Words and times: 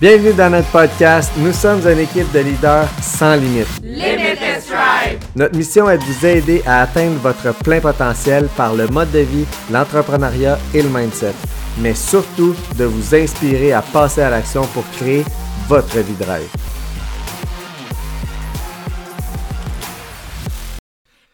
Bienvenue 0.00 0.32
dans 0.32 0.50
notre 0.50 0.66
podcast. 0.72 1.30
Nous 1.36 1.52
sommes 1.52 1.80
une 1.86 2.00
équipe 2.00 2.30
de 2.32 2.40
leaders 2.40 2.88
sans 3.00 3.36
limite. 3.36 3.68
Limitless 3.80 4.66
Drive. 4.66 5.20
Notre 5.36 5.56
mission 5.56 5.88
est 5.88 5.98
de 5.98 6.02
vous 6.02 6.26
aider 6.26 6.62
à 6.66 6.82
atteindre 6.82 7.20
votre 7.20 7.54
plein 7.62 7.78
potentiel 7.78 8.48
par 8.56 8.74
le 8.74 8.88
mode 8.88 9.12
de 9.12 9.20
vie, 9.20 9.46
l'entrepreneuriat 9.70 10.58
et 10.74 10.82
le 10.82 10.88
mindset. 10.88 11.34
Mais 11.78 11.94
surtout, 11.94 12.56
de 12.76 12.86
vous 12.86 13.14
inspirer 13.14 13.72
à 13.72 13.82
passer 13.82 14.22
à 14.22 14.30
l'action 14.30 14.62
pour 14.74 14.82
créer 14.96 15.24
votre 15.68 15.96
vie 16.00 16.14
de 16.14 16.24
rêve. 16.24 16.63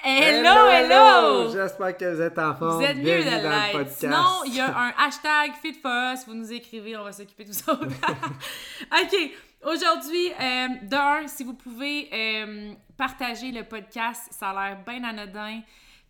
Hello, 0.02 0.70
hello! 0.70 1.52
J'espère 1.52 1.94
que 1.94 2.14
vous 2.14 2.22
êtes 2.22 2.38
en 2.38 2.54
forme. 2.54 2.78
Vous 2.78 2.82
êtes 2.82 2.96
mieux 2.96 3.22
de 3.22 3.74
l'être. 3.78 3.90
Sinon, 3.90 4.44
il 4.46 4.54
y 4.54 4.60
a 4.60 4.74
un 4.74 4.92
hashtag 4.98 5.52
Fit 5.60 5.74
for 5.74 5.92
Us. 6.14 6.26
Vous 6.26 6.32
nous 6.32 6.50
écrivez, 6.50 6.96
on 6.96 7.04
va 7.04 7.12
s'occuper 7.12 7.44
de 7.44 7.52
ça. 7.52 7.72
OK. 7.74 9.30
Aujourd'hui, 9.62 10.32
euh, 10.40 10.68
d'un, 10.82 11.26
si 11.26 11.44
vous 11.44 11.52
pouvez 11.52 12.08
euh, 12.14 12.72
partager 12.96 13.52
le 13.52 13.62
podcast, 13.62 14.28
ça 14.30 14.50
a 14.50 14.70
l'air 14.70 14.78
bien 14.86 15.04
anodin. 15.04 15.60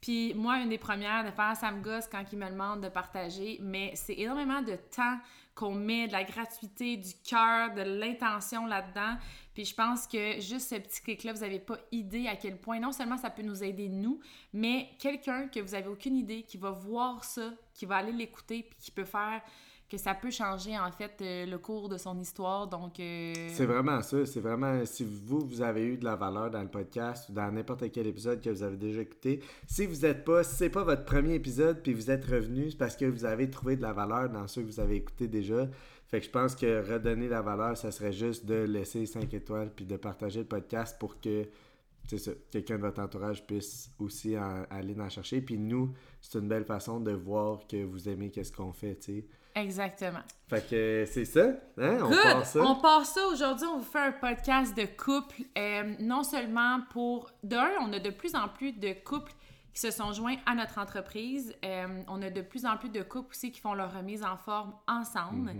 Puis 0.00 0.34
moi, 0.34 0.58
une 0.58 0.68
des 0.68 0.78
premières 0.78 1.24
de 1.24 1.32
faire, 1.32 1.56
ça 1.56 1.72
me 1.72 1.82
gosse 1.82 2.06
quand 2.06 2.22
ils 2.32 2.38
me 2.38 2.48
demandent 2.48 2.82
de 2.82 2.88
partager, 2.88 3.58
mais 3.60 3.90
c'est 3.96 4.14
énormément 4.14 4.62
de 4.62 4.76
temps 4.94 5.18
qu'on 5.56 5.74
met, 5.74 6.06
de 6.06 6.12
la 6.12 6.22
gratuité, 6.22 6.96
du 6.96 7.12
cœur, 7.28 7.74
de 7.74 7.82
l'intention 7.82 8.66
là-dedans. 8.66 9.16
Puis 9.54 9.64
je 9.64 9.74
pense 9.74 10.06
que 10.06 10.40
juste 10.40 10.68
ce 10.70 10.76
petit 10.76 11.00
clic-là, 11.02 11.32
vous 11.32 11.40
n'avez 11.40 11.58
pas 11.58 11.78
idée 11.92 12.26
à 12.28 12.36
quel 12.36 12.58
point, 12.58 12.78
non 12.80 12.92
seulement 12.92 13.16
ça 13.16 13.30
peut 13.30 13.42
nous 13.42 13.62
aider 13.62 13.88
nous, 13.88 14.20
mais 14.52 14.88
quelqu'un 14.98 15.48
que 15.48 15.60
vous 15.60 15.74
avez 15.74 15.88
aucune 15.88 16.16
idée, 16.16 16.42
qui 16.42 16.56
va 16.56 16.70
voir 16.70 17.24
ça, 17.24 17.52
qui 17.74 17.86
va 17.86 17.96
aller 17.96 18.12
l'écouter, 18.12 18.62
puis 18.62 18.76
qui 18.78 18.90
peut 18.90 19.04
faire 19.04 19.42
que 19.90 19.98
ça 19.98 20.14
peut 20.14 20.30
changer 20.30 20.78
en 20.78 20.90
fait 20.92 21.18
euh, 21.20 21.46
le 21.46 21.58
cours 21.58 21.88
de 21.88 21.98
son 21.98 22.18
histoire. 22.18 22.68
Donc, 22.68 23.00
euh, 23.00 23.34
C'est 23.48 23.66
vraiment 23.66 24.00
ça. 24.02 24.24
C'est 24.24 24.40
vraiment 24.40 24.84
si 24.86 25.04
vous, 25.04 25.40
vous 25.40 25.62
avez 25.62 25.84
eu 25.84 25.96
de 25.96 26.04
la 26.04 26.14
valeur 26.14 26.50
dans 26.50 26.62
le 26.62 26.68
podcast 26.68 27.28
ou 27.28 27.32
dans 27.32 27.50
n'importe 27.50 27.90
quel 27.90 28.06
épisode 28.06 28.40
que 28.40 28.50
vous 28.50 28.62
avez 28.62 28.76
déjà 28.76 29.00
écouté. 29.00 29.40
Si 29.66 29.86
vous 29.86 30.02
n'êtes 30.02 30.24
pas, 30.24 30.44
si 30.44 30.54
c'est 30.54 30.70
pas 30.70 30.84
votre 30.84 31.04
premier 31.04 31.34
épisode 31.34 31.82
puis 31.82 31.92
vous 31.92 32.10
êtes 32.10 32.24
revenu, 32.24 32.70
c'est 32.70 32.78
parce 32.78 32.96
que 32.96 33.04
vous 33.04 33.24
avez 33.24 33.50
trouvé 33.50 33.76
de 33.76 33.82
la 33.82 33.92
valeur 33.92 34.30
dans 34.30 34.46
ceux 34.46 34.62
que 34.62 34.68
vous 34.68 34.80
avez 34.80 34.96
écoutés 34.96 35.26
déjà. 35.26 35.66
Fait 36.10 36.20
que 36.20 36.26
je 36.26 36.30
pense 36.30 36.54
que 36.56 36.92
redonner 36.92 37.28
la 37.28 37.40
valeur, 37.42 37.76
ça 37.76 37.90
serait 37.92 38.12
juste 38.12 38.44
de 38.46 38.64
laisser 38.64 39.06
5 39.06 39.32
étoiles 39.32 39.70
puis 39.74 39.84
de 39.84 39.96
partager 39.96 40.40
le 40.40 40.46
podcast 40.46 40.98
pour 40.98 41.20
que 41.20 41.46
quelqu'un 42.50 42.76
de 42.76 42.80
votre 42.82 43.00
entourage 43.00 43.46
puisse 43.46 43.90
aussi 44.00 44.36
en- 44.36 44.64
aller 44.70 44.98
en 45.00 45.08
chercher. 45.08 45.40
Puis 45.40 45.56
nous, 45.58 45.92
c'est 46.20 46.38
une 46.38 46.48
belle 46.48 46.64
façon 46.64 46.98
de 46.98 47.12
voir 47.12 47.60
que 47.68 47.84
vous 47.84 48.08
aimez 48.08 48.30
qu'est-ce 48.30 48.52
qu'on 48.52 48.72
fait, 48.72 48.96
tu 48.96 49.18
sais. 49.20 49.26
Exactement. 49.54 50.20
Fait 50.48 50.64
que 50.68 51.04
c'est 51.06 51.24
ça, 51.24 51.50
hein? 51.78 51.98
On 52.02 52.08
Good! 52.08 52.22
part 52.22 52.46
ça. 52.46 52.60
On 52.62 52.74
part 52.80 53.04
ça 53.04 53.20
aujourd'hui. 53.26 53.66
On 53.66 53.78
vous 53.78 53.84
fait 53.84 53.98
un 53.98 54.12
podcast 54.12 54.76
de 54.76 54.84
couple. 54.86 55.42
euh, 55.58 55.94
non 56.00 56.22
seulement 56.22 56.80
pour. 56.92 57.30
D'un, 57.42 57.68
on 57.80 57.92
a 57.92 57.98
de 57.98 58.10
plus 58.10 58.34
en 58.36 58.48
plus 58.48 58.72
de 58.72 58.92
couples 59.04 59.32
qui 59.72 59.80
se 59.80 59.90
sont 59.90 60.12
joints 60.12 60.36
à 60.46 60.54
notre 60.54 60.78
entreprise. 60.78 61.54
Euh, 61.64 62.02
on 62.08 62.20
a 62.22 62.30
de 62.30 62.40
plus 62.40 62.66
en 62.66 62.76
plus 62.76 62.88
de 62.88 63.02
couples 63.02 63.30
aussi 63.30 63.52
qui 63.52 63.60
font 63.60 63.74
leur 63.74 63.94
remise 63.94 64.22
en 64.22 64.36
forme 64.36 64.74
ensemble. 64.86 65.52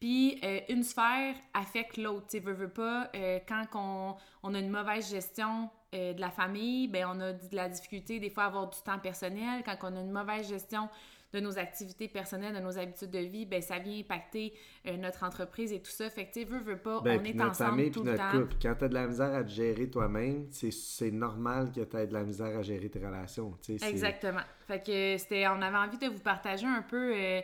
Puis 0.00 0.38
euh, 0.44 0.60
une 0.68 0.82
sphère 0.82 1.34
affecte 1.54 1.96
l'autre. 1.96 2.26
Tu 2.28 2.38
veux, 2.38 2.52
veux 2.52 2.68
pas, 2.68 3.10
euh, 3.14 3.38
quand 3.48 3.64
on, 3.74 4.16
on 4.42 4.54
a 4.54 4.58
une 4.58 4.70
mauvaise 4.70 5.10
gestion 5.10 5.70
de 5.92 6.20
la 6.20 6.30
famille, 6.30 6.88
ben 6.88 7.06
on 7.08 7.20
a 7.20 7.32
de 7.32 7.56
la 7.56 7.70
difficulté 7.70 8.20
des 8.20 8.28
fois 8.28 8.42
à 8.42 8.46
avoir 8.48 8.68
du 8.68 8.76
temps 8.84 8.98
personnel. 8.98 9.62
Quand 9.64 9.78
on 9.82 9.96
a 9.96 10.00
une 10.00 10.10
mauvaise 10.10 10.46
gestion 10.46 10.90
de 11.32 11.40
nos 11.40 11.58
activités 11.58 12.08
personnelles, 12.08 12.54
de 12.54 12.60
nos 12.60 12.78
habitudes 12.78 13.10
de 13.10 13.18
vie, 13.18 13.46
ben 13.46 13.60
ça 13.60 13.78
vient 13.78 13.98
impacter 13.98 14.52
euh, 14.86 14.96
notre 14.96 15.24
entreprise 15.24 15.72
et 15.72 15.80
tout 15.80 15.90
ça. 15.90 16.08
Fait 16.08 16.26
que 16.26 16.32
tu 16.32 16.44
veux, 16.44 16.60
veux 16.60 16.78
pas, 16.78 17.00
Ben, 17.02 17.20
on 17.20 17.24
est 17.24 17.34
notre 17.34 17.50
ensemble 17.50 17.70
famille 17.70 17.90
tout 17.90 18.00
puis 18.02 18.10
le 18.12 18.16
notre 18.16 18.30
temps. 18.32 18.40
couple. 18.40 18.54
Quand 18.62 18.74
t'as 18.78 18.88
de 18.88 18.94
la 18.94 19.06
misère 19.06 19.34
à 19.34 19.42
te 19.44 19.50
gérer 19.50 19.90
toi-même, 19.90 20.46
c'est- 20.50 21.10
normal 21.10 21.72
que 21.72 21.80
t'aies 21.82 22.06
de 22.06 22.12
la 22.14 22.22
misère 22.24 22.56
à 22.58 22.62
gérer 22.62 22.88
tes 22.88 22.98
relations. 23.04 23.54
tu 23.62 23.72
Exactement. 23.72 24.40
Fait 24.66 24.78
que 24.84 25.16
c'était, 25.18 25.46
on 25.48 25.60
avait 25.62 25.76
envie 25.78 25.98
de 25.98 26.06
vous 26.06 26.20
partager 26.20 26.66
un 26.66 26.82
peu 26.82 27.12
euh, 27.14 27.40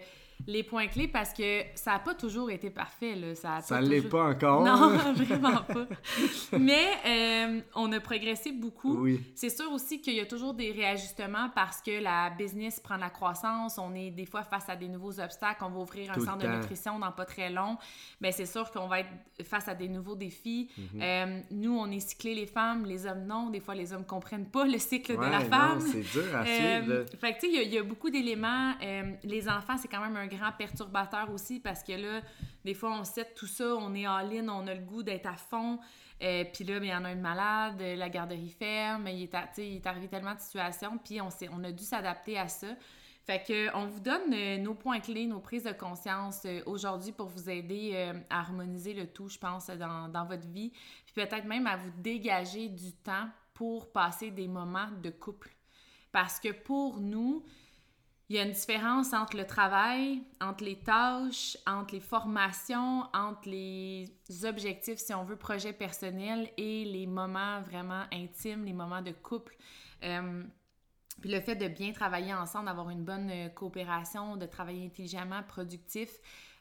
les 0.46 0.62
points 0.62 0.86
clés 0.88 1.08
parce 1.08 1.32
que 1.32 1.62
ça 1.74 1.92
n'a 1.92 1.98
pas 1.98 2.14
toujours 2.14 2.50
été 2.50 2.70
parfait. 2.70 3.14
Là. 3.14 3.34
Ça 3.34 3.60
pas 3.68 3.80
l'est 3.80 4.08
pas 4.08 4.24
encore. 4.30 4.62
Non, 4.64 4.96
vraiment 5.14 5.62
pas. 5.62 5.86
Mais 6.58 6.86
euh, 7.06 7.60
on 7.74 7.90
a 7.92 8.00
progressé 8.00 8.52
beaucoup. 8.52 8.96
Oui. 9.02 9.20
C'est 9.34 9.50
sûr 9.50 9.70
aussi 9.72 10.00
qu'il 10.00 10.14
y 10.14 10.20
a 10.20 10.26
toujours 10.26 10.54
des 10.54 10.72
réajustements 10.72 11.48
parce 11.54 11.80
que 11.80 12.02
la 12.02 12.30
business 12.30 12.80
prend 12.80 12.96
de 12.96 13.00
la 13.00 13.10
croissance. 13.10 13.78
On 13.78 13.94
est 13.94 14.10
des 14.10 14.26
fois 14.26 14.42
face 14.42 14.68
à 14.68 14.76
des 14.76 14.88
nouveaux 14.88 15.18
obstacles. 15.20 15.62
On 15.64 15.70
va 15.70 15.80
ouvrir 15.80 16.10
un 16.10 16.14
Tout 16.14 16.24
centre 16.24 16.38
de 16.38 16.48
nutrition 16.48 16.98
dans 16.98 17.12
pas 17.12 17.24
très 17.24 17.50
long. 17.50 17.76
Bien, 18.20 18.32
c'est 18.32 18.46
sûr 18.46 18.70
qu'on 18.70 18.86
va 18.88 19.00
être 19.00 19.10
face 19.44 19.68
à 19.68 19.74
des 19.74 19.88
nouveaux 19.88 20.16
défis. 20.16 20.68
Mhm. 20.76 21.00
Euh, 21.02 21.40
nous, 21.50 21.76
on 21.76 21.90
est 21.90 22.00
cyclés 22.00 22.34
les 22.34 22.46
femmes, 22.46 22.84
les 22.86 23.06
hommes 23.06 23.24
non. 23.26 23.50
Des 23.50 23.60
fois, 23.60 23.74
les 23.74 23.92
hommes 23.92 24.04
comprennent 24.04 24.46
pas 24.50 24.64
le 24.66 24.78
cycle 24.78 25.16
de 25.16 25.20
la 25.22 25.40
femme. 25.40 25.80
c'est 25.80 26.00
dur 26.00 26.34
à 26.34 26.42
Euh, 26.42 26.80
suivre. 26.80 26.94
là. 26.94 27.04
fait 27.20 27.32
que, 27.34 27.40
tu 27.40 27.46
sais, 27.52 27.62
il 27.62 27.68
y 27.70 27.74
y, 27.74 27.78
a 27.78 27.82
beaucoup 27.82 28.10
d'éléments. 28.10 28.72
Euh, 28.82 29.12
les 29.24 29.48
enfants, 29.48 29.76
c'est 29.78 29.88
quand 29.88 30.00
même 30.00 30.16
un 30.16 30.26
grand 30.34 30.52
perturbateur 30.52 31.30
aussi 31.30 31.60
parce 31.60 31.82
que 31.82 31.92
là, 31.92 32.20
des 32.64 32.74
fois, 32.74 32.92
on 32.98 33.04
sait 33.04 33.26
tout 33.34 33.46
ça, 33.46 33.74
on 33.76 33.94
est 33.94 34.06
all-in, 34.06 34.48
on 34.48 34.66
a 34.66 34.74
le 34.74 34.80
goût 34.80 35.02
d'être 35.02 35.26
à 35.26 35.34
fond. 35.34 35.78
Euh, 36.22 36.44
puis 36.52 36.64
là, 36.64 36.78
ben, 36.78 36.84
il 36.84 36.90
y 36.90 36.94
en 36.94 37.04
a 37.04 37.12
une 37.12 37.20
malade, 37.20 37.80
euh, 37.80 37.96
la 37.96 38.08
garderie 38.08 38.50
ferme, 38.50 39.08
il 39.08 39.22
est, 39.22 39.86
arrivé 39.86 40.08
tellement 40.08 40.34
de 40.34 40.40
situations, 40.40 40.98
puis 40.98 41.20
on, 41.20 41.28
on 41.52 41.64
a 41.64 41.72
dû 41.72 41.82
s'adapter 41.82 42.38
à 42.38 42.48
ça. 42.48 42.68
Fait 43.24 43.42
que 43.42 43.76
on 43.76 43.86
vous 43.86 44.00
donne 44.00 44.32
euh, 44.32 44.58
nos 44.58 44.74
points 44.74 45.00
clés, 45.00 45.26
nos 45.26 45.40
prises 45.40 45.64
de 45.64 45.72
conscience 45.72 46.42
euh, 46.44 46.60
aujourd'hui 46.66 47.12
pour 47.12 47.26
vous 47.26 47.48
aider 47.48 48.12
à 48.30 48.40
harmoniser 48.40 48.94
le 48.94 49.06
tout, 49.06 49.28
je 49.28 49.38
pense, 49.38 49.68
dans 49.68 50.24
votre 50.26 50.46
vie. 50.48 50.70
Puis 51.04 51.14
peut-être 51.14 51.44
même 51.44 51.66
à 51.66 51.76
vous 51.76 51.90
dégager 51.98 52.68
du 52.68 52.92
temps 52.92 53.28
pour 53.54 53.92
passer 53.92 54.30
des 54.30 54.48
moments 54.48 54.88
de 55.02 55.10
couple. 55.10 55.54
Parce 56.10 56.38
que 56.40 56.52
pour 56.52 57.00
nous, 57.00 57.44
il 58.28 58.36
y 58.36 58.38
a 58.38 58.44
une 58.44 58.52
différence 58.52 59.12
entre 59.12 59.36
le 59.36 59.46
travail, 59.46 60.22
entre 60.40 60.64
les 60.64 60.78
tâches, 60.78 61.58
entre 61.66 61.94
les 61.94 62.00
formations, 62.00 63.04
entre 63.12 63.48
les 63.48 64.06
objectifs, 64.44 64.98
si 64.98 65.12
on 65.12 65.24
veut, 65.24 65.36
projets 65.36 65.72
personnels 65.72 66.50
et 66.56 66.84
les 66.84 67.06
moments 67.06 67.60
vraiment 67.60 68.04
intimes, 68.12 68.64
les 68.64 68.72
moments 68.72 69.02
de 69.02 69.12
couple. 69.12 69.54
Euh, 70.02 70.44
puis 71.20 71.30
le 71.30 71.40
fait 71.40 71.56
de 71.56 71.68
bien 71.68 71.92
travailler 71.92 72.32
ensemble, 72.32 72.66
d'avoir 72.66 72.88
une 72.88 73.04
bonne 73.04 73.30
euh, 73.30 73.48
coopération, 73.50 74.36
de 74.36 74.46
travailler 74.46 74.86
intelligemment, 74.86 75.42
productif, 75.42 76.10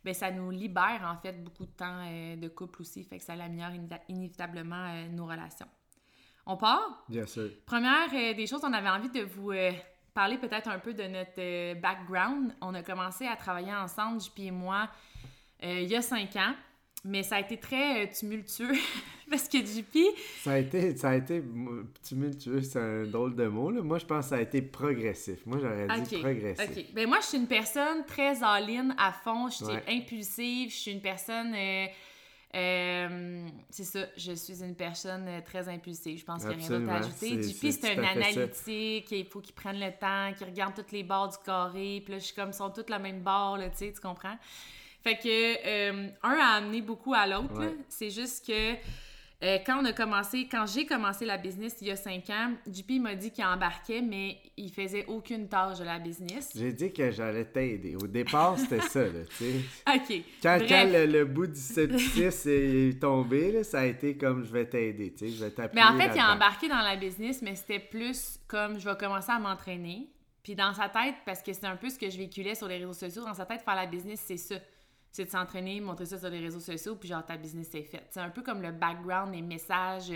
ben 0.03 0.13
ça 0.13 0.29
nous 0.29 0.51
libère 0.51 1.03
en 1.05 1.17
fait 1.21 1.41
beaucoup 1.41 1.65
de 1.65 1.71
temps 1.71 2.03
euh, 2.05 2.35
de 2.35 2.47
couple 2.49 2.81
aussi, 2.81 3.03
fait 3.03 3.17
que 3.17 3.23
ça 3.23 3.33
améliore 3.33 3.69
inévita- 3.69 4.01
inévitablement 4.09 4.87
euh, 4.89 5.07
nos 5.07 5.25
relations. 5.25 5.67
On 6.45 6.57
part? 6.57 7.05
Bien 7.07 7.27
sûr. 7.27 7.49
Première 7.65 8.09
euh, 8.13 8.33
des 8.33 8.47
choses, 8.47 8.61
on 8.63 8.73
avait 8.73 8.89
envie 8.89 9.11
de 9.11 9.21
vous 9.21 9.51
parler 10.13 10.37
peut-être 10.37 10.67
un 10.69 10.79
peu 10.79 10.93
de 10.93 11.03
notre 11.03 11.31
euh, 11.39 11.75
background. 11.75 12.53
On 12.61 12.73
a 12.73 12.83
commencé 12.83 13.25
à 13.27 13.35
travailler 13.35 13.73
ensemble, 13.73 14.19
JP 14.21 14.39
et 14.39 14.51
moi, 14.51 14.89
euh, 15.63 15.79
il 15.81 15.89
y 15.89 15.95
a 15.95 16.01
cinq 16.01 16.35
ans, 16.35 16.53
mais 17.03 17.23
ça 17.23 17.35
a 17.37 17.39
été 17.39 17.57
très 17.57 18.03
euh, 18.03 18.07
tumultueux 18.11 18.73
parce 19.29 19.47
que 19.47 19.57
JP, 19.59 19.97
Ça 20.43 20.51
a 20.53 20.57
été, 20.57 20.95
ça 20.97 21.09
a 21.11 21.15
été 21.15 21.41
tumultueux, 22.07 22.61
c'est 22.61 22.79
un 22.79 23.03
drôle 23.05 23.35
de 23.35 23.47
mot. 23.47 23.71
Là. 23.71 23.81
Moi, 23.81 23.99
je 23.99 24.05
pense 24.05 24.25
que 24.25 24.29
ça 24.31 24.35
a 24.35 24.41
été 24.41 24.61
progressif. 24.61 25.45
Moi, 25.45 25.59
j'aurais 25.61 25.87
dit 26.01 26.19
progressif. 26.19 26.69
OK. 26.77 26.85
Ben 26.93 27.07
moi, 27.07 27.19
je 27.21 27.25
suis 27.27 27.37
une 27.37 27.47
personne 27.47 28.05
très 28.05 28.43
all-in, 28.43 28.93
à 28.97 29.11
fond. 29.11 29.47
Je 29.49 29.55
suis 29.55 29.65
Ouais. 29.65 29.83
impulsive. 29.87 30.69
Je 30.71 30.75
suis 30.75 30.91
une 30.91 31.01
personne... 31.01 31.53
euh, 31.55 31.85
euh, 32.53 33.47
c'est 33.69 33.85
ça, 33.85 33.99
je 34.17 34.33
suis 34.33 34.61
une 34.61 34.75
personne 34.75 35.25
euh, 35.27 35.41
très 35.41 35.69
impulsive. 35.69 36.19
Je 36.19 36.25
pense 36.25 36.41
qu'il 36.43 36.57
n'y 36.57 36.65
a 36.65 36.67
rien 36.67 36.79
d'autre 36.79 36.91
à 36.91 36.97
ajouter. 36.97 37.41
JP, 37.41 37.71
c'est 37.71 37.97
un 37.97 38.03
analytique, 38.03 39.11
il 39.11 39.25
faut 39.25 39.39
qu'il 39.39 39.55
prenne 39.55 39.79
le 39.79 39.91
temps, 39.91 40.33
qu'il 40.37 40.47
regarde 40.47 40.73
toutes 40.75 40.91
les 40.91 41.03
barres 41.03 41.29
du 41.29 41.37
carré. 41.45 42.01
Puis 42.03 42.13
là, 42.13 42.19
je 42.19 42.25
suis 42.25 42.35
comme, 42.35 42.49
ils 42.49 42.53
sont 42.53 42.69
toutes 42.69 42.89
la 42.89 42.99
même 42.99 43.21
barre, 43.21 43.57
là, 43.57 43.69
tu 43.69 43.77
sais, 43.77 43.93
tu 43.93 44.01
comprends? 44.01 44.37
Fait 45.01 45.17
que, 45.17 45.27
euh, 45.65 46.09
un 46.23 46.37
a 46.39 46.57
amené 46.57 46.81
beaucoup 46.81 47.13
à 47.13 47.25
l'autre. 47.25 47.57
Ouais. 47.57 47.75
C'est 47.87 48.11
juste 48.11 48.45
que 48.45 48.75
euh, 49.43 49.57
quand 49.65 49.81
on 49.81 49.85
a 49.85 49.93
commencé, 49.93 50.47
quand 50.47 50.65
j'ai 50.67 50.85
commencé 50.85 51.25
la 51.25 51.37
business 51.37 51.75
il 51.81 51.87
y 51.87 51.91
a 51.91 51.95
cinq 51.95 52.29
ans, 52.29 52.53
JP 52.71 53.01
m'a 53.01 53.15
dit 53.15 53.31
qu'il 53.31 53.43
embarquait, 53.43 54.01
mais 54.01 54.37
il 54.55 54.71
faisait 54.71 55.05
aucune 55.07 55.49
tâche 55.49 55.79
de 55.79 55.83
la 55.83 55.97
business. 55.97 56.51
J'ai 56.55 56.71
dit 56.71 56.93
que 56.93 57.09
j'allais 57.09 57.45
t'aider. 57.45 57.95
Au 57.95 58.05
départ, 58.05 58.57
c'était 58.59 58.81
ça, 58.81 59.01
là, 59.01 59.25
tu 59.37 59.43
sais. 59.43 59.53
OK. 59.95 60.23
Quand, 60.43 60.59
le, 60.59 61.05
le 61.05 61.25
bout 61.25 61.47
du 61.47 61.59
7-6 61.59 62.49
est 62.49 63.01
tombé, 63.01 63.51
là, 63.51 63.63
ça 63.63 63.79
a 63.79 63.85
été 63.85 64.15
comme 64.15 64.43
je 64.43 64.51
vais 64.51 64.65
t'aider, 64.65 65.11
tu 65.13 65.25
sais, 65.25 65.31
je 65.35 65.43
vais 65.43 65.51
t'appuyer 65.51 65.83
Mais 65.83 65.89
en 65.89 65.97
fait, 65.97 66.15
il 66.15 66.19
a 66.19 66.33
embarqué 66.33 66.67
dans 66.67 66.81
la 66.81 66.95
business, 66.95 67.41
mais 67.41 67.55
c'était 67.55 67.79
plus 67.79 68.39
comme 68.47 68.79
je 68.79 68.87
vais 68.87 68.95
commencer 68.95 69.31
à 69.31 69.39
m'entraîner. 69.39 70.07
Puis 70.43 70.55
dans 70.55 70.73
sa 70.73 70.89
tête, 70.89 71.15
parce 71.25 71.41
que 71.41 71.53
c'est 71.53 71.65
un 71.65 71.75
peu 71.75 71.89
ce 71.89 71.99
que 71.99 72.09
je 72.09 72.17
véhiculais 72.17 72.55
sur 72.55 72.67
les 72.67 72.77
réseaux 72.77 72.93
sociaux, 72.93 73.23
dans 73.23 73.33
sa 73.33 73.45
tête, 73.45 73.61
faire 73.61 73.75
la 73.75 73.85
business, 73.85 74.21
c'est 74.25 74.37
ça. 74.37 74.55
C'est 75.11 75.25
de 75.25 75.29
s'entraîner, 75.29 75.81
montrer 75.81 76.05
ça 76.05 76.17
sur 76.17 76.29
les 76.29 76.39
réseaux 76.39 76.59
sociaux, 76.59 76.95
puis 76.95 77.09
genre 77.09 77.25
ta 77.25 77.37
business 77.37 77.73
est 77.75 77.83
faite. 77.83 78.07
C'est 78.11 78.21
un 78.21 78.29
peu 78.29 78.41
comme 78.41 78.61
le 78.61 78.71
background, 78.71 79.33
les 79.33 79.41
messages, 79.41 80.13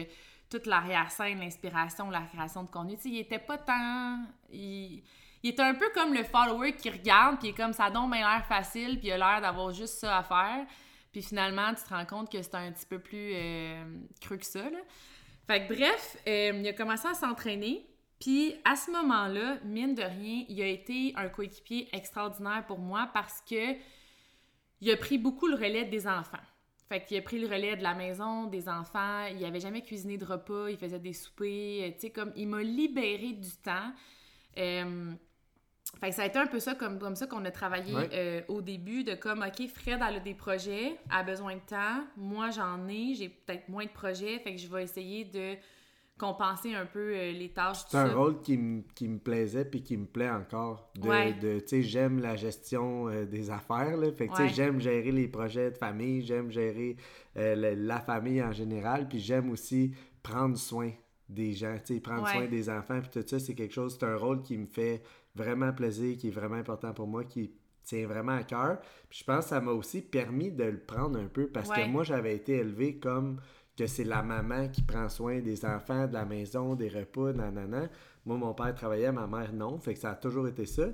toute 0.50 0.66
l'arrière-scène, 0.68 1.40
l'inspiration, 1.40 2.10
la 2.10 2.22
création 2.22 2.64
de 2.64 2.70
contenu. 2.70 2.98
Il 3.06 3.18
était 3.18 3.40
pas 3.40 3.58
tant. 3.58 4.20
Il... 4.52 5.04
il 5.44 5.50
était 5.50 5.64
un 5.64 5.76
peu 5.76 5.90
comme 5.94 6.14
le 6.14 6.24
follower 6.24 6.74
qui 6.74 6.90
regarde, 6.90 7.40
puis 7.40 7.50
il 7.50 7.52
est 7.52 7.58
comme 7.58 7.74
ça 7.74 7.90
donne 7.90 8.12
l'air 8.12 8.46
facile, 8.48 9.00
puis 9.00 9.10
il 9.10 9.12
a 9.14 9.18
l'air 9.18 9.42
d'avoir 9.42 9.74
juste 9.74 9.96
ça 9.96 10.18
à 10.18 10.24
faire. 10.24 10.66
Puis 11.12 11.22
finalement, 11.22 11.74
tu 11.74 11.84
te 11.84 11.90
rends 11.90 12.06
compte 12.06 12.32
que 12.32 12.42
c'est 12.42 12.56
un 12.56 12.72
petit 12.72 12.86
peu 12.86 13.00
plus 13.00 13.32
euh, 13.34 13.86
creux 14.20 14.38
que 14.38 14.46
ça. 14.46 14.70
Là. 14.70 14.80
Fait 15.48 15.68
que 15.68 15.74
bref, 15.74 16.18
euh, 16.28 16.52
il 16.56 16.68
a 16.68 16.74
commencé 16.74 17.08
à 17.08 17.14
s'entraîner. 17.14 17.88
Puis 18.20 18.56
à 18.66 18.76
ce 18.76 18.92
moment-là, 18.92 19.58
mine 19.64 19.94
de 19.94 20.02
rien, 20.02 20.46
il 20.50 20.62
a 20.62 20.68
été 20.68 21.14
un 21.16 21.30
coéquipier 21.30 21.88
extraordinaire 21.94 22.66
pour 22.66 22.80
moi 22.80 23.10
parce 23.14 23.42
que 23.42 23.76
il 24.82 24.92
a 24.92 24.98
pris 24.98 25.18
beaucoup 25.18 25.48
le 25.48 25.56
relais 25.56 25.86
des 25.86 26.08
enfants. 26.08 26.38
Fait 26.88 27.04
qu'il 27.04 27.18
a 27.18 27.22
pris 27.22 27.40
le 27.40 27.48
relais 27.48 27.76
de 27.76 27.84
la 27.84 27.96
maison, 27.96 28.46
des 28.46 28.70
enfants. 28.70 29.26
Il 29.26 29.44
avait 29.44 29.60
jamais 29.60 29.82
cuisiné 29.82 30.18
de 30.18 30.26
repas, 30.26 30.70
il 30.70 30.78
faisait 30.78 31.00
des 31.00 31.14
soupers. 31.14 31.94
Tu 31.96 32.00
sais, 32.00 32.10
comme 32.12 32.32
il 32.36 32.48
m'a 32.48 32.62
libéré 32.62 33.34
du 33.34 33.52
temps. 33.64 33.92
Euh, 34.58 35.14
fait 36.00 36.10
que 36.10 36.16
ça 36.16 36.24
a 36.24 36.26
été 36.26 36.38
un 36.38 36.48
peu 36.48 36.60
ça 36.60 36.76
comme, 36.76 37.00
comme 37.00 37.16
ça 37.16 37.26
qu'on 37.26 37.46
a 37.46 37.52
travaillé 37.52 37.96
euh, 37.96 38.42
au 38.48 38.62
début, 38.62 39.04
de 39.04 39.16
comme, 39.16 39.44
OK, 39.44 39.68
Fred 39.68 40.02
a 40.02 40.20
des 40.20 40.34
projets, 40.34 40.98
a 41.10 41.24
besoin 41.24 41.56
de 41.56 41.62
temps, 41.62 42.04
moi 42.18 42.50
j'en 42.50 42.88
ai, 42.88 43.14
j'ai 43.16 43.30
peut-être 43.30 43.70
moins 43.70 43.86
de 43.86 43.90
projets, 43.90 44.40
fait 44.40 44.56
que 44.56 44.62
je 44.62 44.68
vais 44.68 44.84
essayer 44.84 45.24
de 45.24 45.56
compenser 46.18 46.74
un 46.74 46.86
peu 46.86 47.14
euh, 47.14 47.32
les 47.32 47.50
tâches. 47.50 47.86
C'est 47.90 47.98
un 47.98 48.14
rôle 48.14 48.42
qui, 48.42 48.58
me 48.58 49.18
plaisait 49.18 49.66
puis 49.66 49.84
qui 49.84 49.98
me 49.98 50.06
plaît 50.06 50.30
encore. 50.30 50.90
De, 50.96 51.60
tu 51.60 51.68
sais, 51.68 51.82
j'aime 51.84 52.20
la 52.20 52.36
gestion 52.36 53.10
euh, 53.10 53.26
des 53.26 53.52
affaires, 53.52 53.98
là. 53.98 54.12
Fait 54.12 54.28
que, 54.28 54.48
j'aime 54.48 54.80
gérer 54.80 55.12
les 55.12 55.28
projets 55.28 55.72
de 55.72 55.78
famille, 55.78 56.22
j'aime 56.22 56.52
gérer 56.52 56.96
la, 57.36 58.00
famille 58.00 58.42
en 58.42 58.52
général, 58.52 59.08
puis 59.08 59.20
j'aime 59.20 59.50
aussi 59.50 59.94
prendre 60.24 60.58
soin 60.58 60.92
des 61.28 61.54
gens, 61.54 61.76
tu 61.86 61.96
sais, 61.96 62.00
prendre 62.00 62.28
soin 62.28 62.46
des 62.46 62.70
enfants, 62.70 63.02
puis 63.02 63.10
tout 63.10 63.28
ça, 63.28 63.40
c'est 63.40 63.56
quelque 63.56 63.74
chose, 63.74 63.98
c'est 64.00 64.06
un 64.06 64.16
rôle 64.16 64.42
qui 64.42 64.58
me 64.58 64.68
fait 64.68 65.02
vraiment 65.36 65.74
plaisir, 65.74 66.18
qui 66.18 66.28
est 66.28 66.32
vraiment 66.32 66.56
important 66.56 66.94
pour 66.94 67.08
moi, 67.08 67.24
qui 67.24 67.52
tient 67.86 68.08
vraiment 68.08 68.34
à 68.34 68.44
cœur. 68.44 68.80
Puis 69.10 69.20
je 69.20 69.24
pense 69.24 69.46
que 69.46 69.50
ça 69.50 69.62
m'a 69.62 69.72
aussi 69.72 70.02
permis 70.02 70.52
de 70.52 70.64
le 70.64 70.80
prendre 70.80 71.20
un 71.20 71.28
peu 71.28 71.48
parce 71.48 71.70
que 71.70 71.88
moi, 71.88 72.04
j'avais 72.04 72.36
été 72.36 72.54
élevé 72.54 72.98
comme 72.98 73.40
que 73.78 73.88
c'est 73.88 74.04
la 74.04 74.22
maman 74.22 74.70
qui 74.70 74.82
prend 74.82 75.10
soin 75.10 75.40
des 75.40 75.66
enfants, 75.66 76.08
de 76.08 76.14
la 76.14 76.26
maison, 76.26 76.76
des 76.76 76.90
repas, 76.90 77.34
nanana. 77.34 77.88
Moi, 78.26 78.38
mon 78.38 78.54
père 78.54 78.74
travaillait, 78.74 79.12
ma 79.12 79.28
mère 79.28 79.54
non. 79.54 79.78
Fait 79.80 79.94
que 79.94 80.00
ça 80.00 80.12
a 80.12 80.16
toujours 80.16 80.48
été 80.48 80.66
ça. 80.66 80.86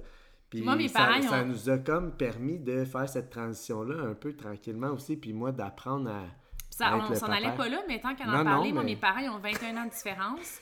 Puis 0.49 0.63
moi, 0.63 0.75
mes 0.75 0.89
ça, 0.89 0.99
parents, 0.99 1.21
ça 1.21 1.43
nous 1.43 1.69
a 1.69 1.77
comme 1.77 2.11
permis 2.11 2.59
de 2.59 2.83
faire 2.83 3.07
cette 3.07 3.29
transition-là 3.29 4.03
un 4.03 4.13
peu 4.13 4.33
tranquillement 4.33 4.89
aussi. 4.89 5.15
Puis 5.15 5.31
moi, 5.31 5.51
d'apprendre 5.51 6.09
à. 6.09 6.23
Ça, 6.69 6.97
on 6.97 7.13
s'en 7.13 7.27
allait 7.27 7.55
pas 7.55 7.69
là, 7.69 7.81
mais 7.87 7.99
tant 7.99 8.15
qu'on 8.15 8.29
en 8.29 8.43
parlait, 8.43 8.71
moi, 8.71 8.83
mes 8.83 8.95
parents, 8.95 9.19
ils 9.19 9.29
ont 9.29 9.39
21 9.39 9.77
ans 9.77 9.85
de 9.85 9.91
différence. 9.91 10.59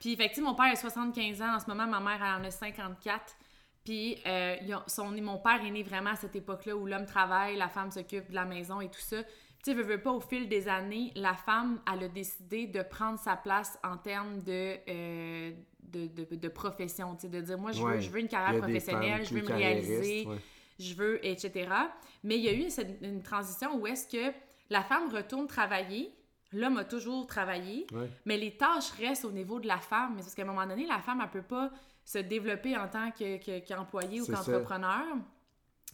Puis, 0.00 0.14
effectivement, 0.14 0.50
mon 0.50 0.56
père 0.56 0.72
a 0.72 0.76
75 0.76 1.42
ans. 1.42 1.54
En 1.56 1.60
ce 1.60 1.66
moment, 1.66 1.86
ma 1.86 2.00
mère, 2.00 2.18
elle 2.22 2.42
en 2.42 2.44
a 2.46 2.50
54. 2.50 3.36
Puis, 3.84 4.16
euh, 4.26 4.56
son, 4.86 5.10
mon 5.10 5.38
père 5.38 5.62
est 5.64 5.70
né 5.70 5.82
vraiment 5.82 6.10
à 6.10 6.16
cette 6.16 6.34
époque-là 6.34 6.74
où 6.74 6.86
l'homme 6.86 7.06
travaille, 7.06 7.56
la 7.56 7.68
femme 7.68 7.90
s'occupe 7.90 8.30
de 8.30 8.34
la 8.34 8.46
maison 8.46 8.80
et 8.80 8.88
tout 8.88 9.00
ça. 9.00 9.18
Tu 9.62 9.70
sais, 9.70 9.74
veux, 9.74 9.82
veux 9.82 10.00
pas, 10.00 10.12
au 10.12 10.20
fil 10.20 10.48
des 10.48 10.68
années, 10.68 11.12
la 11.16 11.34
femme, 11.34 11.80
elle 11.92 12.04
a 12.04 12.08
décidé 12.08 12.66
de 12.66 12.82
prendre 12.82 13.18
sa 13.18 13.36
place 13.36 13.78
en 13.84 13.96
termes 13.98 14.42
de, 14.42 14.76
euh, 14.88 15.52
de, 15.82 16.06
de, 16.06 16.34
de, 16.34 16.48
profession. 16.48 17.14
Tu 17.14 17.22
sais, 17.22 17.28
de 17.28 17.40
dire, 17.40 17.58
moi, 17.58 17.72
je 17.72 17.82
veux, 17.82 18.00
je 18.00 18.10
veux 18.10 18.20
une 18.20 18.28
carrière 18.28 18.60
professionnelle, 18.60 19.24
je 19.24 19.34
veux 19.34 19.42
me 19.42 19.52
réaliser, 19.52 20.26
je 20.78 20.94
veux, 20.94 21.24
etc. 21.26 21.68
Mais 22.24 22.38
il 22.38 22.44
y 22.44 22.48
a 22.48 22.52
eu 22.52 22.66
une 23.02 23.22
transition 23.22 23.76
où 23.78 23.86
est-ce 23.86 24.08
que 24.08 24.34
la 24.70 24.82
femme 24.82 25.12
retourne 25.12 25.46
travailler, 25.46 26.14
L'homme 26.52 26.78
a 26.78 26.84
toujours 26.84 27.26
travaillé, 27.26 27.86
mais 28.24 28.36
les 28.36 28.56
tâches 28.56 28.90
restent 28.98 29.24
au 29.24 29.30
niveau 29.30 29.60
de 29.60 29.68
la 29.68 29.78
femme. 29.78 30.14
Mais 30.16 30.22
parce 30.22 30.34
qu'à 30.34 30.42
un 30.42 30.46
moment 30.46 30.66
donné, 30.66 30.84
la 30.84 30.98
femme, 30.98 31.20
elle 31.22 31.30
peut 31.30 31.46
pas 31.46 31.70
se 32.04 32.18
développer 32.18 32.76
en 32.76 32.88
tant 32.88 33.10
qu'employée 33.12 34.20
ou 34.20 34.26
qu'entrepreneur, 34.26 35.06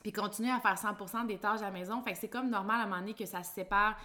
puis 0.06 0.12
continuer 0.12 0.52
à 0.52 0.60
faire 0.60 0.76
100% 0.76 1.26
des 1.26 1.36
tâches 1.36 1.62
à 1.62 1.64
la 1.64 1.70
maison. 1.72 2.00
Fait 2.00 2.12
que 2.12 2.18
c'est 2.18 2.28
comme 2.28 2.48
normal 2.48 2.80
à 2.80 2.84
un 2.84 2.86
moment 2.86 3.00
donné 3.00 3.14
que 3.14 3.26
ça 3.26 3.42
se 3.42 3.52
sépare 3.52 3.96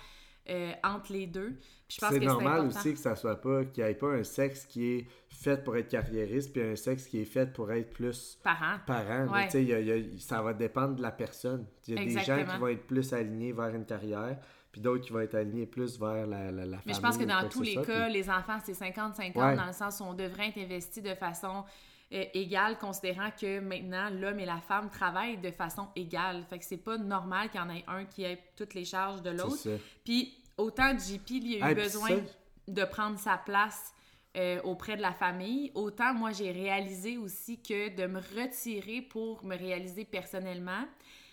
euh, 0.50 0.72
entre 0.84 1.14
les 1.14 1.28
deux. 1.28 1.54
C'est 1.88 2.20
normal 2.20 2.66
aussi 2.66 2.94
que 2.94 3.00
ça 3.00 3.16
soit 3.16 3.40
pas, 3.40 3.66
qu'il 3.66 3.84
n'y 3.84 3.92
ait 3.92 3.94
pas 3.94 4.08
un 4.08 4.24
sexe 4.24 4.66
qui 4.66 4.94
est 4.94 5.08
fait 5.30 5.64
pour 5.64 5.78
être 5.78 5.90
carriériste, 5.90 6.54
puis 6.54 6.64
un 6.64 6.76
sexe 6.76 7.06
qui 7.06 7.22
est 7.22 7.26
fait 7.26 7.54
pour 7.54 7.72
être 7.72 7.94
plus 7.94 8.40
parent. 8.44 8.78
Parent. 8.88 9.28
ça 10.18 10.42
va 10.42 10.54
dépendre 10.54 10.96
de 10.96 11.04
la 11.04 11.12
personne. 11.12 11.68
Il 11.88 11.94
y 11.94 12.00
a 12.00 12.04
des 12.04 12.26
gens 12.26 12.44
qui 12.52 12.60
vont 12.60 12.68
être 12.70 12.88
plus 12.88 13.14
alignés 13.14 13.52
vers 13.52 13.76
une 13.76 13.86
carrière, 13.86 14.40
puis 14.72 14.82
d'autres 14.82 15.06
qui 15.06 15.14
vont 15.14 15.20
être 15.20 15.36
alignés 15.36 15.68
plus 15.68 16.00
vers 16.00 16.26
la, 16.26 16.50
la, 16.50 16.78
Mais 16.88 16.94
je 16.94 17.00
pense 17.00 17.20
que 17.20 17.26
dans 17.26 17.48
tous 17.48 17.62
les 17.62 17.76
cas, 17.76 18.10
les 18.10 18.28
enfants, 18.28 18.58
c'est 18.64 18.74
50-50 18.74 19.56
dans 19.56 19.68
le 19.68 19.74
sens 19.74 20.00
où 20.00 20.06
on 20.06 20.16
devrait 20.16 20.48
être 20.48 20.58
investi 20.58 21.04
de 21.04 21.14
façon 21.14 21.64
euh, 22.14 22.26
égale, 22.34 22.78
considérant 22.78 23.30
que 23.32 23.60
maintenant, 23.60 24.10
l'homme 24.10 24.40
et 24.40 24.46
la 24.46 24.60
femme 24.60 24.90
travaillent 24.90 25.38
de 25.38 25.52
façon 25.52 25.88
égale. 25.96 26.44
Fait 26.50 26.60
que 26.60 26.66
c'est 26.66 26.78
pas 26.78 26.98
normal 26.98 27.50
qu'il 27.50 27.60
y 27.60 27.64
en 27.64 27.70
ait 27.70 27.86
un 27.88 28.06
qui 28.06 28.24
ait 28.24 28.44
toutes 28.56 28.74
les 28.74 28.86
charges 28.86 29.22
de 29.22 29.30
l'autre. 29.30 29.68
Puis 30.04 30.38
autant 30.58 30.98
JP, 30.98 31.30
il 31.30 31.64
a 31.64 31.72
eu 31.72 31.76
besoin 31.76 32.22
de 32.68 32.84
prendre 32.84 33.18
sa 33.18 33.38
place 33.38 33.94
euh, 34.38 34.62
auprès 34.64 34.96
de 34.96 35.02
la 35.02 35.12
famille, 35.12 35.72
autant 35.76 36.14
moi 36.14 36.32
j'ai 36.32 36.52
réalisé 36.54 37.18
aussi 37.18 37.62
que 37.62 37.94
de 37.94 38.08
me 38.08 38.20
retirer 38.20 39.02
pour 39.02 39.44
me 39.44 39.58
réaliser 39.58 40.06
personnellement, 40.06 40.86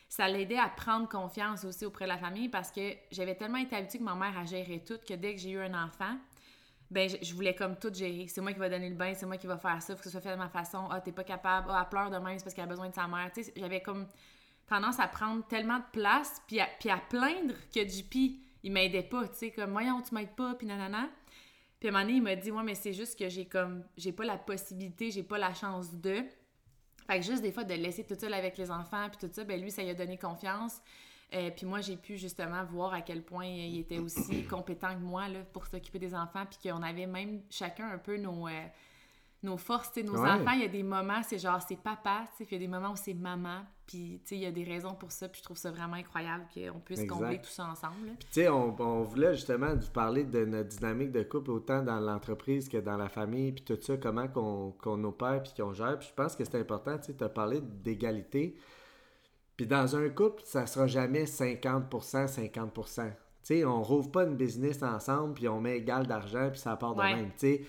ça 0.08 0.26
l'aidait 0.26 0.58
à 0.58 0.68
prendre 0.68 1.08
confiance 1.08 1.64
aussi 1.64 1.84
auprès 1.84 2.06
de 2.06 2.08
la 2.08 2.18
famille 2.18 2.48
parce 2.48 2.72
que 2.72 2.94
j'avais 3.12 3.36
tellement 3.36 3.58
été 3.58 3.76
habituée 3.76 3.98
que 3.98 4.04
ma 4.04 4.16
mère 4.16 4.36
a 4.36 4.44
géré 4.44 4.82
tout 4.84 4.98
que 5.06 5.14
dès 5.14 5.34
que 5.34 5.40
j'ai 5.40 5.50
eu 5.50 5.60
un 5.60 5.74
enfant, 5.74 6.16
ben 6.90 7.08
je, 7.08 7.34
voulais 7.34 7.54
comme 7.54 7.76
tout 7.76 7.92
gérer. 7.92 8.26
C'est 8.28 8.40
moi 8.40 8.52
qui 8.52 8.58
va 8.58 8.68
donner 8.68 8.88
le 8.88 8.94
bain, 8.94 9.12
c'est 9.14 9.26
moi 9.26 9.36
qui 9.36 9.46
va 9.46 9.58
faire 9.58 9.82
ça, 9.82 9.94
faut 9.94 9.98
que 9.98 10.04
ce 10.04 10.10
soit 10.10 10.20
fait 10.20 10.32
de 10.32 10.36
ma 10.36 10.48
façon. 10.48 10.88
Ah, 10.90 11.00
t'es 11.00 11.12
pas 11.12 11.24
capable, 11.24 11.68
ah, 11.70 11.82
elle 11.82 11.88
pleure 11.88 12.10
de 12.10 12.16
c'est 12.16 12.44
parce 12.44 12.54
qu'elle 12.54 12.64
a 12.64 12.68
besoin 12.68 12.88
de 12.88 12.94
sa 12.94 13.06
mère. 13.06 13.30
Tu 13.34 13.44
sais, 13.44 13.52
j'avais 13.56 13.82
comme 13.82 14.06
tendance 14.66 14.98
à 14.98 15.06
prendre 15.06 15.46
tellement 15.46 15.78
de 15.78 15.84
place 15.92 16.42
puis 16.46 16.60
à, 16.60 16.68
à 16.90 16.98
plaindre 16.98 17.54
que 17.74 17.86
JP, 17.86 18.14
il 18.62 18.72
m'aidait 18.72 19.02
pas, 19.02 19.28
tu 19.28 19.36
sais, 19.36 19.50
comme 19.50 19.72
voyons, 19.72 20.00
tu 20.02 20.14
m'aides 20.14 20.34
pas, 20.34 20.54
puis 20.54 20.66
nanana. 20.66 21.08
Puis 21.78 21.88
à 21.88 21.92
un 21.92 21.92
moment 21.92 22.04
donné, 22.04 22.16
il 22.16 22.22
m'a 22.22 22.36
dit, 22.36 22.50
ouais, 22.50 22.62
mais 22.64 22.74
c'est 22.74 22.92
juste 22.92 23.18
que 23.18 23.28
j'ai 23.28 23.46
comme, 23.46 23.84
j'ai 23.96 24.12
pas 24.12 24.24
la 24.24 24.36
possibilité, 24.36 25.10
j'ai 25.10 25.22
pas 25.22 25.38
la 25.38 25.54
chance 25.54 25.94
de. 25.94 26.22
Fait 27.06 27.20
que 27.20 27.24
juste 27.24 27.42
des 27.42 27.52
fois 27.52 27.64
de 27.64 27.74
laisser 27.74 28.04
tout 28.04 28.16
seul 28.18 28.34
avec 28.34 28.58
les 28.58 28.70
enfants 28.70 29.08
puis 29.08 29.26
tout 29.26 29.32
ça, 29.32 29.44
ben 29.44 29.60
lui, 29.60 29.70
ça 29.70 29.82
lui 29.82 29.90
a 29.90 29.94
donné 29.94 30.18
confiance. 30.18 30.80
Euh, 31.34 31.50
puis 31.54 31.66
moi, 31.66 31.80
j'ai 31.80 31.96
pu 31.96 32.16
justement 32.16 32.64
voir 32.64 32.94
à 32.94 33.02
quel 33.02 33.22
point 33.22 33.46
il 33.46 33.80
était 33.80 33.98
aussi 33.98 34.44
compétent 34.50 34.94
que 34.94 35.02
moi 35.02 35.28
là, 35.28 35.40
pour 35.52 35.66
s'occuper 35.66 35.98
des 35.98 36.14
enfants, 36.14 36.44
puis 36.48 36.70
qu'on 36.70 36.82
avait 36.82 37.06
même 37.06 37.42
chacun 37.50 37.90
un 37.90 37.98
peu 37.98 38.16
nos, 38.16 38.48
euh, 38.48 38.64
nos 39.42 39.58
forces, 39.58 39.94
nos 39.98 40.16
enfants, 40.16 40.52
il 40.52 40.62
y 40.62 40.64
a 40.64 40.68
des 40.68 40.82
moments, 40.82 41.22
c'est 41.22 41.38
genre, 41.38 41.60
c'est 41.60 41.76
papa, 41.76 42.26
puis 42.36 42.46
il 42.50 42.52
y 42.54 42.56
a 42.56 42.58
des 42.58 42.66
moments 42.66 42.92
où 42.92 42.96
c'est 42.96 43.12
maman, 43.12 43.60
puis 43.86 44.20
il 44.30 44.38
y 44.38 44.46
a 44.46 44.50
des 44.50 44.64
raisons 44.64 44.94
pour 44.94 45.12
ça, 45.12 45.28
puis 45.28 45.40
je 45.40 45.44
trouve 45.44 45.58
ça 45.58 45.70
vraiment 45.70 45.94
incroyable 45.94 46.46
qu'on 46.52 46.80
puisse 46.80 47.04
combler 47.06 47.38
tout 47.38 47.50
ça 47.50 47.66
ensemble. 47.66 48.14
Puis 48.18 48.28
tu 48.32 48.40
sais, 48.40 48.48
on, 48.48 48.74
on, 48.80 49.02
voulait 49.02 49.34
justement 49.34 49.74
vous 49.74 49.90
parler 49.90 50.24
de 50.24 50.46
notre 50.46 50.70
dynamique 50.70 51.12
de 51.12 51.22
couple 51.22 51.50
autant 51.50 51.82
dans 51.82 52.00
l'entreprise 52.00 52.70
que 52.70 52.78
dans 52.78 52.96
la 52.96 53.10
famille, 53.10 53.52
puis 53.52 53.64
tout 53.64 53.78
ça, 53.80 53.98
comment 53.98 54.28
qu'on 54.28 55.04
opère, 55.04 55.42
puis 55.42 55.52
qu'on 55.56 55.74
gère, 55.74 55.98
puis 55.98 56.08
je 56.08 56.14
pense 56.14 56.34
que 56.34 56.44
c'est 56.44 56.58
important, 56.58 56.96
tu 56.98 57.12
sais, 57.12 57.22
as 57.22 57.28
parlé 57.28 57.60
d'égalité, 57.60 58.56
puis 59.58 59.66
dans 59.66 59.94
un 59.94 60.08
couple, 60.08 60.40
ça 60.46 60.66
sera 60.66 60.86
jamais 60.86 61.24
50%, 61.24 61.90
50%. 61.90 62.72
Tu 62.72 63.12
sais, 63.42 63.64
on 63.66 63.82
rouvre 63.82 64.10
pas 64.10 64.24
une 64.24 64.36
business 64.36 64.82
ensemble, 64.82 65.34
puis 65.34 65.48
on 65.48 65.60
met 65.60 65.76
égal 65.76 66.06
d'argent, 66.06 66.48
puis 66.50 66.58
ça 66.58 66.76
part 66.76 66.94
de 66.94 67.02
même, 67.02 67.26
tu 67.32 67.38
sais 67.38 67.62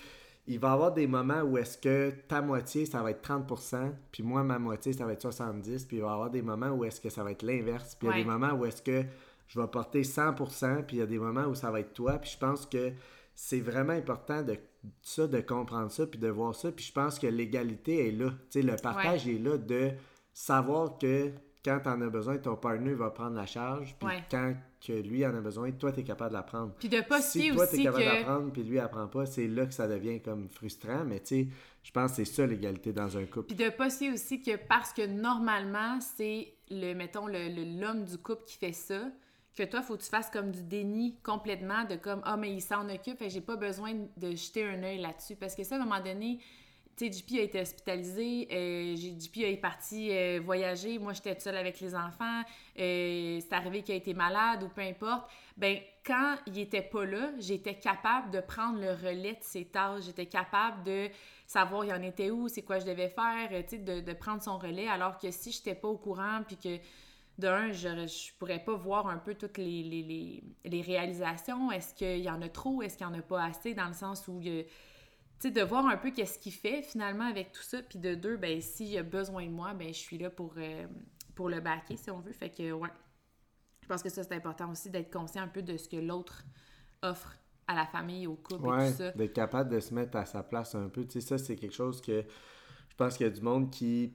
il 0.50 0.58
va 0.58 0.70
y 0.70 0.72
avoir 0.72 0.92
des 0.92 1.06
moments 1.06 1.42
où 1.42 1.58
est-ce 1.58 1.78
que 1.78 2.10
ta 2.26 2.42
moitié, 2.42 2.84
ça 2.84 3.02
va 3.02 3.12
être 3.12 3.22
30%, 3.22 3.92
puis 4.10 4.24
moi, 4.24 4.42
ma 4.42 4.58
moitié, 4.58 4.92
ça 4.92 5.06
va 5.06 5.12
être 5.12 5.28
70%, 5.28 5.86
puis 5.86 5.98
il 5.98 6.02
va 6.02 6.08
y 6.08 6.10
avoir 6.10 6.30
des 6.30 6.42
moments 6.42 6.70
où 6.70 6.84
est-ce 6.84 7.00
que 7.00 7.08
ça 7.08 7.22
va 7.22 7.30
être 7.30 7.42
l'inverse, 7.42 7.94
puis 7.94 8.08
il 8.08 8.10
y 8.10 8.14
a 8.14 8.24
des 8.24 8.28
moments 8.28 8.52
où 8.54 8.64
est-ce 8.64 8.82
que 8.82 9.04
je 9.46 9.60
vais 9.60 9.66
porter 9.68 10.02
100%, 10.02 10.84
puis 10.84 10.96
il 10.96 11.00
y 11.00 11.02
a 11.02 11.06
des 11.06 11.20
moments 11.20 11.44
où 11.44 11.54
ça 11.54 11.70
va 11.70 11.78
être 11.78 11.92
toi, 11.92 12.18
puis 12.18 12.30
je 12.30 12.38
pense 12.38 12.66
que 12.66 12.92
c'est 13.34 13.60
vraiment 13.60 13.92
important 13.92 14.42
de 14.42 14.58
ça, 15.02 15.28
de 15.28 15.40
comprendre 15.40 15.92
ça, 15.92 16.06
puis 16.06 16.18
de 16.18 16.28
voir 16.28 16.52
ça, 16.54 16.72
puis 16.72 16.84
je 16.84 16.92
pense 16.92 17.20
que 17.20 17.28
l'égalité 17.28 18.08
est 18.08 18.12
là, 18.12 18.30
tu 18.50 18.60
sais, 18.60 18.62
le 18.62 18.74
partage 18.74 19.28
est 19.28 19.38
là 19.38 19.56
de 19.56 19.90
savoir 20.32 20.98
que 20.98 21.30
quand 21.64 21.80
tu 21.82 21.88
en 21.88 22.00
as 22.00 22.08
besoin, 22.08 22.38
ton 22.38 22.56
partenaire 22.56 22.96
va 22.96 23.10
prendre 23.10 23.36
la 23.36 23.46
charge, 23.46 23.94
puis 23.98 24.08
quand 24.30 24.54
que 24.84 24.92
lui 24.92 25.26
en 25.26 25.34
a 25.34 25.40
besoin, 25.40 25.70
toi, 25.72 25.92
tu 25.92 26.00
es 26.00 26.04
capable 26.04 26.30
de 26.30 26.36
la 26.36 26.42
prendre. 26.42 26.72
Puis 26.78 26.88
de 26.88 27.02
pas 27.02 27.20
si 27.20 27.50
toi, 27.50 27.66
tu 27.66 27.80
es 27.80 27.82
capable 27.84 28.02
de 28.02 28.08
la 28.08 28.22
prendre, 28.22 28.50
puis 28.50 28.62
lui, 28.62 28.78
elle 28.78 28.88
prend 28.88 29.06
pas, 29.08 29.26
c'est 29.26 29.46
là 29.46 29.66
que 29.66 29.74
ça 29.74 29.86
devient 29.86 30.22
comme 30.22 30.48
frustrant, 30.48 31.04
mais 31.04 31.20
tu 31.20 31.26
sais, 31.26 31.48
je 31.82 31.90
pense 31.92 32.12
que 32.12 32.16
c'est 32.16 32.24
ça 32.24 32.46
l'égalité 32.46 32.92
dans 32.92 33.16
un 33.16 33.26
couple. 33.26 33.54
Puis 33.54 33.56
de 33.56 33.68
pas 33.68 33.90
si 33.90 34.10
aussi 34.10 34.42
que 34.42 34.56
parce 34.56 34.92
que 34.92 35.06
normalement, 35.06 36.00
c'est 36.00 36.54
le, 36.70 36.94
mettons, 36.94 37.26
l'homme 37.26 38.04
du 38.04 38.16
couple 38.18 38.44
qui 38.46 38.56
fait 38.56 38.72
ça, 38.72 39.10
que 39.54 39.64
toi, 39.64 39.82
faut 39.82 39.96
que 39.96 40.02
tu 40.02 40.08
fasses 40.08 40.30
comme 40.30 40.50
du 40.50 40.62
déni 40.62 41.18
complètement, 41.22 41.84
de 41.84 41.96
comme, 41.96 42.20
ah, 42.24 42.36
mais 42.36 42.52
il 42.52 42.62
s'en 42.62 42.88
occupe, 42.88 43.20
et 43.20 43.28
j'ai 43.28 43.40
pas 43.40 43.56
besoin 43.56 43.92
de 44.16 44.30
jeter 44.30 44.64
un 44.64 44.82
œil 44.82 44.98
là-dessus. 44.98 45.36
Parce 45.36 45.54
que 45.54 45.64
ça, 45.64 45.74
à 45.74 45.78
un 45.78 45.84
moment 45.84 46.00
donné, 46.00 46.38
sais, 47.00 47.12
JP 47.12 47.38
a 47.38 47.42
été 47.42 47.60
hospitalisé, 47.60 48.48
euh, 48.52 48.94
est 49.42 49.56
parti 49.56 50.10
euh, 50.10 50.40
voyager, 50.44 50.98
moi 50.98 51.12
j'étais 51.12 51.38
seule 51.40 51.56
avec 51.56 51.80
les 51.80 51.94
enfants, 51.94 52.42
euh, 52.78 53.40
c'est 53.40 53.52
arrivé 53.52 53.82
qu'il 53.82 53.94
a 53.94 53.96
été 53.96 54.14
malade 54.14 54.62
ou 54.62 54.68
peu 54.68 54.82
importe. 54.82 55.30
Ben 55.56 55.78
quand 56.04 56.36
il 56.46 56.58
était 56.58 56.82
pas 56.82 57.04
là, 57.04 57.30
j'étais 57.38 57.74
capable 57.74 58.30
de 58.30 58.40
prendre 58.40 58.80
le 58.80 58.90
relais 58.90 59.34
de 59.34 59.42
ses 59.42 59.64
tâches, 59.64 60.04
j'étais 60.04 60.26
capable 60.26 60.82
de 60.84 61.08
savoir 61.46 61.84
il 61.84 61.92
en 61.92 62.02
était 62.02 62.30
où, 62.30 62.48
c'est 62.48 62.62
quoi 62.62 62.78
je 62.78 62.86
devais 62.86 63.08
faire, 63.08 63.48
tu 63.64 63.76
sais, 63.76 63.78
de, 63.78 64.12
prendre 64.12 64.42
son 64.42 64.58
relais, 64.58 64.88
alors 64.88 65.18
que 65.18 65.30
si 65.30 65.52
j'étais 65.52 65.74
pas 65.74 65.88
au 65.88 65.96
courant 65.96 66.42
puis 66.46 66.56
que 66.56 66.78
d'un, 67.38 67.72
je, 67.72 67.88
je 68.06 68.34
pourrais 68.38 68.58
pas 68.58 68.74
voir 68.74 69.06
un 69.06 69.16
peu 69.16 69.34
toutes 69.34 69.56
les, 69.56 69.82
les, 69.82 70.02
les, 70.02 70.42
les 70.64 70.82
réalisations. 70.82 71.72
Est-ce 71.72 71.94
qu'il 71.94 72.20
y 72.20 72.28
en 72.28 72.42
a 72.42 72.50
trop? 72.50 72.82
Est-ce 72.82 72.98
qu'il 72.98 73.06
y 73.06 73.10
en 73.10 73.14
a 73.14 73.22
pas 73.22 73.44
assez? 73.44 73.72
Dans 73.72 73.88
le 73.88 73.94
sens 73.94 74.28
où, 74.28 74.40
tu 74.42 74.64
sais, 75.48 75.50
de 75.50 75.62
voir 75.62 75.86
un 75.86 75.96
peu 75.96 76.10
qu'est-ce 76.10 76.38
qu'il 76.38 76.52
fait 76.52 76.82
finalement 76.82 77.24
avec 77.24 77.52
tout 77.52 77.62
ça. 77.62 77.82
Puis 77.82 77.98
de 77.98 78.14
deux, 78.14 78.36
ben 78.36 78.60
s'il 78.60 78.96
a 78.98 79.02
besoin 79.02 79.44
de 79.46 79.50
moi, 79.50 79.74
ben 79.74 79.88
je 79.88 79.98
suis 79.98 80.18
là 80.18 80.30
pour, 80.30 80.54
euh, 80.56 80.86
pour 81.34 81.48
le 81.48 81.60
baquer, 81.60 81.96
si 81.96 82.10
on 82.10 82.20
veut. 82.20 82.32
Fait 82.32 82.50
que, 82.50 82.72
ouais. 82.72 82.90
Je 83.82 83.88
pense 83.88 84.02
que 84.02 84.08
ça, 84.08 84.22
c'est 84.22 84.34
important 84.34 84.70
aussi 84.70 84.90
d'être 84.90 85.12
conscient 85.12 85.42
un 85.42 85.48
peu 85.48 85.62
de 85.62 85.76
ce 85.76 85.88
que 85.88 85.96
l'autre 85.96 86.44
offre 87.02 87.36
à 87.66 87.74
la 87.74 87.86
famille, 87.86 88.26
au 88.26 88.36
couple 88.36 88.66
et 88.66 88.90
tout 88.90 88.96
ça. 88.96 89.10
D'être 89.12 89.32
capable 89.32 89.70
de 89.70 89.80
se 89.80 89.94
mettre 89.94 90.16
à 90.16 90.26
sa 90.26 90.42
place 90.42 90.74
un 90.74 90.88
peu. 90.88 91.04
Tu 91.04 91.20
sais, 91.20 91.26
ça, 91.26 91.38
c'est 91.38 91.56
quelque 91.56 91.74
chose 91.74 92.00
que 92.00 92.22
je 92.88 92.96
pense 92.96 93.16
qu'il 93.16 93.26
y 93.26 93.30
a 93.30 93.32
du 93.32 93.40
monde 93.40 93.70
qui 93.70 94.14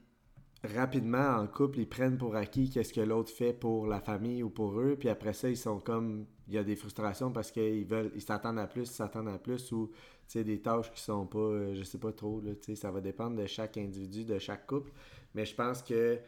rapidement 0.65 1.37
en 1.37 1.47
couple, 1.47 1.79
ils 1.79 1.89
prennent 1.89 2.17
pour 2.17 2.35
acquis 2.35 2.69
qu'est-ce 2.69 2.93
que 2.93 3.01
l'autre 3.01 3.31
fait 3.31 3.53
pour 3.53 3.87
la 3.87 3.99
famille 3.99 4.43
ou 4.43 4.49
pour 4.49 4.79
eux, 4.79 4.95
puis 4.99 5.09
après 5.09 5.33
ça, 5.33 5.49
ils 5.49 5.57
sont 5.57 5.79
comme 5.79 6.25
il 6.47 6.53
y 6.53 6.57
a 6.57 6.63
des 6.63 6.75
frustrations 6.75 7.31
parce 7.31 7.51
qu'ils 7.51 7.85
veulent 7.85 8.11
ils 8.15 8.21
s'attendent 8.21 8.59
à 8.59 8.67
plus, 8.67 8.83
ils 8.83 8.93
s'attendent 8.93 9.29
à 9.29 9.37
plus 9.37 9.71
ou 9.71 9.91
des 10.33 10.61
tâches 10.61 10.91
qui 10.91 11.01
sont 11.01 11.25
pas 11.25 11.39
euh, 11.39 11.75
je 11.75 11.83
sais 11.83 11.97
pas 11.97 12.11
trop 12.11 12.41
là, 12.41 12.51
ça 12.75 12.91
va 12.91 13.01
dépendre 13.01 13.37
de 13.37 13.45
chaque 13.45 13.77
individu, 13.77 14.25
de 14.25 14.39
chaque 14.39 14.67
couple, 14.67 14.91
mais 15.33 15.45
je 15.45 15.55
pense 15.55 15.81
que 15.81 16.19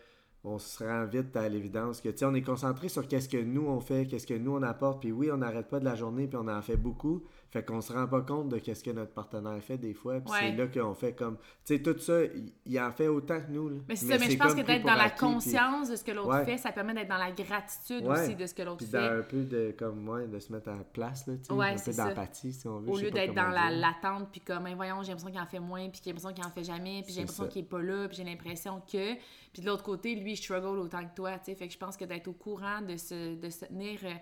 on 0.43 0.59
se 0.59 0.83
rend 0.83 1.05
vite 1.05 1.35
à 1.35 1.49
l'évidence 1.49 1.99
que, 1.99 2.09
on 2.23 2.33
est 2.33 2.41
concentré 2.41 2.89
sur 2.89 3.07
qu'est-ce 3.07 3.27
que 3.27 3.37
nous 3.37 3.67
on 3.67 3.81
fait, 3.81 4.05
qu'est-ce 4.05 4.27
que 4.27 4.33
nous 4.33 4.55
on 4.55 4.63
apporte, 4.63 5.01
puis 5.01 5.11
oui, 5.11 5.29
on 5.31 5.37
n'arrête 5.37 5.67
pas 5.67 5.79
de 5.79 5.85
la 5.85 5.95
journée, 5.95 6.27
puis 6.27 6.37
on 6.37 6.47
en 6.47 6.61
fait 6.61 6.77
beaucoup, 6.77 7.23
fait 7.57 7.65
qu'on 7.65 7.81
se 7.81 7.91
rend 7.91 8.07
pas 8.07 8.21
compte 8.21 8.49
de 8.49 8.59
qu'est-ce 8.59 8.83
que 8.83 8.91
notre 8.91 9.13
partenaire 9.13 9.61
fait 9.63 9.77
des 9.77 9.93
fois, 9.93 10.19
puis 10.19 10.33
c'est 10.39 10.51
là 10.51 10.67
qu'on 10.67 10.93
fait 10.93 11.13
comme, 11.13 11.37
tu 11.65 11.75
sais, 11.75 11.81
tout 11.81 11.97
ça, 11.97 12.19
il, 12.65 12.79
en 12.79 12.91
fait 12.91 13.07
autant 13.07 13.39
que 13.41 13.49
nous. 13.49 13.81
Mais 13.87 13.95
c'est 13.95 14.05
ça, 14.05 14.17
mais 14.19 14.29
je 14.29 14.37
pense 14.37 14.53
que 14.53 14.61
d'être 14.61 14.85
dans 14.85 14.95
la 14.95 15.09
conscience 15.09 15.89
de 15.89 15.95
ce 15.95 16.03
que 16.03 16.11
l'autre 16.11 16.43
fait, 16.45 16.57
ça 16.57 16.71
permet 16.71 16.93
d'être 16.93 17.09
dans 17.09 17.17
la 17.17 17.31
gratitude 17.31 18.05
aussi 18.05 18.35
de 18.35 18.45
ce 18.45 18.53
que 18.53 18.61
l'autre 18.61 18.85
fait. 18.85 18.97
Puis 18.97 19.07
un 19.07 19.23
peu 19.23 19.43
de, 19.43 19.75
comme 19.77 19.99
moi, 19.99 20.25
de 20.25 20.39
se 20.39 20.51
mettre 20.51 20.69
à 20.69 20.75
la 20.75 20.83
place, 20.83 21.25
là, 21.27 21.33
tu 21.37 21.45
sais, 21.45 21.53
un 21.53 21.75
peu 21.75 21.93
d'empathie, 21.93 22.53
si 22.53 22.67
on 22.67 22.79
veut. 22.79 22.91
Au 22.91 22.97
lieu 22.97 23.11
d'être 23.11 23.33
dans 23.33 23.49
l'attente, 23.49 24.29
puis 24.31 24.41
comme, 24.41 24.67
voyons, 24.75 25.01
j'ai 25.01 25.09
l'impression 25.09 25.31
qu'il 25.31 25.41
en 25.41 25.47
fait 25.47 25.59
moins, 25.59 25.89
puis 25.89 26.01
j'ai 26.03 26.11
l'impression 26.11 26.33
qu'il 26.33 26.45
en 26.45 26.51
fait 26.51 26.63
jamais, 26.63 27.01
puis 27.03 27.13
j'ai 27.13 27.21
l'impression 27.21 27.47
qu'il 27.47 27.63
est 27.63 27.67
pas 27.67 27.81
là, 27.81 28.07
puis 28.07 28.17
j'ai 28.17 28.23
l'impression 28.23 28.81
que... 28.81 29.15
Puis 29.53 29.63
de 29.63 29.65
l'autre 29.65 29.83
côté, 29.83 30.13
lui, 30.13 30.33
il 30.33 30.37
struggle 30.37 30.77
autant 30.77 31.03
que 31.03 31.15
toi, 31.15 31.39
tu 31.39 31.45
sais. 31.45 31.55
Fait 31.55 31.67
que 31.67 31.73
je 31.73 31.79
pense 31.79 31.97
que 31.97 32.05
d'être 32.05 32.27
au 32.27 32.33
courant, 32.33 32.81
de 32.81 32.95
se, 32.95 33.35
de 33.35 33.49
se 33.49 33.65
tenir 33.65 33.99
euh, 34.03 34.13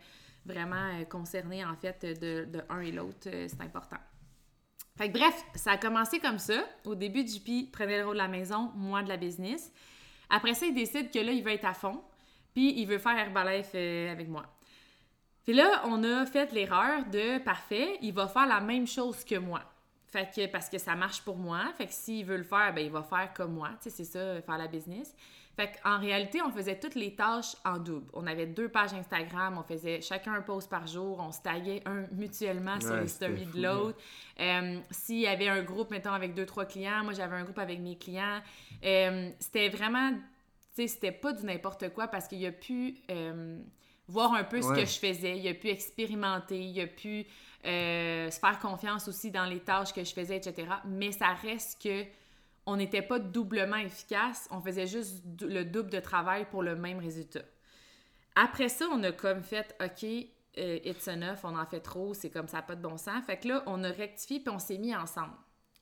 vraiment 0.46 1.00
euh, 1.00 1.06
concerné, 1.06 1.66
en 1.66 1.76
fait, 1.76 2.06
de, 2.06 2.46
de 2.46 2.62
un 2.70 2.80
et 2.82 2.92
l'autre, 2.92 3.28
euh, 3.28 3.48
c'est 3.48 3.62
important. 3.62 3.98
Fait 4.98 5.12
que 5.12 5.18
bref, 5.18 5.44
ça 5.56 5.72
a 5.72 5.78
commencé 5.78 6.20
comme 6.20 6.40
ça. 6.40 6.64
Au 6.86 6.96
début, 6.96 7.28
JP 7.28 7.72
prenait 7.72 8.00
le 8.00 8.06
rôle 8.06 8.16
de 8.16 8.22
la 8.22 8.28
maison, 8.28 8.72
moi 8.76 9.04
de 9.04 9.10
la 9.10 9.18
business. 9.18 9.72
Après 10.30 10.54
ça, 10.54 10.66
il 10.66 10.74
décide 10.74 11.12
que 11.12 11.20
là, 11.20 11.32
il 11.32 11.44
veut 11.44 11.52
être 11.52 11.66
à 11.66 11.74
fond, 11.74 12.02
puis 12.54 12.80
il 12.80 12.86
veut 12.86 12.98
faire 12.98 13.18
Herbalife 13.18 13.76
avec 13.76 14.30
moi. 14.30 14.46
Puis 15.44 15.54
là, 15.54 15.84
on 15.86 16.04
a 16.04 16.26
fait 16.26 16.52
l'erreur 16.54 17.06
de 17.06 17.38
parfait, 17.40 18.00
il 18.02 18.14
va 18.14 18.28
faire 18.28 18.48
la 18.48 18.62
même 18.62 18.88
chose 18.88 19.24
que 19.24 19.36
moi. 19.36 19.62
Fait 20.08 20.30
que, 20.34 20.48
parce 20.48 20.70
que 20.70 20.78
ça 20.78 20.96
marche 20.96 21.22
pour 21.22 21.36
moi. 21.36 21.74
Fait 21.78 21.88
que 21.88 21.94
s'il 21.94 22.26
veut 22.26 22.38
le 22.38 22.44
faire, 22.44 22.74
ben, 22.74 22.86
il 22.86 22.92
va 22.92 23.04
faire 23.04 23.34
comme 23.34 23.54
moi. 23.54 23.72
Tu 23.82 23.90
sais, 23.90 23.90
c'est 23.90 24.06
ça, 24.06 24.42
faire 24.42 24.58
la 24.58 24.68
business. 24.68 25.14
Fait 25.56 25.72
qu'en 25.82 26.00
réalité, 26.00 26.42
on 26.42 26.52
faisait 26.52 26.78
toutes 26.78 26.96
les 26.96 27.16
tâches 27.16 27.56
en 27.64 27.78
double. 27.78 28.08
On 28.14 28.28
avait 28.28 28.46
deux 28.46 28.68
pages 28.68 28.94
Instagram, 28.94 29.58
on 29.58 29.64
faisait 29.64 30.02
chacun 30.02 30.34
un 30.34 30.42
post 30.42 30.70
par 30.70 30.86
jour, 30.86 31.18
on 31.26 31.32
se 31.32 31.42
taguait 31.42 31.82
un 31.86 32.04
mutuellement 32.12 32.80
sur 32.82 32.98
les 32.98 33.08
stories 33.08 33.46
de 33.46 33.62
l'autre. 33.62 33.98
Euh, 34.42 34.80
s'il 34.92 35.20
y 35.20 35.28
avait 35.28 35.48
un 35.48 35.64
groupe, 35.64 35.92
mettons, 35.92 36.12
avec 36.12 36.34
deux, 36.34 36.46
trois 36.46 36.66
clients, 36.66 37.06
moi 37.06 37.14
j'avais 37.14 37.38
un 37.38 37.44
groupe 37.44 37.60
avec 37.60 37.80
mes 37.80 37.98
clients. 37.98 38.42
Euh, 38.84 39.30
c'était 39.40 39.70
vraiment, 39.70 40.12
tu 40.12 40.20
sais, 40.74 40.88
c'était 40.88 41.14
pas 41.14 41.32
du 41.32 41.46
n'importe 41.46 41.88
quoi 41.94 42.10
parce 42.10 42.28
qu'il 42.28 42.40
y 42.40 42.48
a 42.48 42.52
pu 42.52 42.98
euh, 43.10 43.58
voir 44.10 44.34
un 44.34 44.44
peu 44.44 44.62
ce 44.62 44.74
que 44.74 44.86
je 44.86 45.00
faisais, 45.00 45.38
il 45.38 45.48
a 45.48 45.54
pu 45.54 45.70
expérimenter, 45.70 46.60
il 46.60 46.82
a 46.82 46.88
pu 46.88 47.26
se 47.64 48.40
faire 48.42 48.60
confiance 48.62 49.08
aussi 49.08 49.32
dans 49.32 49.46
les 49.46 49.62
tâches 49.62 49.94
que 49.94 50.04
je 50.04 50.14
faisais, 50.14 50.36
etc. 50.36 50.68
Mais 50.84 51.14
ça 51.14 51.30
reste 51.30 51.82
que 51.82 52.04
on 52.66 52.78
n'était 52.78 53.02
pas 53.02 53.20
doublement 53.20 53.78
efficace, 53.78 54.48
on 54.52 54.62
faisait 54.62 54.88
juste 54.88 55.24
le 55.42 55.64
double 55.64 55.90
de 55.90 56.00
travail 56.00 56.46
pour 56.50 56.64
le 56.64 56.76
même 56.76 57.00
résultat. 57.00 57.44
Après 58.36 58.70
ça, 58.70 58.88
on 58.92 59.02
a 59.04 59.12
comme 59.12 59.44
fait, 59.44 59.76
OK, 59.82 60.04
euh, 60.58 60.80
it's 60.84 61.08
enough, 61.08 61.40
on 61.44 61.58
en 61.58 61.66
fait 61.66 61.80
trop, 61.80 62.14
c'est 62.14 62.30
comme 62.30 62.48
ça, 62.48 62.62
pas 62.62 62.76
de 62.76 62.82
bon 62.82 62.98
sens. 62.98 63.24
Fait 63.26 63.38
que 63.38 63.48
là, 63.48 63.64
on 63.68 63.84
a 63.84 63.90
rectifié 63.90 64.40
puis 64.40 64.54
on 64.54 64.60
s'est 64.60 64.78
mis 64.78 64.96
ensemble. 64.96 65.34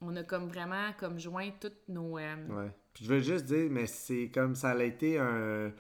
On 0.02 0.16
a 0.16 0.24
comme 0.24 0.48
vraiment 0.48 0.92
comme 1.00 1.18
joint 1.18 1.50
toutes 1.60 1.88
nos... 1.88 2.18
Euh, 2.18 2.36
ouais. 2.50 2.72
Puis 2.94 3.06
je 3.06 3.10
veux 3.10 3.22
juste 3.22 3.46
dire, 3.46 3.70
mais 3.72 3.88
c'est 3.88 4.30
comme 4.34 4.56
ça 4.56 4.72
a 4.72 4.84
été 4.84 5.18
un 5.18 5.72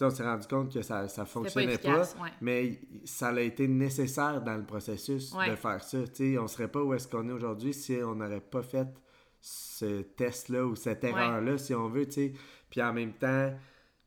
on 0.00 0.10
s'est 0.10 0.22
rendu 0.22 0.46
compte 0.46 0.72
que 0.72 0.82
ça 0.82 1.02
ne 1.02 1.24
fonctionnait 1.24 1.78
pas, 1.78 2.02
mais 2.40 2.80
ça 3.04 3.28
a 3.28 3.40
été 3.40 3.66
nécessaire 3.66 4.42
dans 4.42 4.56
le 4.56 4.64
processus 4.64 5.32
de 5.32 5.56
faire 5.56 5.82
ça. 5.82 5.98
on 5.98 6.42
ne 6.42 6.46
serait 6.46 6.68
pas 6.68 6.82
où 6.82 6.94
est-ce 6.94 7.08
qu'on 7.08 7.28
est 7.28 7.32
aujourd'hui 7.32 7.74
si 7.74 7.96
on 8.04 8.14
n'aurait 8.14 8.40
pas 8.40 8.62
fait 8.62 8.88
ce 9.40 10.02
test-là 10.02 10.66
ou 10.66 10.74
cette 10.74 11.04
erreur-là, 11.04 11.58
si 11.58 11.74
on 11.74 11.88
veut. 11.88 12.06
Puis 12.70 12.82
en 12.82 12.92
même 12.92 13.12
temps, 13.12 13.52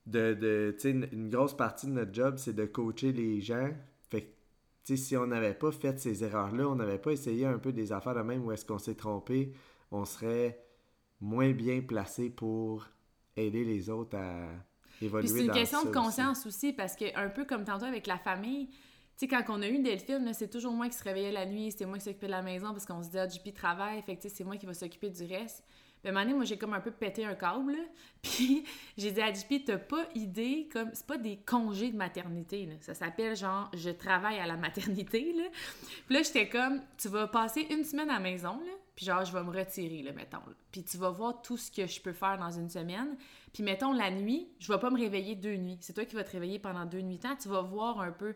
de, 0.06 0.34
de 0.34 0.76
une 0.84 1.30
grosse 1.30 1.56
partie 1.56 1.88
de 1.88 1.92
notre 1.92 2.14
job, 2.14 2.36
c'est 2.38 2.54
de 2.54 2.66
coacher 2.66 3.12
les 3.12 3.42
gens. 3.42 3.70
Fait 4.10 4.36
si 4.84 5.16
on 5.16 5.28
n'avait 5.28 5.54
pas 5.54 5.72
fait 5.72 6.00
ces 6.00 6.24
erreurs-là, 6.24 6.68
on 6.68 6.76
n'avait 6.76 7.00
pas 7.00 7.12
essayé 7.12 7.46
un 7.46 7.58
peu 7.58 7.72
des 7.72 7.92
affaires 7.92 8.16
de 8.16 8.22
même 8.22 8.46
où 8.46 8.52
est-ce 8.52 8.66
qu'on 8.66 8.80
s'est 8.80 8.96
trompé, 8.96 9.54
on 9.92 10.06
serait 10.06 10.60
moins 11.20 11.52
bien 11.52 11.82
placé 11.82 12.30
pour 12.30 12.88
aider 13.38 13.64
les 13.64 13.90
autres 13.90 14.18
à 14.18 14.50
c'est 15.00 15.46
une 15.46 15.52
question 15.52 15.84
de 15.84 15.92
conscience 15.92 16.46
aussi. 16.46 16.74
parce 16.74 16.96
que 16.96 17.06
un 17.18 17.30
peu 17.30 17.46
comme 17.46 17.64
tantôt 17.64 17.86
avec 17.86 18.08
la 18.08 18.18
famille, 18.18 18.68
tu 18.68 18.76
sais, 19.22 19.28
quand 19.28 19.44
on 19.50 19.62
a 19.62 19.68
eu 19.68 19.80
Delphine, 19.80 20.34
c'est 20.34 20.50
toujours 20.50 20.74
moi 20.74 20.88
qui 20.90 20.98
se 20.98 21.04
réveillait 21.04 21.32
la 21.32 21.46
nuit, 21.46 21.72
c'était 21.72 21.86
moi 21.86 21.98
qui 21.98 22.04
s'occupais 22.04 22.28
de 22.28 22.32
la 22.32 22.42
maison 22.42 22.72
parce 22.72 22.86
qu'on 22.86 23.04
se 23.04 23.10
dit, 23.10 23.18
ah, 23.18 23.28
JP 23.28 23.54
travaille, 23.54 24.02
fait 24.02 24.16
que 24.16 24.30
c'est 24.30 24.44
moi 24.44 24.58
qui 24.58 24.66
va 24.66 24.74
s'occuper 24.74 25.10
du 25.10 25.24
reste. 25.24 25.64
Moment 26.04 26.22
donné, 26.22 26.34
moi, 26.34 26.46
j'ai 26.46 26.58
comme 26.58 26.74
un 26.74 26.80
peu 26.80 26.90
pété 26.90 27.26
un 27.26 27.36
câble, 27.36 27.78
puis 28.24 28.64
j'ai 28.98 29.12
dit 29.12 29.22
à 29.22 29.32
JP, 29.32 29.66
t'as 29.66 29.78
pas 29.78 30.08
idée, 30.16 30.68
comme, 30.72 30.90
c'est 30.94 31.06
pas 31.06 31.18
des 31.18 31.38
congés 31.38 31.92
de 31.92 31.98
maternité, 31.98 32.66
là. 32.66 32.74
Ça 32.82 32.96
s'appelle 32.96 33.36
genre, 33.36 33.70
je 33.76 33.92
travaille 33.92 34.40
à 34.40 34.48
la 34.48 34.58
maternité, 34.58 35.32
là. 35.38 35.44
Puis 36.08 36.16
là, 36.16 36.24
j'étais 36.24 36.50
comme, 36.50 36.82
tu 36.98 37.08
vas 37.08 37.28
passer 37.28 37.68
une 37.70 37.84
semaine 37.84 38.10
à 38.10 38.16
la 38.16 38.20
maison, 38.20 38.60
là, 38.66 38.72
puis 38.96 39.06
genre, 39.06 39.24
je 39.24 39.32
vais 39.32 39.44
me 39.44 39.52
retirer, 39.52 40.02
là, 40.02 40.12
mettons, 40.12 40.40
Puis 40.72 40.84
tu 40.84 40.98
vas 40.98 41.12
voir 41.12 41.42
tout 41.42 41.58
ce 41.58 41.72
que 41.72 41.86
je 41.86 42.02
peux 42.02 42.14
faire 42.14 42.38
dans 42.38 42.52
une 42.52 42.70
semaine. 42.70 43.16
Puis 43.54 43.64
mettons, 43.64 43.94
la 43.94 44.12
nuit, 44.12 44.48
je 44.60 44.72
vais 44.72 44.80
pas 44.80 44.90
me 44.90 44.98
réveiller 44.98 45.36
deux 45.36 45.56
nuits. 45.56 45.78
C'est 45.82 45.94
toi 45.94 46.06
qui 46.06 46.16
vas 46.16 46.24
te 46.24 46.32
réveiller 46.32 46.60
pendant 46.60 46.86
deux 46.86 47.02
nuits 47.02 47.20
temps. 47.20 47.36
Tu 47.36 47.48
vas 47.48 47.62
voir 47.62 48.00
un 48.00 48.12
peu. 48.12 48.36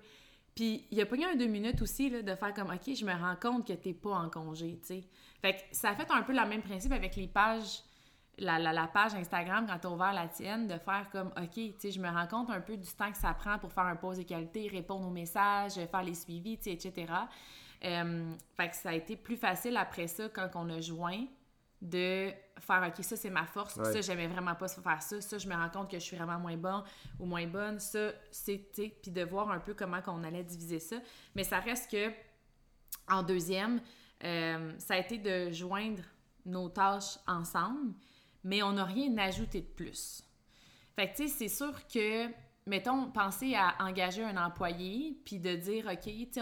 Puis 0.55 0.87
il 0.89 1.01
a 1.01 1.05
pas 1.05 1.17
eu 1.17 1.23
un 1.23 1.35
deux 1.35 1.47
minutes 1.47 1.81
aussi 1.81 2.09
là, 2.09 2.21
de 2.21 2.33
faire 2.33 2.53
comme 2.53 2.69
OK, 2.69 2.95
je 2.95 3.05
me 3.05 3.13
rends 3.13 3.35
compte 3.35 3.67
que 3.67 3.73
t'es 3.73 3.93
pas 3.93 4.11
en 4.13 4.29
congé, 4.29 4.79
tu 4.81 4.87
sais. 4.87 5.03
Fait 5.41 5.53
que 5.53 5.59
ça 5.71 5.89
a 5.89 5.95
fait 5.95 6.09
un 6.09 6.23
peu 6.23 6.33
le 6.33 6.47
même 6.47 6.61
principe 6.61 6.93
avec 6.93 7.17
les 7.17 7.27
pages, 7.27 7.83
la, 8.37 8.57
la, 8.57 8.87
page 8.87 9.13
Instagram 9.15 9.65
quand 9.67 9.77
t'as 9.79 9.89
ouvert 9.89 10.13
la 10.13 10.27
tienne, 10.27 10.67
de 10.67 10.77
faire 10.77 11.09
comme 11.11 11.27
OK, 11.37 11.53
tu 11.53 11.73
sais, 11.77 11.91
je 11.91 11.99
me 11.99 12.07
rends 12.07 12.27
compte 12.27 12.49
un 12.49 12.61
peu 12.61 12.77
du 12.77 12.87
temps 12.87 13.11
que 13.11 13.17
ça 13.17 13.33
prend 13.33 13.59
pour 13.59 13.73
faire 13.73 13.83
un 13.83 13.97
pause 13.97 14.17
de 14.17 14.23
qualité, 14.23 14.69
répondre 14.69 15.05
aux 15.05 15.11
messages, 15.11 15.73
faire 15.73 16.03
les 16.03 16.15
suivis, 16.15 16.57
tu 16.57 16.63
sais, 16.63 16.71
etc. 16.71 17.13
Euh, 17.83 18.33
fait 18.55 18.69
que 18.69 18.75
ça 18.75 18.89
a 18.89 18.93
été 18.93 19.17
plus 19.17 19.35
facile 19.35 19.75
après 19.75 20.07
ça 20.07 20.29
quand 20.29 20.49
on 20.55 20.69
a 20.69 20.79
joint 20.79 21.25
de 21.85 22.31
faire 22.59 22.83
OK, 22.87 23.03
ça 23.03 23.15
c'est 23.15 23.29
ma 23.29 23.45
force, 23.45 23.75
ça 23.75 24.01
j'aimais 24.01 24.27
vraiment 24.27 24.55
pas 24.55 24.67
faire 24.67 25.01
ça, 25.01 25.21
ça 25.21 25.37
je 25.37 25.47
me 25.47 25.53
rends 25.53 25.69
compte 25.69 25.91
que 25.91 25.99
je 25.99 26.03
suis 26.03 26.17
vraiment 26.17 26.39
moins 26.39 26.57
bon 26.57 26.83
ou 27.19 27.25
moins 27.25 27.45
bonne, 27.47 27.79
ça 27.79 28.11
c'est, 28.31 28.57
puis 28.57 29.11
de 29.11 29.23
voir 29.23 29.51
un 29.51 29.59
peu 29.59 29.73
comment 29.73 30.01
qu'on 30.01 30.23
allait 30.23 30.43
diviser 30.43 30.79
ça. 30.79 30.97
Mais 31.35 31.43
ça 31.43 31.59
reste 31.59 31.91
que, 31.91 32.11
en 33.07 33.23
deuxième, 33.23 33.81
euh, 34.23 34.73
ça 34.79 34.95
a 34.95 34.97
été 34.97 35.17
de 35.17 35.51
joindre 35.51 36.01
nos 36.45 36.69
tâches 36.69 37.17
ensemble, 37.27 37.93
mais 38.43 38.63
on 38.63 38.73
n'a 38.73 38.85
rien 38.85 39.15
ajouté 39.17 39.61
de 39.61 39.67
plus. 39.67 40.23
Fait 40.95 41.09
que 41.09 41.15
tu 41.17 41.27
sais, 41.27 41.33
c'est 41.33 41.49
sûr 41.49 41.73
que 41.87 42.27
mettons, 42.67 43.05
penser 43.11 43.53
à 43.55 43.75
engager 43.85 44.23
un 44.23 44.37
employé, 44.43 45.15
puis 45.23 45.37
de 45.37 45.55
dire, 45.55 45.85
OK, 45.85 46.01
tu 46.03 46.27
sais, 46.31 46.41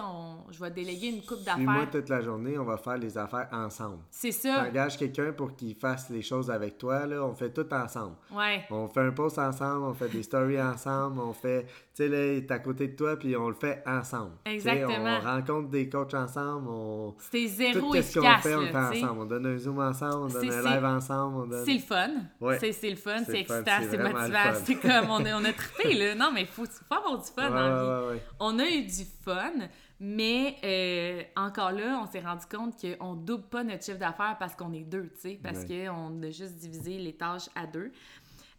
je 0.51 0.59
vais 0.59 0.71
déléguer 0.71 1.09
une 1.09 1.21
coupe 1.21 1.43
d'affaires. 1.43 1.59
moi, 1.59 1.85
toute 1.91 2.07
la 2.07 2.21
journée, 2.21 2.57
on 2.57 2.63
va 2.63 2.77
faire 2.77 2.97
les 2.97 3.17
affaires 3.17 3.49
ensemble. 3.51 3.99
C'est 4.09 4.31
ça. 4.31 4.65
Engage 4.65 4.97
quelqu'un 4.97 5.33
pour 5.33 5.53
qu'il 5.53 5.75
fasse 5.75 6.09
les 6.09 6.21
choses 6.21 6.49
avec 6.49 6.77
toi, 6.77 7.05
là, 7.05 7.23
on 7.25 7.33
fait 7.33 7.49
tout 7.49 7.67
ensemble. 7.73 8.15
Ouais. 8.31 8.63
On 8.71 8.87
fait 8.87 9.01
un 9.01 9.11
post 9.11 9.37
ensemble, 9.37 9.83
on 9.85 9.93
fait 9.93 10.07
des 10.07 10.23
stories 10.23 10.61
ensemble, 10.61 11.19
on 11.19 11.33
fait, 11.33 11.63
tu 11.65 11.69
sais, 11.95 12.07
là, 12.07 12.25
il 12.25 12.37
est 12.37 12.51
à 12.51 12.59
côté 12.59 12.87
de 12.87 12.95
toi, 12.95 13.17
puis 13.17 13.35
on 13.35 13.49
le 13.49 13.55
fait 13.55 13.83
ensemble. 13.85 14.31
Exactement. 14.45 15.19
on 15.21 15.25
rencontre 15.25 15.69
des 15.69 15.89
coachs 15.89 16.13
ensemble, 16.13 16.69
on... 16.69 17.15
C'est 17.31 17.47
zéro 17.47 17.93
tout 17.93 18.01
ce 18.01 18.19
qu'on 18.19 18.37
fait, 18.37 18.55
on 18.55 18.61
le 18.61 18.67
fait 18.67 18.77
ensemble. 18.77 19.19
On 19.19 19.25
donne 19.25 19.45
un 19.45 19.57
Zoom 19.57 19.79
ensemble, 19.79 20.15
on 20.15 20.27
donne 20.27 20.51
un 20.51 20.73
live 20.73 20.85
ensemble, 20.85 21.49
donne... 21.49 21.65
C'est 21.65 21.73
le 21.73 21.79
fun. 21.79 22.09
Ouais. 22.39 22.59
C'est 22.71 22.89
le 22.89 22.95
fun, 22.95 23.23
c'est 23.25 23.41
excitant, 23.41 23.79
c'est 23.89 23.97
motivant, 23.97 24.53
c'est 24.63 24.75
comme, 24.75 25.09
on 25.09 25.23
on 25.33 25.45
a 25.45 25.53
trippé, 25.53 25.95
là. 25.95 26.12
Non, 26.15 26.31
mais 26.31 26.45
faut, 26.45 26.65
faut 26.65 26.93
avoir 26.93 27.17
du 27.17 27.29
fun 27.31 27.49
dans 27.49 28.13
vie. 28.13 28.19
On 28.39 28.59
a 28.59 28.65
eu 28.67 28.83
du 28.83 29.05
fun, 29.23 29.53
mais 29.99 30.57
euh, 30.63 31.23
encore 31.35 31.71
là, 31.71 31.99
on 32.01 32.05
s'est 32.05 32.19
rendu 32.19 32.45
compte 32.45 32.75
qu'on 32.81 33.13
double 33.13 33.43
pas 33.43 33.63
notre 33.63 33.83
chiffre 33.83 33.99
d'affaires 33.99 34.37
parce 34.39 34.55
qu'on 34.55 34.73
est 34.73 34.83
deux, 34.83 35.09
tu 35.13 35.19
sais, 35.21 35.39
parce 35.41 35.65
qu'on 35.65 36.21
a 36.21 36.29
juste 36.29 36.55
divisé 36.55 36.97
les 36.97 37.13
tâches 37.13 37.49
à 37.55 37.65
deux. 37.67 37.91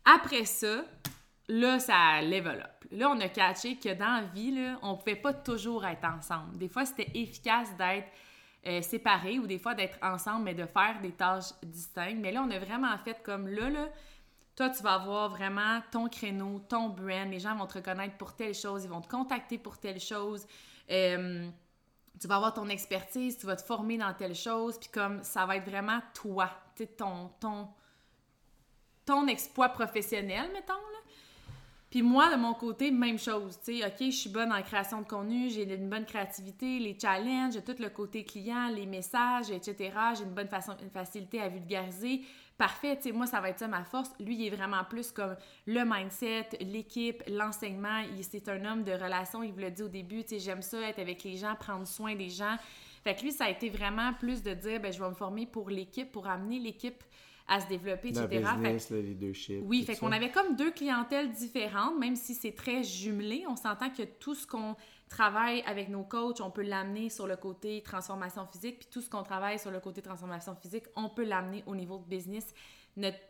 Après 0.05 0.45
ça, 0.45 0.85
là, 1.49 1.79
ça 1.79 2.23
level 2.23 2.61
up. 2.61 2.85
Là, 2.91 3.11
on 3.11 3.21
a 3.21 3.29
catché 3.29 3.77
que 3.77 3.93
dans 3.95 4.23
la 4.23 4.27
vie, 4.35 4.55
là, 4.55 4.79
on 4.83 4.97
pouvait 4.97 5.17
pas 5.17 5.33
toujours 5.33 5.85
être 5.85 6.05
ensemble. 6.05 6.57
Des 6.57 6.69
fois, 6.69 6.85
c'était 6.85 7.11
efficace 7.15 7.69
d'être 7.77 8.09
euh, 8.67 8.81
séparés 8.83 9.39
ou 9.39 9.47
des 9.47 9.59
fois 9.59 9.75
d'être 9.75 9.99
ensemble, 10.03 10.45
mais 10.45 10.55
de 10.55 10.67
faire 10.67 11.01
des 11.03 11.13
tâches 11.13 11.53
distinctes. 11.63 12.19
Mais 12.21 12.33
là, 12.33 12.43
on 12.47 12.51
a 12.51 12.59
vraiment 12.59 12.97
fait 12.99 13.23
comme 13.23 13.49
là, 13.49 13.69
là, 13.69 13.89
toi, 14.57 14.71
tu 14.71 14.83
vas 14.83 14.95
avoir 14.95 15.31
vraiment 15.31 15.81
ton 15.91 16.09
créneau, 16.09 16.61
ton 16.69 16.89
brand. 16.89 17.29
Les 17.31 17.41
gens 17.41 17.57
vont 17.57 17.67
te 17.67 17.75
reconnaître 17.75 18.17
pour 18.17 18.35
telle 18.35 18.55
chose, 18.55 18.85
ils 18.85 18.91
vont 18.91 19.01
te 19.01 19.09
contacter 19.09 19.59
pour 19.59 19.79
telle 19.79 20.01
chose. 20.01 20.47
Euh, 20.91 21.49
tu 22.21 22.29
vas 22.29 22.37
avoir 22.37 22.55
ton 22.55 22.69
expertise, 22.69 23.37
tu 23.37 23.47
vas 23.47 23.57
te 23.57 23.63
former 23.63 23.99
dans 23.99 24.15
telle 24.15 24.35
chose, 24.35 24.79
puis 24.79 24.89
comme 24.93 25.23
ça 25.25 25.47
va 25.47 25.57
être 25.57 25.69
vraiment 25.69 26.01
toi, 26.15 26.51
ton, 26.97 27.31
ton, 27.41 27.69
ton 29.05 29.27
exploit 29.27 29.71
professionnel, 29.71 30.51
mettons, 30.53 30.75
là. 30.75 30.99
Puis 31.91 32.03
moi, 32.03 32.29
de 32.29 32.37
mon 32.37 32.55
côté, 32.55 32.91
même 32.91 33.21
chose. 33.21 33.57
Tu 33.65 33.79
sais, 33.79 33.87
OK, 33.87 33.95
je 34.01 34.11
suis 34.11 34.31
bonne 34.31 34.53
en 34.53 34.61
création 34.63 35.01
de 35.01 35.07
contenu, 35.07 35.49
j'ai 35.49 35.63
une 35.63 35.89
bonne 35.89 36.05
créativité, 36.05 36.81
les 36.81 36.99
challenges, 37.01 37.63
tout 37.65 37.77
le 37.79 37.89
côté 37.89 38.25
client, 38.25 38.69
les 38.69 38.85
messages, 38.85 39.53
etc. 39.53 39.93
J'ai 40.17 40.25
une 40.25 40.35
bonne 40.35 40.49
façon, 40.49 40.73
une 40.83 40.91
facilité 40.91 41.41
à 41.41 41.49
vulgariser. 41.49 42.23
Parfait, 42.57 42.97
tu 42.97 43.03
sais, 43.05 43.13
moi, 43.13 43.27
ça 43.27 43.41
va 43.41 43.51
être 43.51 43.59
ça 43.59 43.67
ma 43.67 43.83
force. 43.83 44.11
Lui, 44.21 44.37
il 44.37 44.47
est 44.47 44.55
vraiment 44.55 44.85
plus 44.89 45.11
comme 45.11 45.37
le 45.67 45.83
mindset, 45.85 46.51
l'équipe, 46.61 47.23
l'enseignement. 47.27 48.03
C'est 48.23 48.49
un 48.49 48.65
homme 48.65 48.85
de 48.85 48.93
relation, 48.93 49.43
il 49.43 49.53
vous 49.53 49.59
l'a 49.59 49.71
dit 49.71 49.83
au 49.83 49.89
début, 49.89 50.23
tu 50.23 50.31
sais, 50.31 50.39
j'aime 50.39 50.63
ça, 50.63 50.81
être 50.81 51.01
avec 51.01 51.25
les 51.25 51.37
gens, 51.37 51.57
prendre 51.57 51.87
soin 51.87 52.15
des 52.15 52.29
gens. 52.29 52.57
Fait 53.03 53.17
que 53.17 53.23
lui, 53.23 53.33
ça 53.33 53.47
a 53.47 53.51
été 53.51 53.71
vraiment 53.71 54.13
plus 54.15 54.43
de 54.43 54.55
dire, 54.55 54.81
ben 54.81 54.93
je 54.93 54.99
vais 54.99 55.09
me 55.09 55.15
former 55.15 55.47
pour 55.47 55.69
l'équipe, 55.69 56.11
pour 56.13 56.29
amener 56.29 56.59
l'équipe 56.61 57.03
à 57.47 57.61
se 57.61 57.69
développer, 57.69 58.09
etc. 58.09 58.27
business, 58.31 58.91
le 58.91 59.01
leadership. 59.03 59.61
Oui, 59.65 59.85
fait 59.85 59.97
qu'on 59.97 60.13
avait 60.13 60.31
comme 60.31 60.57
deux 60.57 60.71
clientèles 60.71 61.31
différentes, 61.31 61.99
même 61.99 62.17
si 62.17 62.35
c'est 62.35 62.55
très 62.55 62.83
jumelé. 62.83 63.45
On 63.49 63.57
s'entend 63.57 63.91
que 63.91 64.03
tout 64.03 64.35
ce 64.35 64.47
qu'on 64.47 64.77
travaille 65.09 65.63
avec 65.63 65.89
nos 65.89 66.03
coachs, 66.03 66.41
on 66.41 66.51
peut 66.51 66.63
l'amener 66.63 67.09
sur 67.09 67.27
le 67.27 67.37
côté 67.37 67.83
transformation 67.83 68.47
physique, 68.47 68.79
puis 68.81 68.89
tout 68.91 69.01
ce 69.01 69.11
qu'on 69.11 69.23
travaille 69.23 69.59
sur 69.59 69.71
le 69.71 69.81
côté 69.81 70.03
transformation 70.03 70.55
physique, 70.57 70.85
on 70.97 71.09
peut 71.09 71.25
l'amener 71.25 71.63
au 71.67 71.75
niveau 71.75 71.99
de 71.99 72.05
business. 72.05 72.55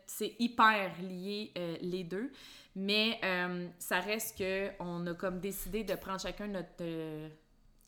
C'est 0.05 0.35
hyper 0.39 0.91
lié 1.01 1.51
euh, 1.57 1.75
les 1.81 2.03
deux, 2.03 2.31
mais 2.75 3.19
euh, 3.23 3.67
ça 3.79 3.99
reste 3.99 4.37
que 4.37 4.69
on 4.79 5.05
a 5.07 5.13
comme 5.15 5.39
décidé 5.39 5.83
de 5.83 5.95
prendre 5.95 6.19
chacun 6.19 6.47
notre 6.47 6.69
euh, 6.81 7.29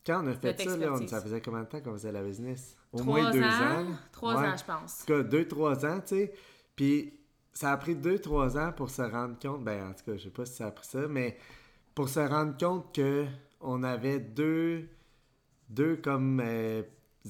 quand 0.04 0.24
on 0.24 0.28
a 0.28 0.34
fait 0.34 0.60
ça, 0.60 0.76
là, 0.76 0.96
ça 1.06 1.20
faisait 1.20 1.40
combien 1.40 1.64
de 1.64 1.68
temps 1.68 1.80
qu'on 1.80 1.92
faisait 1.92 2.12
la 2.12 2.22
business? 2.22 2.76
Au 2.92 3.02
moins 3.02 3.30
deux 3.30 3.42
ans. 3.42 3.86
Trois 4.10 4.36
ans, 4.36 4.56
je 4.56 4.64
pense. 4.64 5.02
En 5.02 5.04
tout 5.04 5.12
cas, 5.12 5.22
deux, 5.22 5.46
trois 5.46 5.84
ans, 5.84 6.00
tu 6.00 6.16
sais. 6.16 6.32
Puis 6.74 7.12
ça 7.52 7.72
a 7.72 7.76
pris 7.76 7.94
deux, 7.94 8.18
trois 8.18 8.56
ans 8.56 8.72
pour 8.72 8.88
se 8.88 9.02
rendre 9.02 9.38
compte, 9.38 9.64
ben 9.64 9.90
en 9.90 9.92
tout 9.92 10.04
cas, 10.06 10.16
je 10.16 10.24
sais 10.24 10.30
pas 10.30 10.46
si 10.46 10.54
ça 10.54 10.68
a 10.68 10.70
pris 10.70 10.86
ça, 10.86 11.06
mais 11.08 11.36
pour 11.94 12.08
se 12.08 12.20
rendre 12.20 12.56
compte 12.56 12.94
que 12.94 13.26
on 13.60 13.82
avait 13.82 14.20
deux, 14.20 14.88
deux 15.68 15.96
comme 15.96 16.40
euh, 16.44 16.82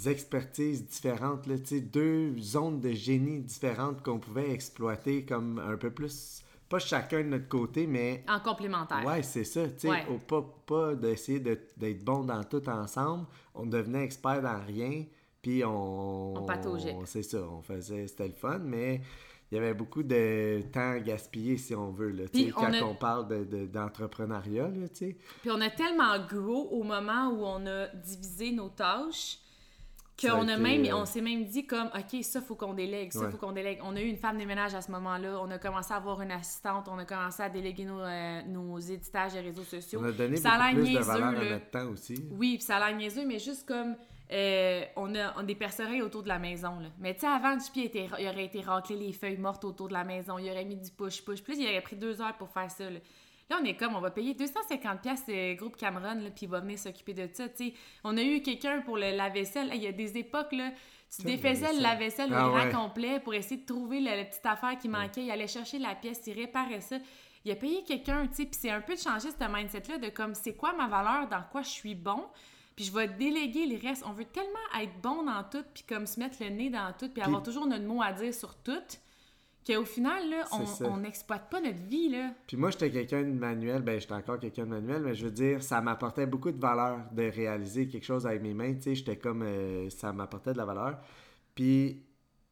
expertises 0.06 0.86
différentes, 0.86 1.46
là, 1.46 1.56
deux 1.82 2.38
zones 2.38 2.80
de 2.80 2.90
génie 2.90 3.40
différentes 3.40 4.02
qu'on 4.02 4.18
pouvait 4.18 4.50
exploiter 4.50 5.24
comme 5.24 5.58
un 5.58 5.76
peu 5.76 5.90
plus 5.90 6.42
pas 6.68 6.78
chacun 6.78 7.18
de 7.18 7.28
notre 7.28 7.48
côté, 7.48 7.86
mais. 7.86 8.24
En 8.28 8.40
complémentaire. 8.40 9.04
Ouais, 9.04 9.22
c'est 9.22 9.44
ça. 9.44 9.66
Tu 9.68 9.88
sais, 9.88 10.06
pas, 10.26 10.44
pas 10.66 10.94
d'essayer 10.94 11.40
d'être 11.40 12.04
bon 12.04 12.24
dans 12.24 12.44
tout 12.44 12.66
ensemble. 12.68 13.26
On 13.54 13.66
devenait 13.66 14.04
expert 14.04 14.42
dans 14.42 14.60
rien, 14.66 15.04
puis 15.40 15.64
on. 15.64 16.36
On 16.36 16.44
pataugeait. 16.44 16.94
C'est 17.06 17.22
ça, 17.22 17.38
on 17.38 17.62
faisait. 17.62 18.06
C'était 18.06 18.28
le 18.28 18.34
fun, 18.34 18.58
mais 18.58 19.00
il 19.50 19.54
y 19.54 19.58
avait 19.58 19.74
beaucoup 19.74 20.02
de 20.02 20.62
temps 20.72 20.96
gaspillé, 20.98 21.56
si 21.56 21.74
on 21.74 21.90
veut, 21.90 22.10
là, 22.10 22.24
sais, 22.32 22.48
quand 22.48 22.70
on, 22.82 22.94
parle 22.94 23.46
d'entrepreneuriat. 23.70 24.68
De. 24.68 24.86
Puis 24.86 25.50
on 25.50 25.60
a 25.60 25.70
tellement 25.70 26.18
gros 26.26 26.68
au 26.70 26.82
moment 26.82 27.28
où 27.28 27.44
on 27.44 27.66
a 27.66 27.88
divisé 27.88 28.52
nos 28.52 28.68
tâches 28.68 29.38
qu'on 30.20 30.48
a 30.48 30.56
même, 30.56 30.84
euh, 30.84 30.96
on 30.96 31.04
s'est 31.04 31.20
même 31.20 31.44
dit 31.44 31.66
comme, 31.66 31.88
OK, 31.94 32.22
ça, 32.22 32.40
faut 32.40 32.56
qu'on 32.56 32.74
délègue, 32.74 33.12
ça, 33.12 33.30
faut 33.30 33.36
qu'on 33.36 33.52
délègue. 33.52 33.78
On 33.82 33.94
a 33.94 34.00
eu 34.00 34.06
une 34.06 34.16
femme 34.16 34.38
de 34.38 34.44
ménage 34.44 34.74
à 34.74 34.82
ce 34.82 34.90
moment-là, 34.90 35.38
on 35.40 35.50
a 35.50 35.58
commencé 35.58 35.92
à 35.92 35.96
avoir 35.96 36.20
une 36.20 36.32
assistante, 36.32 36.88
on 36.88 36.98
a 36.98 37.04
commencé 37.04 37.42
à 37.42 37.48
déléguer 37.48 37.84
nos, 37.84 38.00
euh, 38.00 38.42
nos 38.48 38.78
éditages 38.78 39.34
des 39.34 39.40
réseaux 39.40 39.62
sociaux. 39.62 40.00
On 40.02 40.06
a 40.06 40.12
donné 40.12 40.36
ça 40.36 40.58
beaucoup 40.58 40.82
plus 40.84 40.94
de 40.94 40.98
valeur 40.98 41.28
à 41.28 41.44
notre 41.44 41.70
temps 41.70 41.88
aussi. 41.90 42.16
Oui, 42.32 42.56
puis 42.56 42.64
ça 42.64 42.76
a 42.76 42.88
l'air 42.88 42.98
niaiseux, 42.98 43.26
mais 43.26 43.38
juste 43.38 43.66
comme, 43.66 43.94
euh, 44.30 44.84
on, 44.96 45.14
a, 45.14 45.42
des 45.42 45.54
percerais 45.54 46.00
autour 46.02 46.22
de 46.22 46.28
la 46.28 46.38
maison, 46.38 46.78
là. 46.80 46.88
Mais 46.98 47.14
tu 47.14 47.20
sais, 47.20 47.26
avant, 47.26 47.58
JP 47.58 47.76
était, 47.78 48.08
il 48.18 48.28
aurait 48.28 48.44
été 48.44 48.60
raclé 48.60 48.96
les 48.96 49.12
feuilles 49.12 49.38
mortes 49.38 49.64
autour 49.64 49.88
de 49.88 49.94
la 49.94 50.04
maison, 50.04 50.38
il 50.38 50.50
aurait 50.50 50.64
mis 50.64 50.76
du 50.76 50.90
push-push, 50.90 51.42
plus 51.42 51.58
il 51.58 51.66
aurait 51.66 51.80
pris 51.80 51.96
deux 51.96 52.20
heures 52.20 52.36
pour 52.36 52.50
faire 52.50 52.70
ça, 52.70 52.90
là. 52.90 52.98
Là, 53.50 53.56
on 53.62 53.64
est 53.64 53.76
comme, 53.76 53.96
on 53.96 54.00
va 54.00 54.10
payer 54.10 54.34
250 54.34 55.00
pièces 55.00 55.22
le 55.26 55.54
groupe 55.54 55.76
Cameron, 55.76 56.20
puis 56.34 56.44
il 56.44 56.48
va 56.48 56.60
venir 56.60 56.78
s'occuper 56.78 57.14
de 57.14 57.28
ça. 57.32 57.44
sais. 57.54 57.72
On 58.04 58.16
a 58.18 58.22
eu 58.22 58.42
quelqu'un 58.42 58.82
pour 58.82 58.98
le 58.98 59.10
lave-vaisselle. 59.10 59.70
Il 59.72 59.82
y 59.82 59.86
a 59.86 59.92
des 59.92 60.18
époques, 60.18 60.52
là, 60.52 60.70
tu 61.16 61.22
défaisais 61.22 61.72
le 61.72 61.80
lave-vaisselle 61.80 62.30
ah, 62.34 62.46
au 62.46 62.52
grand 62.52 62.70
complet 62.70 63.20
pour 63.20 63.32
essayer 63.32 63.62
de 63.62 63.66
trouver 63.66 64.00
la, 64.00 64.22
petite 64.24 64.44
affaire 64.44 64.76
qui 64.78 64.88
manquait. 64.88 65.24
Il 65.24 65.30
allait 65.30 65.46
chercher 65.46 65.78
la 65.78 65.94
pièce, 65.94 66.20
il 66.26 66.34
réparait 66.34 66.82
ça. 66.82 66.96
Il 67.44 67.52
a 67.52 67.56
payé 67.56 67.82
quelqu'un, 67.84 68.26
tu 68.26 68.34
sais, 68.34 68.44
puis 68.44 68.58
c'est 68.60 68.70
un 68.70 68.82
peu 68.82 68.94
de 68.94 69.00
changer 69.00 69.28
ce 69.30 69.48
mindset-là 69.50 69.96
de 69.96 70.10
comme, 70.10 70.34
c'est 70.34 70.54
quoi 70.54 70.74
ma 70.74 70.86
valeur, 70.86 71.28
dans 71.28 71.42
quoi 71.50 71.62
je 71.62 71.70
suis 71.70 71.94
bon, 71.94 72.26
puis 72.78 72.84
je 72.84 72.92
vais 72.92 73.08
déléguer 73.08 73.66
les 73.66 73.76
restes. 73.76 74.04
On 74.06 74.12
veut 74.12 74.24
tellement 74.24 74.52
être 74.80 74.92
bon 75.02 75.24
dans 75.24 75.42
tout, 75.42 75.64
puis 75.74 75.82
comme 75.82 76.06
se 76.06 76.20
mettre 76.20 76.40
le 76.40 76.50
nez 76.50 76.70
dans 76.70 76.92
tout, 76.96 77.08
puis 77.08 77.20
avoir 77.20 77.42
toujours 77.42 77.66
notre 77.66 77.84
mot 77.84 78.00
à 78.00 78.12
dire 78.12 78.32
sur 78.32 78.54
tout 78.54 78.70
qu'au 79.66 79.84
final, 79.84 80.30
là, 80.30 80.44
on 80.84 80.98
n'exploite 80.98 81.50
pas 81.50 81.60
notre 81.60 81.82
vie. 81.88 82.08
Là. 82.08 82.30
Puis 82.46 82.56
moi, 82.56 82.70
j'étais 82.70 82.92
quelqu'un 82.92 83.22
de 83.22 83.32
manuel, 83.32 83.82
ben 83.82 83.98
j'étais 83.98 84.14
encore 84.14 84.38
quelqu'un 84.38 84.62
de 84.62 84.68
manuel, 84.70 85.02
mais 85.02 85.16
je 85.16 85.24
veux 85.24 85.32
dire, 85.32 85.60
ça 85.60 85.80
m'apportait 85.80 86.26
beaucoup 86.26 86.52
de 86.52 86.60
valeur 86.60 87.00
de 87.10 87.24
réaliser 87.24 87.88
quelque 87.88 88.04
chose 88.04 88.24
avec 88.28 88.42
mes 88.42 88.54
mains. 88.54 88.72
Tu 88.74 88.82
sais, 88.82 88.94
j'étais 88.94 89.16
comme. 89.16 89.42
Euh, 89.42 89.90
ça 89.90 90.12
m'apportait 90.12 90.52
de 90.52 90.58
la 90.58 90.64
valeur. 90.64 91.00
Puis 91.56 92.04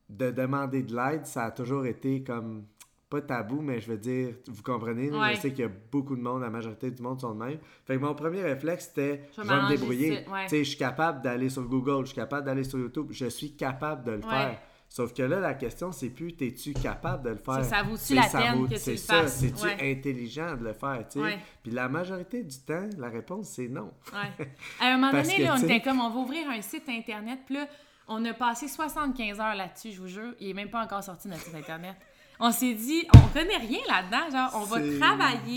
de 0.08 0.32
demander 0.32 0.82
de 0.82 0.96
l'aide, 0.96 1.24
ça 1.24 1.44
a 1.44 1.50
toujours 1.52 1.86
été 1.86 2.24
comme. 2.24 2.64
Pas 3.08 3.20
tabou, 3.20 3.60
mais 3.60 3.80
je 3.80 3.88
veux 3.88 3.98
dire, 3.98 4.34
vous 4.48 4.62
comprenez, 4.62 5.10
je 5.12 5.40
sais 5.40 5.50
qu'il 5.50 5.60
y 5.60 5.68
a 5.68 5.70
beaucoup 5.92 6.16
de 6.16 6.20
monde, 6.20 6.42
la 6.42 6.50
majorité 6.50 6.90
du 6.90 7.02
monde 7.02 7.20
sont 7.20 7.34
de 7.34 7.44
même. 7.44 7.58
Fait 7.84 7.94
que 7.94 8.00
mon 8.00 8.14
premier 8.14 8.42
réflexe, 8.42 8.86
c'était 8.86 9.28
je 9.36 9.42
vais 9.42 9.62
me 9.62 9.68
débrouiller. 9.68 10.24
Tu 10.24 10.48
sais, 10.48 10.64
je 10.64 10.70
suis 10.70 10.78
capable 10.78 11.22
d'aller 11.22 11.48
sur 11.48 11.62
Google, 11.62 12.00
je 12.00 12.06
suis 12.06 12.16
capable 12.16 12.44
d'aller 12.44 12.64
sur 12.64 12.78
YouTube, 12.78 13.08
je 13.10 13.26
suis 13.26 13.54
capable 13.54 14.04
de 14.04 14.12
le 14.12 14.22
faire. 14.22 14.58
Sauf 14.88 15.12
que 15.12 15.22
là, 15.22 15.40
la 15.40 15.54
question, 15.54 15.92
c'est 15.92 16.10
plus 16.10 16.34
t'es-tu 16.34 16.72
capable 16.72 17.24
de 17.24 17.30
le 17.30 17.36
faire? 17.36 17.64
Ça 17.64 17.82
vaut-tu 17.82 18.14
la 18.14 18.22
peine 18.22 18.68
que 18.68 18.82
tu 18.82 18.90
le 18.90 18.96
ça, 18.96 19.26
C'est-tu 19.26 19.66
intelligent 19.66 20.56
de 20.56 20.64
le 20.64 20.72
faire? 20.72 21.04
tu 21.10 21.20
sais? 21.20 21.38
Puis 21.62 21.72
la 21.72 21.88
majorité 21.88 22.42
du 22.42 22.56
temps, 22.58 22.88
la 22.96 23.08
réponse, 23.08 23.48
c'est 23.48 23.68
non. 23.68 23.92
Ouais. 24.12 24.46
À 24.80 24.86
un 24.86 24.96
moment 24.96 25.12
donné, 25.12 25.38
là, 25.38 25.54
on 25.58 25.62
était 25.62 25.80
comme, 25.80 26.00
on 26.00 26.10
va 26.10 26.18
ouvrir 26.20 26.48
un 26.48 26.62
site 26.62 26.88
Internet, 26.88 27.40
puis 27.46 27.56
là, 27.56 27.66
on 28.08 28.24
a 28.24 28.32
passé 28.32 28.68
75 28.68 29.40
heures 29.40 29.54
là-dessus, 29.54 29.92
je 29.92 30.00
vous 30.00 30.08
jure. 30.08 30.34
Il 30.38 30.46
n'est 30.48 30.54
même 30.54 30.70
pas 30.70 30.82
encore 30.82 31.02
sorti 31.02 31.28
notre 31.28 31.42
site 31.42 31.54
Internet. 31.54 31.96
On 32.40 32.50
s'est 32.50 32.74
dit, 32.74 33.06
on 33.14 33.28
connaît 33.32 33.56
rien 33.56 33.80
là-dedans. 33.88 34.30
Genre, 34.30 34.50
on 34.54 34.64
va 34.64 34.98
travailler 34.98 35.56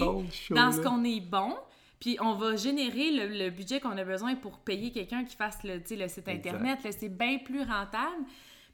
dans 0.50 0.72
ce 0.72 0.82
qu'on 0.82 1.04
est 1.04 1.22
bon. 1.22 1.56
Puis 2.00 2.18
on 2.22 2.34
va 2.34 2.56
générer 2.56 3.12
le, 3.12 3.50
budget 3.50 3.80
qu'on 3.80 3.98
a 3.98 4.04
besoin 4.04 4.36
pour 4.36 4.60
payer 4.60 4.92
quelqu'un 4.92 5.26
qui 5.26 5.36
fasse 5.36 5.62
le, 5.64 5.76
le 5.78 6.08
site 6.08 6.30
Internet. 6.30 6.80
C'est 6.98 7.10
bien 7.10 7.40
plus 7.40 7.62
rentable. 7.62 8.26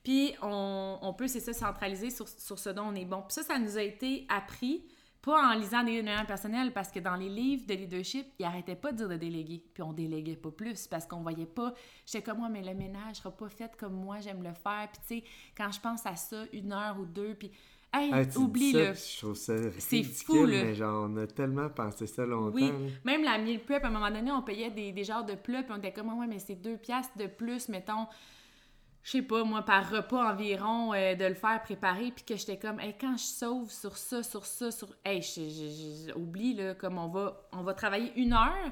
Puis 0.05 0.35
on, 0.43 1.15
peut, 1.17 1.27
c'est 1.27 1.39
ça, 1.39 1.51
centraliser 1.51 2.11
sur, 2.11 2.27
ce 2.27 2.69
dont 2.69 2.83
on 2.83 2.95
est 2.95 3.05
bon. 3.05 3.23
Puis 3.23 3.33
ça, 3.33 3.41
ça 3.41 3.57
nous 3.57 3.75
a 3.75 3.81
été 3.81 4.27
appris, 4.29 4.85
pas 5.19 5.49
en 5.49 5.55
lisant 5.55 5.81
des 5.81 6.03
développement 6.03 6.25
personnels, 6.25 6.71
parce 6.73 6.91
que 6.91 6.99
dans 6.99 7.15
les 7.15 7.27
livres 7.27 7.65
de 7.65 7.73
leadership, 7.73 8.27
ils 8.37 8.43
n'arrêtaient 8.43 8.75
pas 8.75 8.91
de 8.91 8.97
dire 8.97 9.09
de 9.09 9.15
déléguer. 9.15 9.63
Puis 9.73 9.81
on 9.81 9.93
déléguait 9.93 10.35
pas 10.35 10.51
plus, 10.51 10.85
parce 10.85 11.07
qu'on 11.07 11.21
voyait 11.21 11.47
pas, 11.47 11.73
j'étais 12.05 12.21
comme 12.21 12.37
moi, 12.37 12.49
mais 12.49 12.61
le 12.61 12.75
ménage 12.75 13.15
sera 13.15 13.35
pas 13.35 13.49
fait 13.49 13.75
comme 13.77 13.95
moi, 13.95 14.19
j'aime 14.19 14.43
le 14.43 14.53
faire. 14.53 14.87
Puis 14.93 15.01
tu 15.01 15.07
sais, 15.07 15.23
quand 15.57 15.71
je 15.71 15.79
pense 15.79 16.05
à 16.05 16.15
ça, 16.15 16.43
une 16.53 16.71
heure 16.71 16.97
ou 16.99 17.07
deux, 17.07 17.33
puis 17.33 17.49
Hey, 17.97 18.27
oublie 18.35 18.73
le. 18.73 18.93
Je 18.93 19.17
trouve 19.19 19.35
ça 19.35 19.53
c'est 19.79 20.03
fou 20.03 20.45
là. 20.45 20.63
Mais 20.63 20.75
genre 20.75 21.07
on 21.09 21.17
a 21.17 21.27
tellement 21.27 21.69
pensé 21.69 22.07
ça 22.07 22.25
longtemps. 22.25 22.55
Oui, 22.55 22.71
même 23.03 23.23
la 23.23 23.37
meal 23.37 23.59
prep 23.59 23.83
à 23.83 23.87
un 23.87 23.91
moment 23.91 24.11
donné, 24.11 24.31
on 24.31 24.41
payait 24.41 24.71
des, 24.71 24.91
des 24.91 25.03
genres 25.03 25.23
de 25.25 25.35
plats 25.35 25.63
puis 25.63 25.71
on 25.73 25.77
était 25.77 25.93
comme 25.93 26.11
ouais 26.17 26.27
mais 26.27 26.39
c'est 26.39 26.55
deux 26.55 26.77
piastres 26.77 27.17
de 27.17 27.27
plus 27.27 27.69
mettons 27.69 28.07
je 29.05 29.11
sais 29.11 29.21
pas, 29.21 29.43
moi, 29.43 29.61
par 29.61 29.87
repas 29.87 30.31
environ, 30.31 30.91
euh, 30.93 31.13
de 31.13 31.25
le 31.25 31.35
faire 31.35 31.61
préparer, 31.61 32.11
puis 32.11 32.25
que 32.25 32.35
j'étais 32.35 32.57
comme, 32.57 32.79
hey, 32.79 32.95
quand 32.99 33.15
je 33.17 33.23
sauve 33.23 33.71
sur 33.71 33.97
ça, 33.97 34.23
sur 34.23 34.47
ça, 34.47 34.71
sur. 34.71 34.87
Hey, 35.05 35.21
j'oublie, 35.21 36.55
là, 36.55 36.73
comme 36.73 36.97
on 36.97 37.07
va, 37.09 37.47
on 37.51 37.61
va 37.61 37.75
travailler 37.75 38.11
une 38.15 38.33
heure, 38.33 38.71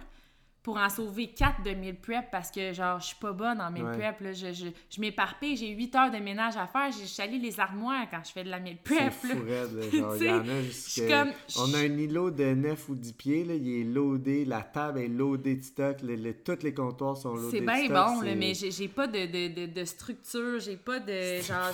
pour 0.64 0.78
en 0.78 0.90
sauver 0.90 1.28
4 1.28 1.62
de 1.64 1.72
1000 1.72 1.96
prep 1.96 2.32
parce 2.32 2.50
que, 2.50 2.72
genre, 2.72 2.98
je 3.00 3.08
suis 3.08 3.18
pas 3.18 3.34
bonne 3.34 3.60
en 3.60 3.70
1000 3.70 3.84
prep. 3.84 4.22
Là. 4.22 4.32
Je, 4.32 4.54
je, 4.54 4.68
je 4.90 5.02
m'éparpille, 5.02 5.58
j'ai 5.58 5.68
8 5.68 5.96
heures 5.96 6.12
de 6.12 6.18
ménage 6.18 6.56
à 6.56 6.68
faire. 6.68 6.90
J'ai 6.98 7.06
chalé 7.06 7.38
les 7.38 7.60
armoires 7.60 8.06
quand 8.10 8.22
je 8.26 8.32
fais 8.32 8.46
de 8.46 8.50
la 8.50 8.60
1000 8.60 8.78
prep. 8.78 9.14
C'est 9.22 9.28
fou, 9.28 9.38
genre, 9.98 10.16
y 10.24 10.30
en 10.32 10.48
a 10.48 10.62
jusqu'à... 10.62 11.28
On 11.58 11.74
a 11.74 11.80
un 11.80 11.98
îlot 11.98 12.32
de 12.32 12.54
9 12.54 12.90
ou 12.90 12.96
10 12.96 13.14
pieds, 13.14 13.44
là, 13.44 13.56
il 13.56 13.82
est 13.82 13.84
loadé, 13.84 14.46
la 14.46 14.62
table 14.62 15.00
est 15.00 15.10
loadée 15.10 15.58
de 15.58 15.64
stock, 15.64 15.98
le, 16.02 16.34
tous 16.34 16.64
les 16.64 16.74
comptoirs 16.74 17.18
sont 17.18 17.36
loadés 17.36 17.60
C'est 17.60 17.66
bien 17.66 17.88
bon, 17.90 18.22
là, 18.22 18.36
mais 18.36 18.54
j'ai 18.54 18.88
pas 18.88 19.08
de, 19.08 19.26
de, 19.26 19.54
de, 19.54 19.72
de 19.72 19.86
structure, 19.86 20.60
j'ai 20.60 20.78
pas 20.78 21.00
de... 21.00 21.42
Genre, 21.44 21.74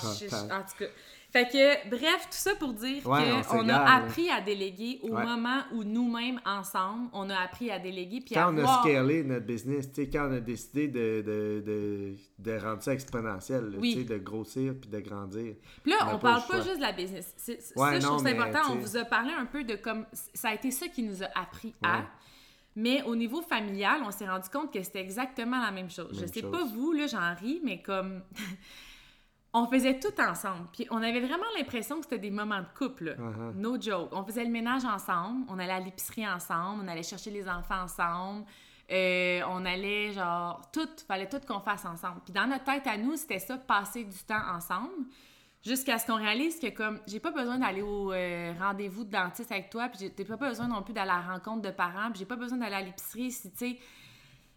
en 0.51 0.61
tout 0.61 0.83
cas 0.83 0.89
Fait 1.31 1.47
que, 1.47 1.89
bref, 1.89 2.21
tout 2.23 2.27
ça 2.31 2.55
pour 2.55 2.73
dire 2.73 3.05
Ouais, 3.07 3.31
on 3.31 3.41
qu'on 3.43 3.69
a 3.69 3.77
appris 3.97 4.31
à 4.31 4.41
déléguer 4.41 4.99
au 5.03 5.09
Ouais. 5.15 5.23
moment 5.23 5.59
où 5.73 5.83
nous-mêmes, 5.83 6.41
ensemble, 6.43 7.07
on 7.13 7.29
a 7.29 7.35
appris 7.37 7.69
à 7.69 7.77
déléguer. 7.77 8.19
Puis 8.21 8.33
Quand 8.33 8.47
à 8.47 8.51
on 8.51 8.57
a 8.57 8.81
scalé 8.81 9.23
notre 9.23 9.45
business, 9.45 9.89
sais, 9.93 10.09
quand 10.09 10.27
on 10.27 10.33
a 10.33 10.39
décidé 10.39 10.87
de, 10.87 11.21
de, 11.21 11.63
de, 11.63 12.15
de 12.39 12.57
rendre 12.59 12.81
ça 12.81 12.93
exponentiel, 12.93 13.75
Oui. 13.77 13.93
sais, 13.93 14.03
de 14.05 14.17
grossir 14.17 14.73
puis 14.81 14.89
de 14.89 14.99
grandir. 15.01 15.53
Puis 15.83 15.91
là, 15.91 15.97
On 16.07 16.15
on, 16.15 16.19
pas 16.19 16.39
parle 16.39 16.41
le 16.49 16.57
pas 16.57 16.61
juste 16.63 16.77
de 16.77 16.81
la 16.81 16.91
business. 16.93 17.31
C'est- 17.37 17.61
ça, 17.61 17.99
je 17.99 18.05
trouve 18.05 18.23
ça 18.23 18.29
important. 18.29 18.59
On 18.71 18.73
sais- 18.73 18.79
vous 18.79 18.97
a 18.97 19.05
parlé 19.05 19.31
un 19.31 19.45
peu 19.45 19.63
de 19.63 19.75
comme... 19.75 20.07
Ça 20.33 20.49
a 20.49 20.53
été 20.55 20.71
ça 20.71 20.87
qui 20.87 21.03
nous 21.03 21.21
a 21.21 21.27
appris 21.35 21.75
à... 21.83 22.05
Mais 22.75 23.03
au 23.03 23.15
niveau 23.15 23.41
familial, 23.41 24.01
on 24.05 24.09
s'est 24.11 24.27
rendu 24.27 24.47
compte 24.49 24.71
que 24.73 24.81
c'était 24.81 25.01
exactement 25.01 25.59
la 25.61 25.69
même 25.71 25.89
chose. 25.91 26.09
je 26.13 26.21
Même 26.21 26.27
sais 26.33 26.41
chose. 26.41 26.51
pas 26.51 26.63
vous, 26.63 26.91
là, 26.93 27.05
j'en 27.07 27.35
ris, 27.35 27.61
mais 27.63 27.81
comme... 27.83 28.23
on 29.53 29.65
faisait 29.67 29.99
tout 29.99 30.21
ensemble. 30.21 30.67
Puis 30.73 30.87
on 30.91 31.01
avait 31.01 31.21
vraiment 31.21 31.45
l'impression 31.57 31.97
que 31.97 32.03
c'était 32.03 32.19
des 32.19 32.31
moments 32.31 32.59
de 32.61 32.67
couple. 32.77 33.15
Uh-huh. 33.17 33.55
No 33.55 33.79
joke. 33.79 34.09
On 34.11 34.23
faisait 34.23 34.43
le 34.43 34.51
ménage 34.51 34.85
ensemble, 34.85 35.45
on 35.49 35.57
allait 35.57 35.73
à 35.73 35.79
l'épicerie 35.79 36.27
ensemble, 36.27 36.83
on 36.83 36.87
allait 36.87 37.03
chercher 37.03 37.31
les 37.31 37.47
enfants 37.49 37.81
ensemble. 37.83 38.45
euh, 38.91 39.41
on 39.49 39.65
allait 39.65 40.11
genre 40.11 40.61
tout, 40.71 40.89
fallait 41.07 41.29
tout 41.29 41.39
qu'on 41.47 41.59
fasse 41.59 41.85
ensemble. 41.85 42.21
Puis 42.23 42.33
dans 42.33 42.47
notre 42.47 42.63
tête 42.63 42.87
à 42.87 42.97
nous, 42.97 43.15
c'était 43.15 43.39
ça, 43.39 43.57
passer 43.57 44.03
du 44.03 44.17
temps 44.19 44.41
ensemble, 44.55 45.05
jusqu'à 45.63 45.97
ce 45.97 46.07
qu'on 46.07 46.15
réalise 46.15 46.59
que 46.59 46.69
comme 46.69 46.99
j'ai 47.07 47.19
pas 47.19 47.31
besoin 47.31 47.59
d'aller 47.59 47.81
au 47.81 48.11
euh, 48.11 48.53
rendez-vous 48.59 49.03
de 49.03 49.11
dentiste 49.11 49.51
avec 49.51 49.69
toi, 49.69 49.89
puis 49.89 50.11
j'ai 50.17 50.25
pas 50.25 50.37
besoin 50.37 50.67
non 50.67 50.81
plus 50.81 50.93
d'aller 50.93 51.11
à 51.11 51.21
la 51.27 51.33
rencontre 51.33 51.61
de 51.61 51.71
parents, 51.71 52.09
puis 52.09 52.19
j'ai 52.19 52.25
pas 52.25 52.35
besoin 52.35 52.57
d'aller 52.57 52.75
à 52.75 52.81
l'épicerie 52.81 53.31
si 53.31 53.51
tu 53.51 53.57
sais. 53.57 53.79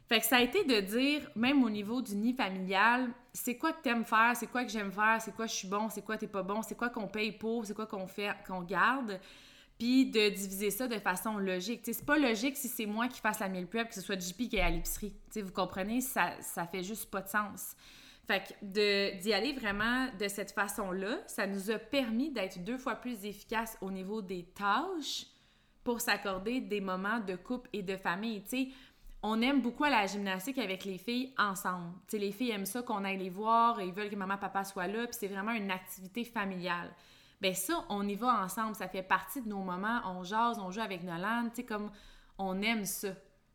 Fait 0.08 0.20
que 0.20 0.26
ça 0.26 0.36
a 0.36 0.40
été 0.40 0.64
de 0.64 0.80
dire, 0.80 1.30
même 1.36 1.62
au 1.62 1.70
niveau 1.70 2.02
du 2.02 2.14
nid 2.14 2.34
familial, 2.34 3.08
c'est 3.32 3.56
quoi 3.56 3.72
que 3.72 3.82
t'aimes 3.82 4.04
faire, 4.04 4.32
c'est 4.36 4.46
quoi 4.46 4.64
que 4.64 4.70
j'aime 4.70 4.92
faire, 4.92 5.20
c'est 5.20 5.34
quoi 5.34 5.46
je 5.46 5.54
suis 5.54 5.68
bon, 5.68 5.88
c'est 5.88 6.02
quoi 6.02 6.16
t'es 6.18 6.26
pas 6.26 6.42
bon, 6.42 6.62
c'est 6.62 6.74
quoi 6.76 6.90
qu'on 6.90 7.08
paye 7.08 7.32
pour, 7.32 7.64
c'est 7.64 7.74
quoi 7.74 7.86
qu'on 7.86 8.06
fait, 8.06 8.30
qu'on 8.46 8.60
garde, 8.62 9.18
puis 9.78 10.06
de 10.10 10.28
diviser 10.28 10.70
ça 10.70 10.86
de 10.86 10.98
façon 10.98 11.38
logique. 11.38 11.82
Tu 11.82 11.92
sais, 11.92 11.98
c'est 12.00 12.06
pas 12.06 12.18
logique 12.18 12.56
si 12.56 12.68
c'est 12.68 12.86
moi 12.86 13.08
qui 13.08 13.20
fasse 13.20 13.40
la 13.40 13.48
meal 13.48 13.66
prep, 13.66 13.88
que 13.88 13.94
ce 13.94 14.00
soit 14.02 14.20
JP 14.20 14.48
qui 14.48 14.56
est 14.56 14.60
à 14.60 14.70
l'épicerie. 14.70 15.14
Vous 15.36 15.50
comprenez, 15.50 16.00
ça, 16.00 16.32
ça 16.40 16.66
fait 16.66 16.82
juste 16.82 17.10
pas 17.10 17.22
de 17.22 17.28
sens. 17.28 17.74
Fait 18.26 18.40
que 18.44 18.52
de- 18.64 19.20
d'y 19.20 19.32
aller 19.32 19.52
vraiment 19.54 20.06
de 20.20 20.28
cette 20.28 20.52
façon-là, 20.52 21.18
ça 21.26 21.46
nous 21.46 21.70
a 21.70 21.78
permis 21.78 22.30
d'être 22.30 22.62
deux 22.62 22.78
fois 22.78 22.94
plus 22.96 23.24
efficaces 23.24 23.76
au 23.80 23.90
niveau 23.90 24.22
des 24.22 24.44
tâches 24.54 25.26
pour 25.82 26.00
s'accorder 26.00 26.60
des 26.60 26.80
moments 26.80 27.18
de 27.18 27.34
couple 27.34 27.68
et 27.72 27.82
de 27.82 27.96
famille. 27.96 28.44
On 29.22 29.40
aime 29.40 29.60
beaucoup 29.60 29.84
à 29.84 29.90
la 29.90 30.06
gymnastique 30.06 30.58
avec 30.58 30.84
les 30.84 30.98
filles 30.98 31.32
ensemble. 31.38 31.92
Tu 32.08 32.16
sais, 32.16 32.18
les 32.18 32.32
filles 32.32 32.50
aiment 32.50 32.66
ça 32.66 32.82
qu'on 32.82 33.04
aille 33.04 33.18
les 33.18 33.30
voir, 33.30 33.80
ils 33.80 33.92
veulent 33.92 34.10
que 34.10 34.16
maman, 34.16 34.36
papa 34.36 34.64
soient 34.64 34.88
là, 34.88 35.06
puis 35.06 35.16
c'est 35.18 35.28
vraiment 35.28 35.52
une 35.52 35.70
activité 35.70 36.24
familiale. 36.24 36.90
Ben 37.40 37.54
ça, 37.54 37.84
on 37.88 38.06
y 38.06 38.14
va 38.14 38.42
ensemble, 38.42 38.74
ça 38.74 38.88
fait 38.88 39.02
partie 39.02 39.40
de 39.40 39.48
nos 39.48 39.62
moments, 39.62 40.00
on 40.06 40.22
jase, 40.22 40.58
on 40.58 40.70
joue 40.70 40.80
avec 40.80 41.02
Nolan, 41.02 41.48
tu 41.50 41.56
sais, 41.56 41.64
comme 41.64 41.90
on 42.38 42.60
aime 42.62 42.84
ça. 42.84 43.08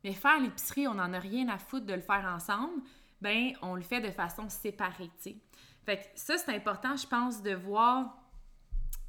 Mais 0.03 0.13
faire 0.13 0.39
l'épicerie, 0.39 0.87
on 0.87 0.95
n'en 0.95 1.13
a 1.13 1.19
rien 1.19 1.47
à 1.49 1.57
foutre 1.57 1.85
de 1.85 1.93
le 1.93 2.01
faire 2.01 2.25
ensemble, 2.33 2.81
ben 3.21 3.51
on 3.61 3.75
le 3.75 3.81
fait 3.81 4.01
de 4.01 4.11
façon 4.11 4.49
séparée, 4.49 5.11
tu 5.21 5.31
sais. 5.31 5.37
Fait 5.85 5.97
que 5.97 6.03
ça, 6.15 6.37
c'est 6.37 6.53
important, 6.53 6.95
je 6.97 7.07
pense, 7.07 7.41
de 7.41 7.53
voir 7.53 8.17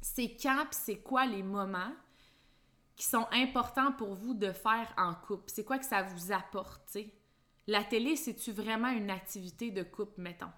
c'est 0.01 0.37
quand 0.41 0.65
c'est 0.71 0.99
quoi 0.99 1.25
les 1.25 1.43
moments 1.43 1.91
qui 2.99 3.07
sont 3.07 3.27
importants 3.31 3.93
pour 3.93 4.13
vous 4.13 4.33
de 4.33 4.51
faire 4.51 4.93
en 4.97 5.15
couple? 5.15 5.45
C'est 5.47 5.63
quoi 5.63 5.79
que 5.79 5.85
ça 5.85 6.03
vous 6.03 6.33
apporte? 6.33 6.97
La 7.65 7.81
télé, 7.83 8.17
c'est-tu 8.17 8.51
vraiment 8.51 8.89
une 8.89 9.09
activité 9.09 9.71
de 9.71 9.83
couple, 9.83 10.19
mettons? 10.19 10.51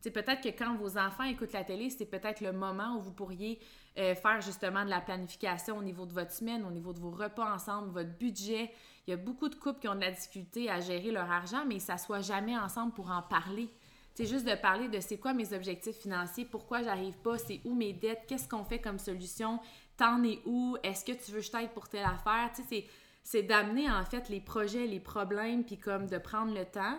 Tu 0.00 0.04
sais, 0.04 0.10
peut-être 0.12 0.40
que 0.40 0.56
quand 0.56 0.76
vos 0.76 0.96
enfants 0.96 1.24
écoutent 1.24 1.52
la 1.52 1.64
télé, 1.64 1.90
c'est 1.90 2.06
peut-être 2.06 2.42
le 2.42 2.52
moment 2.52 2.96
où 2.96 3.00
vous 3.00 3.12
pourriez 3.12 3.58
euh, 3.98 4.14
faire 4.14 4.40
justement 4.40 4.84
de 4.84 4.88
la 4.88 5.00
planification 5.00 5.78
au 5.78 5.82
niveau 5.82 6.06
de 6.06 6.12
votre 6.12 6.30
semaine, 6.30 6.64
au 6.64 6.70
niveau 6.70 6.92
de 6.92 7.00
vos 7.00 7.10
repas 7.10 7.52
ensemble, 7.52 7.90
votre 7.90 8.16
budget. 8.16 8.72
Il 9.06 9.10
y 9.10 9.14
a 9.14 9.16
beaucoup 9.16 9.48
de 9.48 9.56
couples 9.56 9.80
qui 9.80 9.88
ont 9.88 9.96
de 9.96 10.00
la 10.00 10.12
difficulté 10.12 10.70
à 10.70 10.78
gérer 10.78 11.10
leur 11.10 11.28
argent, 11.28 11.64
mais 11.66 11.74
ils 11.74 11.78
ne 11.78 11.82
s'assoient 11.82 12.22
jamais 12.22 12.56
ensemble 12.56 12.92
pour 12.92 13.10
en 13.10 13.22
parler. 13.22 13.68
C'est 14.14 14.26
juste 14.26 14.46
de 14.46 14.54
parler 14.54 14.88
de 14.88 15.00
c'est 15.00 15.18
quoi 15.18 15.32
mes 15.32 15.52
objectifs 15.52 15.96
financiers, 15.96 16.44
pourquoi 16.44 16.82
j'arrive 16.82 17.16
pas, 17.18 17.38
c'est 17.38 17.60
où 17.64 17.74
mes 17.74 17.92
dettes, 17.92 18.24
qu'est-ce 18.28 18.48
qu'on 18.48 18.64
fait 18.64 18.80
comme 18.80 18.98
solution, 18.98 19.60
t'en 20.00 20.24
es 20.24 20.40
où, 20.46 20.78
est-ce 20.82 21.04
que 21.04 21.12
tu 21.12 21.30
veux 21.30 21.40
que 21.40 21.44
je 21.44 21.50
t'aide 21.50 21.70
pour 21.70 21.88
telle 21.88 22.06
affaire, 22.06 22.50
tu 22.54 22.62
sais, 22.62 22.86
c'est, 23.22 23.42
d'amener 23.42 23.90
en 23.90 24.02
fait 24.04 24.30
les 24.30 24.40
projets, 24.40 24.86
les 24.86 24.98
problèmes, 24.98 25.62
puis 25.62 25.78
comme 25.78 26.06
de 26.06 26.16
prendre 26.16 26.54
le 26.54 26.64
temps. 26.64 26.98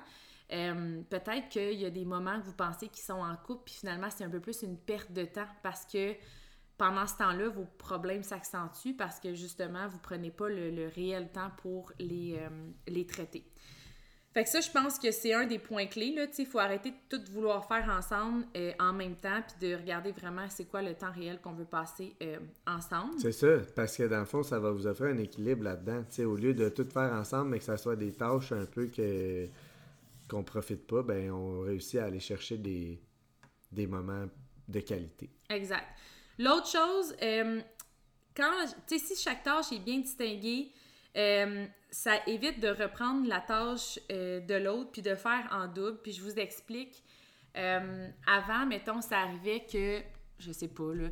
Euh, 0.52 1.02
peut-être 1.10 1.50
qu'il 1.50 1.80
y 1.80 1.86
a 1.86 1.90
des 1.90 2.06
moments 2.06 2.40
que 2.40 2.46
vous 2.46 2.54
pensez 2.54 2.90
qu'ils 2.90 3.04
sont 3.04 3.14
en 3.22 3.36
couple, 3.38 3.64
puis 3.66 3.76
finalement 3.76 4.10
c'est 4.10 4.24
un 4.24 4.30
peu 4.30 4.40
plus 4.40 4.62
une 4.62 4.78
perte 4.78 5.12
de 5.14 5.26
temps 5.26 5.48
parce 5.64 5.86
que 5.86 6.14
pendant 6.78 7.08
ce 7.08 7.18
temps-là, 7.18 7.50
vos 7.50 7.66
problèmes 7.78 8.24
s'accentuent 8.24 8.96
parce 8.96 9.20
que 9.20 9.34
justement, 9.34 9.88
vous 9.88 10.00
prenez 10.00 10.30
pas 10.30 10.50
le, 10.50 10.70
le 10.70 10.88
réel 10.88 11.32
temps 11.32 11.52
pour 11.58 11.92
les, 12.00 12.38
euh, 12.38 12.50
les 12.88 13.06
traiter. 13.06 13.46
Fait 14.34 14.44
que 14.44 14.50
ça, 14.50 14.62
je 14.62 14.72
pense 14.72 14.98
que 14.98 15.12
c'est 15.12 15.34
un 15.34 15.46
des 15.46 15.60
points 15.60 15.88
clés. 15.88 16.16
Il 16.38 16.46
faut 16.46 16.60
arrêter 16.60 16.92
de 16.92 17.18
tout 17.18 17.22
vouloir 17.34 17.68
faire 17.68 17.90
ensemble 17.90 18.46
euh, 18.56 18.72
en 18.80 18.94
même 18.94 19.16
temps, 19.16 19.42
puis 19.46 19.70
de 19.70 19.76
regarder 19.76 20.12
vraiment 20.14 20.46
c'est 20.50 20.66
quoi 20.66 20.82
le 20.82 20.94
temps 20.94 21.12
réel 21.12 21.40
qu'on 21.42 21.52
veut 21.52 21.66
passer 21.66 22.16
euh, 22.22 22.38
ensemble. 22.66 23.20
C'est 23.20 23.34
ça, 23.34 23.58
parce 23.76 23.98
que 23.98 24.04
dans 24.04 24.20
le 24.20 24.26
fond, 24.26 24.42
ça 24.42 24.58
va 24.60 24.72
vous 24.72 24.88
offrir 24.88 25.08
un 25.08 25.18
équilibre 25.18 25.64
là-dedans. 25.64 26.04
Au 26.20 26.36
lieu 26.36 26.54
de 26.54 26.70
tout 26.70 26.88
faire 26.90 27.12
ensemble, 27.12 27.50
mais 27.50 27.60
que 27.60 27.66
ça 27.66 27.76
soit 27.76 27.98
des 27.98 28.14
tâches 28.14 28.54
un 28.54 28.66
peu 28.66 28.88
que 28.88 29.50
qu'on 30.30 30.44
profite 30.44 30.88
pas, 30.88 31.04
ben 31.04 31.30
on 31.30 31.60
réussit 31.60 32.00
à 32.00 32.06
aller 32.06 32.22
chercher 32.22 32.58
des, 32.58 33.02
des 33.70 33.86
moments 33.86 34.28
de 34.70 34.80
qualité. 34.80 35.30
Exact. 35.50 35.88
L'autre 36.40 36.68
chose, 36.68 37.14
euh, 37.22 37.60
quand, 38.36 38.66
tu 38.88 38.98
sais, 38.98 39.06
si 39.14 39.22
chaque 39.22 39.44
tâche 39.44 39.74
est 39.74 39.80
bien 39.80 40.00
distinguée, 40.00 40.72
euh, 41.18 41.66
ça 41.92 42.14
évite 42.26 42.62
de 42.62 42.70
reprendre 42.70 43.28
la 43.28 43.42
tâche 43.42 44.00
euh, 44.12 44.40
de 44.40 44.56
l'autre 44.56 44.92
puis 44.92 45.02
de 45.02 45.14
faire 45.14 45.48
en 45.52 45.68
double. 45.68 46.00
Puis 46.02 46.14
je 46.14 46.22
vous 46.22 46.40
explique. 46.40 47.04
Euh, 47.58 48.10
avant, 48.26 48.66
mettons, 48.66 49.02
ça 49.02 49.20
arrivait 49.20 49.66
que, 49.72 50.02
je 50.40 50.52
sais 50.54 50.70
pas, 50.70 50.94
là, 50.94 51.10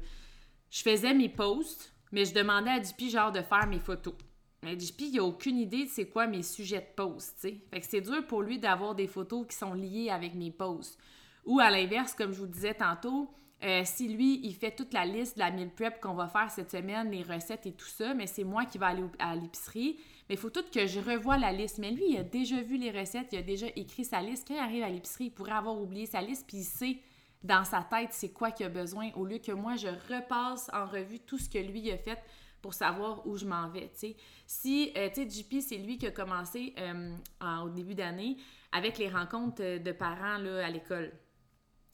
je 0.72 0.82
faisais 0.82 1.14
mes 1.14 1.28
posts, 1.28 1.94
mais 2.14 2.24
je 2.24 2.34
demandais 2.34 2.72
à 2.72 2.82
JP, 2.82 3.10
genre, 3.10 3.32
de 3.32 3.42
faire 3.42 3.68
mes 3.68 3.80
photos. 3.80 4.16
Mais 4.64 4.80
JP, 4.80 5.02
il 5.02 5.20
a 5.20 5.24
aucune 5.24 5.58
idée 5.58 5.86
de 5.86 5.90
c'est 5.90 6.08
quoi 6.08 6.28
mes 6.28 6.44
sujets 6.44 6.82
de 6.82 6.96
posts, 6.96 7.40
tu. 7.42 7.62
Fait 7.70 7.82
que 7.82 7.86
c'est 7.86 8.02
dur 8.02 8.26
pour 8.26 8.42
lui 8.42 8.58
d'avoir 8.58 8.96
des 8.96 9.08
photos 9.08 9.48
qui 9.48 9.56
sont 9.56 9.74
liées 9.74 10.10
avec 10.10 10.34
mes 10.34 10.52
posts. 10.52 10.98
Ou 11.46 11.60
à 11.60 11.70
l'inverse, 11.70 12.14
comme 12.14 12.32
je 12.32 12.40
vous 12.40 12.48
disais 12.48 12.74
tantôt, 12.74 13.34
euh, 13.64 13.82
si 13.84 14.08
lui, 14.08 14.40
il 14.44 14.56
fait 14.56 14.72
toute 14.72 14.94
la 14.94 15.06
liste 15.06 15.36
de 15.36 15.40
la 15.40 15.52
meal 15.52 15.70
prep 15.70 16.00
qu'on 16.00 16.14
va 16.14 16.28
faire 16.28 16.50
cette 16.50 16.72
semaine, 16.72 17.12
les 17.12 17.24
recettes 17.24 17.66
et 17.66 17.74
tout 17.74 17.88
ça, 17.88 18.14
mais 18.14 18.28
c'est 18.28 18.46
moi 18.46 18.66
qui 18.66 18.78
vais 18.78 18.86
aller 18.86 19.04
à 19.20 19.36
l'épicerie, 19.36 19.98
mais 20.30 20.36
il 20.36 20.38
faut 20.38 20.50
tout 20.50 20.64
que 20.72 20.88
je 20.88 21.00
revoie 21.00 21.38
la 21.38 21.52
liste. 21.52 21.78
Mais 21.78 21.92
lui, 21.92 22.04
il 22.10 22.18
a 22.18 22.24
déjà 22.24 22.62
vu 22.62 22.78
les 22.78 22.92
recettes, 22.92 23.28
il 23.34 23.40
a 23.40 23.44
déjà 23.44 23.68
écrit 23.76 24.06
sa 24.06 24.22
liste. 24.22 24.48
Quand 24.48 24.56
il 24.56 24.60
arrive 24.60 24.84
à 24.84 24.90
l'épicerie, 24.90 25.26
il 25.26 25.32
pourrait 25.32 25.52
avoir 25.52 25.80
oublié 25.80 26.06
sa 26.06 26.22
liste, 26.22 26.46
puis 26.48 26.58
il 26.58 26.64
sait 26.64 26.98
dans 27.44 27.64
sa 27.64 27.82
tête 27.82 28.10
c'est 28.12 28.32
quoi 28.32 28.52
qu'il 28.52 28.66
a 28.66 28.70
besoin, 28.70 29.12
au 29.16 29.26
lieu 29.26 29.40
que 29.40 29.52
moi, 29.52 29.76
je 29.76 29.88
repasse 29.88 30.70
en 30.74 30.86
revue 30.86 31.20
tout 31.20 31.38
ce 31.38 31.50
que 31.50 31.58
lui 31.58 31.92
a 31.92 31.98
fait 31.98 32.20
pour 32.62 32.74
savoir 32.74 33.26
où 33.26 33.38
je 33.38 33.46
m'en 33.46 33.70
vais, 33.70 33.90
tu 33.94 34.00
sais. 34.00 34.16
Si, 34.46 34.92
euh, 34.98 35.10
tu 35.14 35.30
sais, 35.30 35.30
JP, 35.30 35.62
c'est 35.62 35.78
lui 35.78 35.98
qui 35.98 36.08
a 36.08 36.12
commencé 36.12 36.74
euh, 36.78 37.16
au 37.64 37.70
début 37.70 37.96
d'année 37.96 38.38
avec 38.72 38.98
les 38.98 39.10
rencontres 39.10 39.62
euh, 39.64 39.80
de 39.80 39.92
parents 39.92 40.38
là, 40.38 40.66
à 40.66 40.70
l'école. 40.70 41.12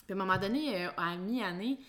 Puis 0.06 0.14
à 0.14 0.22
un 0.22 0.26
moment 0.26 0.38
donné, 0.38 0.86
euh, 0.86 0.90
à 0.98 1.16
mi-année, 1.18 1.80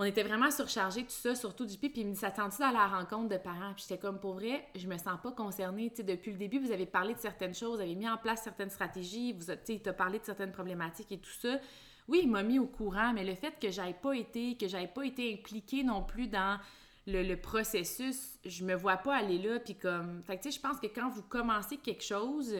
on 0.00 0.04
était 0.04 0.22
vraiment 0.22 0.50
surchargés, 0.52 1.02
tout 1.02 1.10
ça, 1.10 1.34
surtout 1.34 1.68
JP, 1.68 1.80
puis 1.80 1.92
il 1.96 2.06
me 2.06 2.12
dit, 2.12 2.20
s'attends-tu 2.20 2.62
à 2.62 2.70
la 2.70 2.86
rencontre 2.86 3.30
de 3.30 3.36
parents? 3.36 3.74
Puis 3.74 3.84
j'étais 3.88 4.00
comme, 4.00 4.20
pour 4.20 4.34
vrai, 4.34 4.64
je 4.76 4.86
me 4.86 4.96
sens 4.96 5.18
pas 5.20 5.32
concernée, 5.32 5.92
depuis 5.98 6.30
le 6.30 6.38
début, 6.38 6.60
vous 6.60 6.70
avez 6.70 6.86
parlé 6.86 7.14
de 7.14 7.18
certaines 7.18 7.54
choses, 7.54 7.76
vous 7.76 7.82
avez 7.82 7.96
mis 7.96 8.08
en 8.08 8.16
place 8.16 8.42
certaines 8.42 8.70
stratégies, 8.70 9.32
vous, 9.32 9.46
sais, 9.46 9.60
il 9.68 9.82
t'a 9.82 9.92
parlé 9.92 10.20
de 10.20 10.24
certaines 10.24 10.52
problématiques 10.52 11.10
et 11.10 11.18
tout 11.18 11.34
ça. 11.40 11.58
Oui, 12.06 12.20
il 12.22 12.30
m'a 12.30 12.44
mis 12.44 12.60
au 12.60 12.66
courant, 12.66 13.12
mais 13.12 13.24
le 13.24 13.34
fait 13.34 13.58
que 13.60 13.70
j'aille 13.70 13.96
pas 14.00 14.12
été, 14.12 14.56
que 14.56 14.68
j'aille 14.68 14.92
pas 14.92 15.04
été 15.04 15.34
impliquée 15.34 15.82
non 15.82 16.04
plus 16.04 16.28
dans 16.28 16.60
le, 17.08 17.24
le 17.24 17.36
processus, 17.36 18.38
je 18.44 18.64
me 18.64 18.76
vois 18.76 18.98
pas 18.98 19.16
aller 19.16 19.38
là, 19.38 19.58
puis 19.58 19.74
comme... 19.74 20.22
Fait 20.22 20.36
que, 20.36 20.44
tu 20.44 20.52
sais, 20.52 20.58
je 20.58 20.62
pense 20.62 20.78
que 20.78 20.86
quand 20.86 21.10
vous 21.10 21.22
commencez 21.22 21.76
quelque 21.76 22.04
chose, 22.04 22.54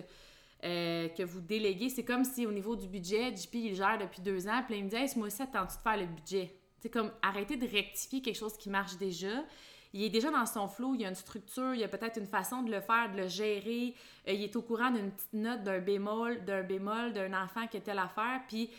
euh, 0.65 1.09
que 1.09 1.23
vous 1.23 1.41
déléguez, 1.41 1.89
c'est 1.89 2.05
comme 2.05 2.25
si 2.25 2.47
au 2.47 2.53
niveau 2.53 2.75
du 2.75 2.89
budget, 2.89 3.35
JP, 3.35 3.55
il 3.55 3.75
gère 3.75 3.99
depuis 3.99 4.21
deux 4.21 4.49
ans, 4.49 4.63
puis 4.65 4.75
là, 4.75 4.79
il 4.81 4.85
me 4.85 4.91
dit 4.91 4.97
«Hey, 4.97 5.09
ce 5.09 5.19
mois-ci, 5.19 5.43
attends-tu 5.43 5.77
de 5.77 5.83
faire 5.83 5.97
le 5.97 6.07
budget?» 6.07 6.55
C'est 6.81 6.91
comme 6.91 7.11
arrêter 7.23 7.57
de 7.57 7.67
rectifier 7.67 8.23
quelque 8.23 8.37
chose 8.37 8.57
qui 8.57 8.71
marche 8.71 8.97
déjà. 8.97 9.45
Il 9.93 10.03
est 10.03 10.11
déjà 10.11 10.31
dans 10.31 10.47
son 10.47 10.69
flow, 10.69 10.95
il 10.95 11.01
y 11.01 11.05
a 11.05 11.09
une 11.09 11.15
structure, 11.15 11.75
il 11.75 11.81
y 11.81 11.85
a 11.85 11.89
peut-être 11.89 12.19
une 12.19 12.27
façon 12.27 12.63
de 12.63 12.71
le 12.71 12.81
faire, 12.81 13.11
de 13.13 13.17
le 13.17 13.29
gérer. 13.29 13.95
Euh, 14.29 14.33
il 14.33 14.43
est 14.43 14.57
au 14.57 14.63
courant 14.63 14.91
d'une 14.91 15.11
petite 15.11 15.33
note, 15.33 15.63
d'un 15.63 15.79
bémol, 15.79 16.45
d'un 16.45 16.63
bémol, 16.63 17.13
d'un 17.13 17.33
enfant 17.43 17.67
qui 17.67 17.79
a 17.79 17.81
telle 17.81 17.99
affaire, 17.99 18.43
puis 18.49 18.71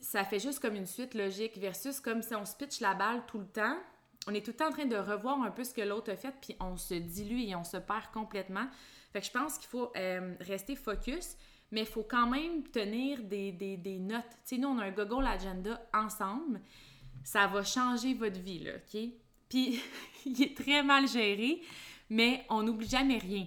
ça 0.00 0.24
fait 0.24 0.40
juste 0.40 0.58
comme 0.58 0.74
une 0.74 0.86
suite 0.86 1.14
logique 1.14 1.56
versus 1.56 2.00
comme 2.00 2.22
si 2.22 2.34
on 2.34 2.44
se 2.44 2.56
pitch 2.56 2.80
la 2.80 2.94
balle 2.94 3.22
tout 3.26 3.38
le 3.38 3.46
temps. 3.46 3.76
On 4.26 4.34
est 4.34 4.44
tout 4.44 4.50
le 4.50 4.56
temps 4.56 4.68
en 4.68 4.72
train 4.72 4.86
de 4.86 4.96
revoir 4.96 5.40
un 5.42 5.50
peu 5.50 5.64
ce 5.64 5.72
que 5.72 5.80
l'autre 5.80 6.12
a 6.12 6.16
fait, 6.16 6.34
puis 6.40 6.56
on 6.60 6.76
se 6.76 6.94
dilue 6.94 7.40
et 7.40 7.56
on 7.56 7.64
se 7.64 7.76
perd 7.76 8.06
complètement. 8.12 8.66
Fait 9.12 9.20
que 9.20 9.26
je 9.26 9.30
pense 9.30 9.58
qu'il 9.58 9.68
faut 9.68 9.92
euh, 9.96 10.34
rester 10.40 10.74
focus, 10.76 11.36
mais 11.70 11.80
il 11.80 11.86
faut 11.86 12.04
quand 12.04 12.26
même 12.26 12.62
tenir 12.68 13.22
des, 13.22 13.52
des, 13.52 13.76
des 13.76 13.98
notes. 13.98 14.24
Tu 14.46 14.56
sais, 14.56 14.58
nous, 14.58 14.68
on 14.68 14.78
a 14.78 14.84
un 14.84 14.90
Google 14.90 15.26
Agenda 15.26 15.80
ensemble. 15.92 16.60
ça 17.24 17.46
va 17.46 17.62
changer 17.62 18.14
votre 18.14 18.40
vie, 18.40 18.60
là, 18.60 18.72
OK? 18.76 19.00
Puis, 19.48 19.80
il 20.26 20.42
est 20.42 20.56
très 20.56 20.82
mal 20.82 21.06
géré, 21.06 21.60
mais 22.08 22.44
on 22.48 22.62
n'oublie 22.62 22.88
jamais 22.88 23.18
rien. 23.18 23.46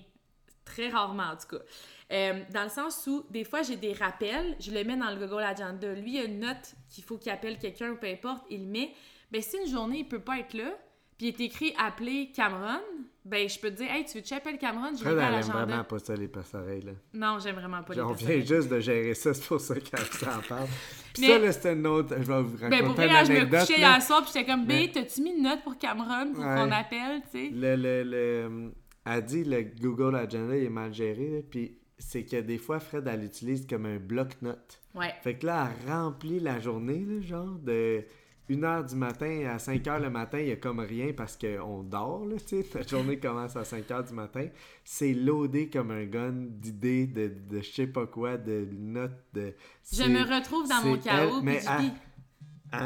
Très 0.64 0.90
rarement, 0.90 1.32
en 1.32 1.38
tout 1.38 1.58
cas. 1.58 1.64
Euh, 2.12 2.44
dans 2.52 2.64
le 2.64 2.70
sens 2.70 3.08
où, 3.08 3.26
des 3.32 3.44
fois, 3.44 3.64
j'ai 3.64 3.78
des 3.78 3.94
rappels, 3.94 4.56
je 4.60 4.72
le 4.72 4.84
mets 4.84 4.98
dans 4.98 5.10
le 5.10 5.18
Google 5.18 5.44
Agenda. 5.44 5.94
Lui, 5.94 6.12
il 6.12 6.16
y 6.16 6.20
a 6.20 6.26
une 6.26 6.40
note 6.40 6.76
qu'il 6.90 7.04
faut 7.04 7.18
qu'il 7.18 7.32
appelle 7.32 7.58
quelqu'un 7.58 7.92
ou 7.92 7.96
peu 7.96 8.08
importe, 8.08 8.46
il 8.50 8.68
met. 8.68 8.94
Ben, 9.32 9.42
si 9.42 9.58
une 9.58 9.68
journée, 9.68 10.00
il 10.00 10.08
peut 10.08 10.20
pas 10.20 10.40
être 10.40 10.54
là, 10.54 10.78
puis 11.18 11.28
il 11.28 11.30
est 11.30 11.42
écrit 11.42 11.74
appeler 11.78 12.32
Cameron, 12.32 12.82
ben 13.26 13.50
je 13.50 13.60
peux 13.60 13.72
te 13.72 13.78
dire, 13.78 13.92
hey, 13.92 14.06
tu 14.06 14.20
veux 14.20 14.24
j'appelle 14.24 14.58
Cameron? 14.60 14.96
Je 14.96 15.08
elle 15.08 15.20
à 15.20 15.32
l'agenda. 15.32 15.66
vraiment 15.66 15.84
pas 15.84 15.98
ça, 16.00 16.16
les 16.16 16.28
passerelles. 16.28 16.86
Là. 16.86 16.92
Non, 17.14 17.40
j'aime 17.40 17.56
vraiment 17.56 17.82
pas 17.82 17.96
les 17.96 18.02
On 18.02 18.12
vient 18.14 18.40
juste 18.40 18.70
de 18.70 18.80
gérer 18.80 19.16
ça, 19.16 19.34
c'est 19.34 19.46
pour 19.48 19.60
ça 19.60 19.74
qu'elle 19.76 20.00
s'en 20.06 20.42
parle. 20.48 20.68
Puis 21.14 21.26
ça, 21.26 21.40
là, 21.40 21.52
c'était 21.52 21.74
une 21.74 21.88
autre. 21.88 22.14
Je 22.18 22.24
vais 22.24 22.42
vous 22.42 22.58
raconter 22.58 22.70
Ben 22.70 22.86
pour 22.86 22.94
vrai, 22.94 23.26
je 23.26 23.32
me 23.34 23.46
couchais 23.60 23.80
hier 23.80 24.02
soir, 24.02 24.22
puis 24.22 24.32
j'étais 24.34 24.46
comme, 24.46 24.66
Mais- 24.66 24.88
B, 24.88 24.92
t'as-tu 24.92 25.22
mis 25.22 25.32
une 25.32 25.44
note 25.44 25.64
pour 25.64 25.78
Cameron 25.78 26.34
pour 26.34 26.44
qu'on 26.44 26.72
appelle, 26.72 27.22
tu 27.32 27.32
sais? 27.32 27.50
Le, 27.52 27.76
le, 27.76 28.04
le, 28.04 28.72
elle 29.06 29.26
dit 29.26 29.44
le 29.44 29.64
Google 29.64 30.16
Agenda 30.18 30.56
il 30.56 30.66
est 30.66 30.70
mal 30.70 30.94
géré, 30.94 31.44
puis 31.50 31.78
c'est 31.98 32.26
que 32.26 32.42
des 32.42 32.58
fois, 32.58 32.80
Fred, 32.80 33.08
elle 33.08 33.22
l'utilise 33.22 33.66
comme 33.66 33.86
un 33.86 33.98
bloc-notes. 33.98 34.82
Ouais. 34.94 35.14
Fait 35.24 35.36
que 35.36 35.46
là, 35.46 35.70
elle 35.86 35.92
remplit 35.92 36.40
la 36.40 36.60
journée, 36.60 37.06
là, 37.08 37.22
genre 37.22 37.58
de 37.60 38.04
1h 38.50 38.90
du 38.90 38.96
matin 38.96 39.48
à 39.48 39.58
5h 39.58 40.02
le 40.02 40.10
matin, 40.10 40.40
il 40.40 40.48
y 40.48 40.52
a 40.52 40.56
comme 40.56 40.80
rien 40.80 41.14
parce 41.16 41.38
qu'on 41.38 41.84
dort, 41.84 42.26
là, 42.26 42.36
tu 42.38 42.62
sais. 42.62 42.66
Notre 42.76 42.90
journée 42.90 43.18
commence 43.18 43.56
à 43.56 43.64
5h 43.64 44.08
du 44.08 44.14
matin. 44.14 44.48
C'est 44.84 45.14
loadé 45.14 45.70
comme 45.70 45.92
un 45.92 46.06
gun 46.06 46.34
d'idées, 46.34 47.08
de, 47.08 47.32
de 47.50 47.62
je 47.62 47.72
sais 47.72 47.88
pas 47.88 48.06
quoi, 48.06 48.38
de 48.38 48.68
notes, 48.78 49.12
de... 49.34 49.54
Je 49.92 50.04
me 50.04 50.22
retrouve 50.22 50.68
dans 50.68 50.84
mon 50.84 50.98
chaos, 50.98 51.38
elle, 51.40 51.44
mais 51.44 51.60
puis 51.60 51.92
elle, 52.72 52.80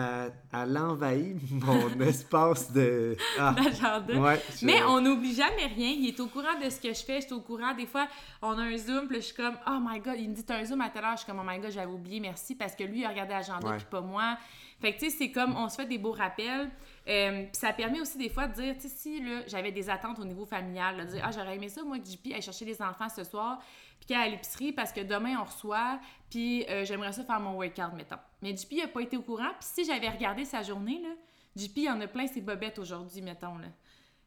elle, 0.53 0.59
elle 0.69 0.77
envahit 0.77 1.37
mon 1.51 1.99
espace 2.01 2.71
de... 2.71 3.15
Ah, 3.39 3.55
ouais, 4.09 4.41
je- 4.59 4.65
Mais 4.65 4.83
on 4.83 5.01
n'oublie 5.01 5.33
jamais 5.33 5.65
rien. 5.67 5.89
Il 5.97 6.07
est 6.07 6.19
au 6.19 6.27
courant 6.27 6.59
de 6.63 6.69
ce 6.69 6.79
que 6.79 6.93
je 6.93 7.03
fais. 7.03 7.21
Je 7.21 7.27
suis 7.27 7.33
au 7.35 7.41
courant. 7.41 7.73
Des 7.73 7.85
fois, 7.85 8.07
on 8.41 8.57
a 8.57 8.63
un 8.63 8.77
Zoom, 8.77 9.07
puis 9.07 9.17
je 9.17 9.25
suis 9.27 9.35
comme, 9.35 9.55
oh 9.67 9.77
my 9.81 9.99
god, 9.99 10.15
il 10.17 10.29
me 10.29 10.35
dit, 10.35 10.43
t'as 10.43 10.57
un 10.57 10.65
Zoom 10.65 10.81
à 10.81 10.89
telle 10.89 11.03
heure. 11.05 11.13
Je 11.13 11.23
suis 11.23 11.25
comme, 11.27 11.39
oh 11.39 11.47
my 11.47 11.59
god, 11.59 11.71
j'avais 11.71 11.91
oublié, 11.91 12.19
merci, 12.19 12.55
parce 12.55 12.75
que 12.75 12.83
lui, 12.83 12.99
il 12.99 13.05
a 13.05 13.09
regardé 13.09 13.33
l'agenda, 13.33 13.59
puis 13.77 13.85
pas 13.89 14.01
moi. 14.01 14.37
Fait 14.81 14.93
que, 14.93 14.99
tu 14.99 15.09
sais, 15.09 15.15
c'est 15.17 15.31
comme, 15.31 15.55
on 15.57 15.67
se 15.67 15.75
fait 15.75 15.85
des 15.85 15.97
beaux 15.97 16.13
rappels. 16.13 16.69
Euh, 17.07 17.43
puis 17.43 17.49
ça 17.53 17.73
permet 17.73 17.99
aussi 17.99 18.17
des 18.17 18.29
fois 18.29 18.47
de 18.47 18.53
dire, 18.53 18.75
tu 18.75 18.81
sais, 18.81 18.87
si 18.89 19.21
là, 19.21 19.41
j'avais 19.47 19.71
des 19.71 19.89
attentes 19.89 20.19
au 20.19 20.25
niveau 20.25 20.45
familial, 20.45 20.95
là, 20.97 21.05
de 21.05 21.09
dire, 21.11 21.21
ah, 21.25 21.31
j'aurais 21.31 21.55
aimé 21.55 21.67
ça, 21.67 21.83
moi, 21.83 21.97
que 21.99 22.05
JP 22.07 22.33
aille 22.33 22.41
chercher 22.41 22.65
les 22.65 22.81
enfants 22.81 23.09
ce 23.09 23.23
soir, 23.23 23.59
puis 23.99 24.07
qu'elle 24.07 24.17
à 24.21 24.27
l'épicerie, 24.27 24.71
parce 24.71 24.93
que 24.93 25.01
demain, 25.01 25.35
on 25.41 25.43
reçoit, 25.43 25.99
puis 26.29 26.65
euh, 26.69 26.85
j'aimerais 26.85 27.11
ça 27.11 27.23
faire 27.23 27.39
mon 27.41 27.55
workout, 27.55 27.93
mettons. 27.95 28.15
Mais 28.41 28.55
JP 28.55 28.73
n'a 28.77 28.87
pas 28.87 29.01
été 29.01 29.17
au 29.17 29.21
courant, 29.21 29.51
puis 29.59 29.67
si 29.73 29.85
j'avais 29.85 30.09
regardé 30.09 30.45
sa 30.45 30.61
journée, 30.61 31.01
là, 31.01 31.09
JP, 31.55 31.87
en 31.89 31.99
a 32.01 32.07
plein 32.07 32.27
ses 32.27 32.41
bobettes 32.41 32.79
aujourd'hui, 32.79 33.21
mettons, 33.21 33.57
là. 33.57 33.67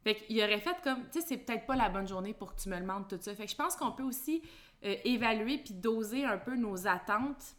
Fait 0.03 0.17
qu'il 0.17 0.43
aurait 0.43 0.59
fait 0.59 0.77
comme, 0.83 1.05
tu 1.13 1.21
sais, 1.21 1.27
c'est 1.27 1.37
peut-être 1.37 1.65
pas 1.65 1.77
la 1.77 1.89
bonne 1.89 2.09
journée 2.09 2.35
pour 2.35 2.55
que 2.55 2.61
tu 2.61 2.69
me 2.69 2.79
demandes 2.79 3.07
tout 3.09 3.19
ça. 3.21 3.35
Fait 3.35 3.45
que 3.45 3.51
je 3.51 3.57
pense 3.57 3.77
qu'on 3.77 3.93
peut 3.93 4.03
aussi 4.03 4.43
euh, 4.85 4.97
évaluer 5.05 5.59
puis 5.59 5.75
doser 5.75 6.25
un 6.25 6.39
peu 6.39 6.57
nos 6.57 6.89
attentes 6.89 7.55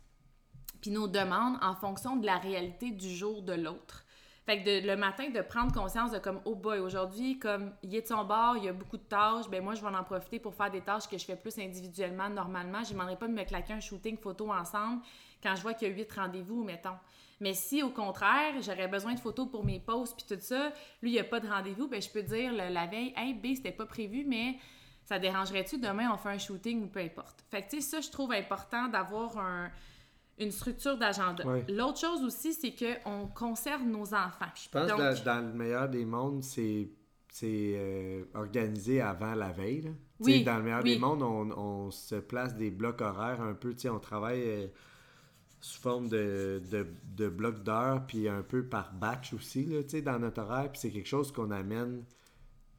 puis 0.81 0.91
nos 0.91 1.07
demandes 1.07 1.57
en 1.61 1.73
fonction 1.73 2.17
de 2.17 2.25
la 2.25 2.37
réalité 2.37 2.91
du 2.91 3.09
jour 3.09 3.43
de 3.43 3.53
l'autre. 3.53 4.03
Fait 4.45 4.61
que 4.61 4.85
le 4.85 4.97
matin, 4.97 5.29
de 5.29 5.39
prendre 5.39 5.73
conscience 5.73 6.11
de 6.11 6.17
comme, 6.17 6.41
oh 6.43 6.55
boy, 6.55 6.79
aujourd'hui, 6.79 7.39
comme, 7.39 7.71
il 7.81 7.95
est 7.95 8.01
de 8.01 8.07
son 8.07 8.25
bord, 8.25 8.57
il 8.57 8.65
y 8.65 8.67
a 8.67 8.73
beaucoup 8.73 8.97
de 8.97 9.03
tâches, 9.03 9.47
ben 9.49 9.63
moi, 9.63 9.73
je 9.73 9.81
vais 9.81 9.87
en 9.87 10.03
profiter 10.03 10.39
pour 10.39 10.53
faire 10.53 10.69
des 10.69 10.81
tâches 10.81 11.07
que 11.07 11.17
je 11.17 11.23
fais 11.23 11.37
plus 11.37 11.57
individuellement, 11.57 12.29
normalement. 12.29 12.83
Je 12.83 12.89
ne 12.89 12.93
demanderai 12.95 13.15
pas 13.15 13.29
de 13.29 13.33
me 13.33 13.43
claquer 13.45 13.71
un 13.71 13.79
shooting 13.79 14.17
photo 14.17 14.51
ensemble 14.51 15.01
quand 15.43 15.55
je 15.55 15.61
vois 15.61 15.73
qu'il 15.73 15.89
y 15.89 15.91
a 15.91 15.93
huit 15.93 16.11
rendez-vous, 16.13 16.63
mettons. 16.63 16.95
Mais 17.41 17.53
si, 17.53 17.83
au 17.83 17.89
contraire, 17.89 18.53
j'aurais 18.61 18.87
besoin 18.87 19.13
de 19.15 19.19
photos 19.19 19.49
pour 19.51 19.65
mes 19.65 19.79
posts 19.79 20.15
puis 20.15 20.25
tout 20.35 20.41
ça, 20.41 20.69
lui, 21.01 21.09
il 21.11 21.13
n'y 21.13 21.19
a 21.19 21.23
pas 21.25 21.39
de 21.41 21.47
rendez-vous, 21.47 21.87
ben 21.89 22.01
je 22.01 22.09
peux 22.09 22.23
dire 22.23 22.51
le- 22.53 22.73
la 22.73 22.87
veille, 22.87 23.13
hey, 23.17 23.33
B, 23.33 23.55
c'était 23.55 23.71
pas 23.71 23.85
prévu, 23.85 24.23
mais 24.25 24.55
ça 25.03 25.19
dérangerait-tu? 25.19 25.77
Demain, 25.79 26.09
on 26.13 26.17
fait 26.17 26.29
un 26.29 26.37
shooting 26.37 26.83
ou 26.83 26.87
peu 26.87 27.01
importe. 27.01 27.43
Fait 27.51 27.61
que, 27.63 27.69
tu 27.71 27.81
sais, 27.81 27.81
ça, 27.81 28.01
je 28.01 28.09
trouve 28.09 28.31
important 28.31 28.87
d'avoir 28.87 29.37
un- 29.37 29.69
une 30.39 30.51
structure 30.51 30.97
d'agenda. 30.97 31.45
Ouais. 31.45 31.65
L'autre 31.69 31.99
chose 31.99 32.23
aussi, 32.23 32.53
c'est 32.53 32.73
qu'on 32.73 33.27
conserve 33.27 33.83
nos 33.83 34.13
enfants. 34.13 34.45
Je 34.55 34.69
pense 34.69 34.87
Donc, 34.87 34.97
que 34.99 35.23
dans, 35.23 35.35
dans 35.35 35.45
le 35.45 35.53
meilleur 35.53 35.89
des 35.89 36.05
mondes, 36.05 36.41
c'est 36.43 36.89
c'est 37.29 37.73
euh, 37.75 38.25
organisé 38.35 39.01
avant 39.01 39.33
la 39.33 39.51
veille. 39.51 39.81
là. 39.81 39.89
Oui, 40.19 40.43
dans 40.43 40.57
le 40.57 40.63
meilleur 40.63 40.83
oui. 40.83 40.93
des 40.93 40.99
mondes, 40.99 41.23
on, 41.23 41.49
on 41.57 41.89
se 41.91 42.13
place 42.15 42.55
des 42.55 42.69
blocs 42.69 43.01
horaires 43.01 43.41
un 43.41 43.55
peu. 43.55 43.73
tu 43.73 43.79
sais, 43.81 43.89
On 43.89 43.99
travaille 43.99 44.41
euh, 44.43 44.67
sous 45.63 45.79
forme 45.79 46.09
de, 46.09 46.61
de, 46.71 46.85
de 47.15 47.29
blocs 47.29 47.63
d'heures, 47.63 48.05
puis 48.05 48.27
un 48.27 48.41
peu 48.41 48.65
par 48.65 48.91
batch 48.91 49.33
aussi 49.33 49.63
là, 49.63 49.81
tu 49.81 49.91
sais, 49.91 50.01
dans 50.01 50.19
notre 50.19 50.41
horaire. 50.41 50.69
Puis 50.69 50.81
c'est 50.81 50.91
quelque 50.91 51.07
chose 51.07 51.31
qu'on 51.31 51.51
amène 51.51 52.03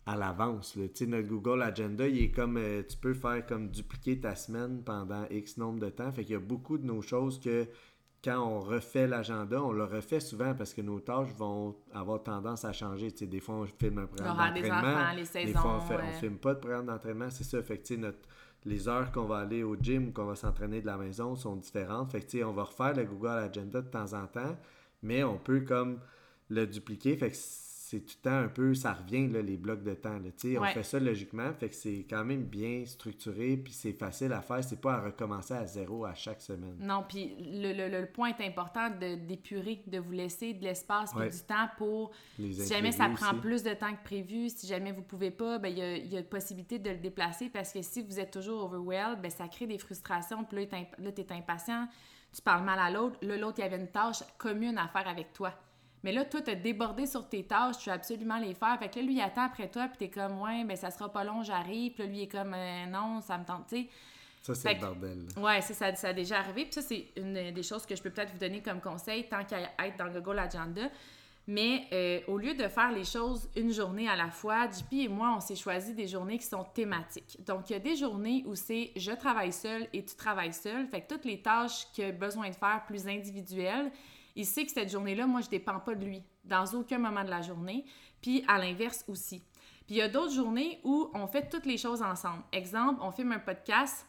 à 0.04 0.16
l'avance. 0.16 0.76
là. 0.76 0.86
Tu 0.88 1.04
sais, 1.04 1.06
Notre 1.06 1.26
Google 1.26 1.62
Agenda, 1.62 2.06
il 2.06 2.24
est 2.24 2.30
comme 2.30 2.58
euh, 2.58 2.82
tu 2.86 2.98
peux 2.98 3.14
faire 3.14 3.46
comme 3.46 3.70
dupliquer 3.70 4.20
ta 4.20 4.36
semaine 4.36 4.82
pendant 4.84 5.24
X 5.30 5.56
nombre 5.56 5.80
de 5.80 5.88
temps. 5.88 6.12
Fait 6.12 6.24
qu'il 6.24 6.34
y 6.34 6.36
a 6.36 6.40
beaucoup 6.40 6.76
de 6.76 6.84
nos 6.84 7.00
choses 7.00 7.40
que 7.40 7.66
quand 8.22 8.38
on 8.38 8.60
refait 8.60 9.06
l'agenda, 9.06 9.62
on 9.62 9.72
le 9.72 9.84
refait 9.84 10.20
souvent 10.20 10.54
parce 10.54 10.74
que 10.74 10.82
nos 10.82 11.00
tâches 11.00 11.32
vont 11.38 11.74
avoir 11.94 12.22
tendance 12.22 12.66
à 12.66 12.74
changer. 12.74 13.10
Des 13.12 13.40
fois, 13.40 13.54
on 13.54 13.64
filme 13.64 13.96
un 13.96 14.06
programme 14.06 14.52
des 14.52 14.60
d'entraînement. 14.60 15.14
Des 15.14 15.52
fois, 15.54 15.76
on 15.76 15.80
fait, 15.80 15.94
on 15.94 15.98
ouais. 16.06 16.12
filme 16.20 16.36
pas 16.36 16.52
de 16.52 16.58
programme 16.58 16.84
d'entraînement. 16.84 17.30
C'est 17.30 17.44
ça. 17.44 17.62
Fait 17.62 17.78
que, 17.78 17.94
notre, 17.94 18.18
les 18.64 18.88
heures 18.88 19.12
qu'on 19.12 19.24
va 19.24 19.38
aller 19.38 19.62
au 19.62 19.76
gym, 19.76 20.12
qu'on 20.12 20.24
va 20.24 20.36
s'entraîner 20.36 20.80
de 20.80 20.86
la 20.86 20.96
maison 20.96 21.36
sont 21.36 21.56
différentes. 21.56 22.12
Fait 22.12 22.20
que, 22.20 22.42
on 22.44 22.52
va 22.52 22.64
refaire 22.64 22.94
le 22.94 23.04
Google 23.04 23.28
Agenda 23.28 23.82
de 23.82 23.88
temps 23.88 24.12
en 24.14 24.26
temps, 24.26 24.56
mais 25.02 25.22
on 25.22 25.38
peut 25.38 25.60
comme 25.60 25.98
le 26.48 26.66
dupliquer. 26.66 27.16
C'est 27.94 28.00
tout 28.00 28.14
le 28.24 28.30
temps 28.30 28.36
un 28.44 28.48
peu, 28.48 28.74
ça 28.74 28.92
revient, 28.92 29.28
là, 29.28 29.40
les 29.42 29.56
blocs 29.56 29.82
de 29.82 29.94
temps. 29.94 30.18
là. 30.18 30.30
Tu 30.36 30.58
On 30.58 30.64
fait 30.64 30.82
ça 30.82 30.98
logiquement. 30.98 31.52
Fait 31.54 31.68
que 31.68 31.74
c'est 31.74 32.06
quand 32.08 32.24
même 32.24 32.42
bien 32.44 32.84
structuré, 32.86 33.56
puis 33.56 33.72
c'est 33.72 33.92
facile 33.92 34.32
à 34.32 34.40
faire. 34.42 34.62
C'est 34.64 34.80
pas 34.80 34.94
à 34.94 35.00
recommencer 35.00 35.54
à 35.54 35.66
zéro 35.66 36.04
à 36.04 36.14
chaque 36.14 36.40
semaine. 36.40 36.76
Non, 36.80 37.04
puis 37.08 37.34
le, 37.40 37.72
le- 37.72 38.00
le 38.00 38.06
point 38.06 38.34
est 38.36 38.46
important 38.46 38.90
d'épurer, 38.90 39.82
de 39.86 39.98
vous 39.98 40.12
laisser 40.12 40.54
de 40.54 40.64
l'espace 40.64 41.14
Ouais. 41.14 41.30
du 41.30 41.38
temps 41.40 41.68
pour 41.78 42.10
Les 42.38 42.52
si 42.52 42.72
jamais 42.72 42.92
ça 42.92 43.08
prend 43.10 43.32
aussi. 43.32 43.40
plus 43.40 43.62
de 43.62 43.72
temps 43.74 43.94
que 43.94 44.02
prévu, 44.04 44.48
si 44.48 44.66
jamais 44.66 44.92
vous 44.92 45.02
pouvez 45.02 45.30
pas, 45.30 45.58
ben 45.58 45.68
il 45.68 45.78
y 45.78 45.82
a, 45.82 45.96
il 45.96 46.12
y 46.12 46.16
a 46.18 46.22
possibilité 46.22 46.78
de 46.78 46.90
le 46.90 46.96
déplacer 46.96 47.48
parce 47.48 47.72
que 47.72 47.82
si 47.82 48.02
vous 48.02 48.18
êtes 48.18 48.30
toujours 48.32 48.64
overwhelmed, 48.64 49.20
ben 49.20 49.30
ça 49.30 49.46
crée 49.48 49.66
des 49.66 49.78
frustrations, 49.78 50.44
puis 50.44 50.66
là, 50.66 50.78
là, 50.98 51.12
t'es 51.12 51.26
impatient, 51.32 51.86
tu 52.34 52.42
parles 52.42 52.64
mal 52.64 52.78
à 52.78 52.90
l'autre, 52.90 53.16
là, 53.22 53.36
l'autre, 53.36 53.58
il 53.58 53.62
y 53.62 53.64
avait 53.64 53.76
une 53.80 53.88
tâche 53.90 54.22
commune 54.38 54.76
à 54.78 54.88
faire 54.88 55.06
avec 55.06 55.32
toi. 55.32 55.52
Mais 56.04 56.12
là, 56.12 56.24
toi, 56.26 56.42
t'as 56.42 56.54
débordé 56.54 57.06
sur 57.06 57.26
tes 57.26 57.42
tâches, 57.42 57.78
tu 57.78 57.88
veux 57.88 57.94
absolument 57.94 58.38
les 58.38 58.52
faire. 58.52 58.78
Fait 58.78 58.90
que 58.90 59.00
là, 59.00 59.06
lui, 59.06 59.14
il 59.14 59.20
attend 59.22 59.46
après 59.46 59.68
toi, 59.68 59.88
puis 59.88 59.96
t'es 59.96 60.08
comme, 60.08 60.40
ouais, 60.42 60.62
ben 60.62 60.76
ça 60.76 60.90
sera 60.90 61.08
pas 61.08 61.24
long, 61.24 61.42
j'arrive. 61.42 61.92
Puis 61.94 62.02
là, 62.02 62.08
lui, 62.08 62.18
il 62.18 62.22
est 62.24 62.28
comme, 62.28 62.52
Euh, 62.54 62.86
non, 62.86 63.22
ça 63.22 63.38
me 63.38 63.44
tente, 63.44 63.66
tu 63.68 63.76
sais. 63.76 63.88
Ça, 64.42 64.54
c'est 64.54 64.74
le 64.74 64.80
bordel. 64.80 65.26
Ouais, 65.38 65.62
ça, 65.62 65.72
ça, 65.72 65.94
ça 65.94 66.08
a 66.08 66.12
déjà 66.12 66.38
arrivé. 66.40 66.64
Puis 66.64 66.74
ça, 66.74 66.82
c'est 66.82 67.06
une 67.16 67.50
des 67.50 67.62
choses 67.62 67.86
que 67.86 67.96
je 67.96 68.02
peux 68.02 68.10
peut-être 68.10 68.32
vous 68.32 68.38
donner 68.38 68.60
comme 68.60 68.82
conseil, 68.82 69.26
tant 69.26 69.42
qu'à 69.44 69.60
être 69.86 69.96
dans 69.96 70.04
le 70.04 70.20
Google 70.20 70.38
Agenda. 70.38 70.82
Mais 71.46 71.86
euh, 71.92 72.20
au 72.28 72.36
lieu 72.36 72.54
de 72.54 72.68
faire 72.68 72.92
les 72.92 73.04
choses 73.04 73.48
une 73.56 73.72
journée 73.72 74.08
à 74.08 74.16
la 74.16 74.30
fois, 74.30 74.66
JP 74.70 74.92
et 74.92 75.08
moi, 75.08 75.34
on 75.36 75.40
s'est 75.40 75.56
choisi 75.56 75.94
des 75.94 76.06
journées 76.06 76.36
qui 76.38 76.46
sont 76.46 76.64
thématiques. 76.64 77.38
Donc, 77.46 77.70
il 77.70 77.74
y 77.74 77.76
a 77.76 77.80
des 77.80 77.96
journées 77.96 78.44
où 78.46 78.54
c'est 78.54 78.92
je 78.96 79.12
travaille 79.12 79.52
seul 79.52 79.86
et 79.94 80.04
tu 80.04 80.14
travailles 80.14 80.52
seul. 80.52 80.86
Fait 80.88 81.00
que 81.00 81.14
toutes 81.14 81.24
les 81.24 81.40
tâches 81.40 81.86
qu'il 81.94 82.04
a 82.04 82.12
besoin 82.12 82.50
de 82.50 82.54
faire 82.54 82.82
plus 82.86 83.06
individuelles, 83.06 83.90
il 84.36 84.46
sait 84.46 84.64
que 84.64 84.72
cette 84.72 84.90
journée-là, 84.90 85.26
moi, 85.26 85.40
je 85.40 85.48
dépends 85.48 85.80
pas 85.80 85.94
de 85.94 86.04
lui 86.04 86.22
dans 86.44 86.64
aucun 86.74 86.98
moment 86.98 87.24
de 87.24 87.30
la 87.30 87.42
journée. 87.42 87.84
Puis 88.20 88.44
à 88.48 88.58
l'inverse 88.58 89.04
aussi. 89.08 89.42
Puis 89.86 89.96
il 89.96 89.98
y 89.98 90.02
a 90.02 90.08
d'autres 90.08 90.32
journées 90.32 90.80
où 90.82 91.10
on 91.14 91.26
fait 91.26 91.48
toutes 91.48 91.66
les 91.66 91.76
choses 91.76 92.02
ensemble. 92.02 92.42
Exemple, 92.52 93.00
on 93.02 93.10
filme 93.10 93.32
un 93.32 93.38
podcast, 93.38 94.06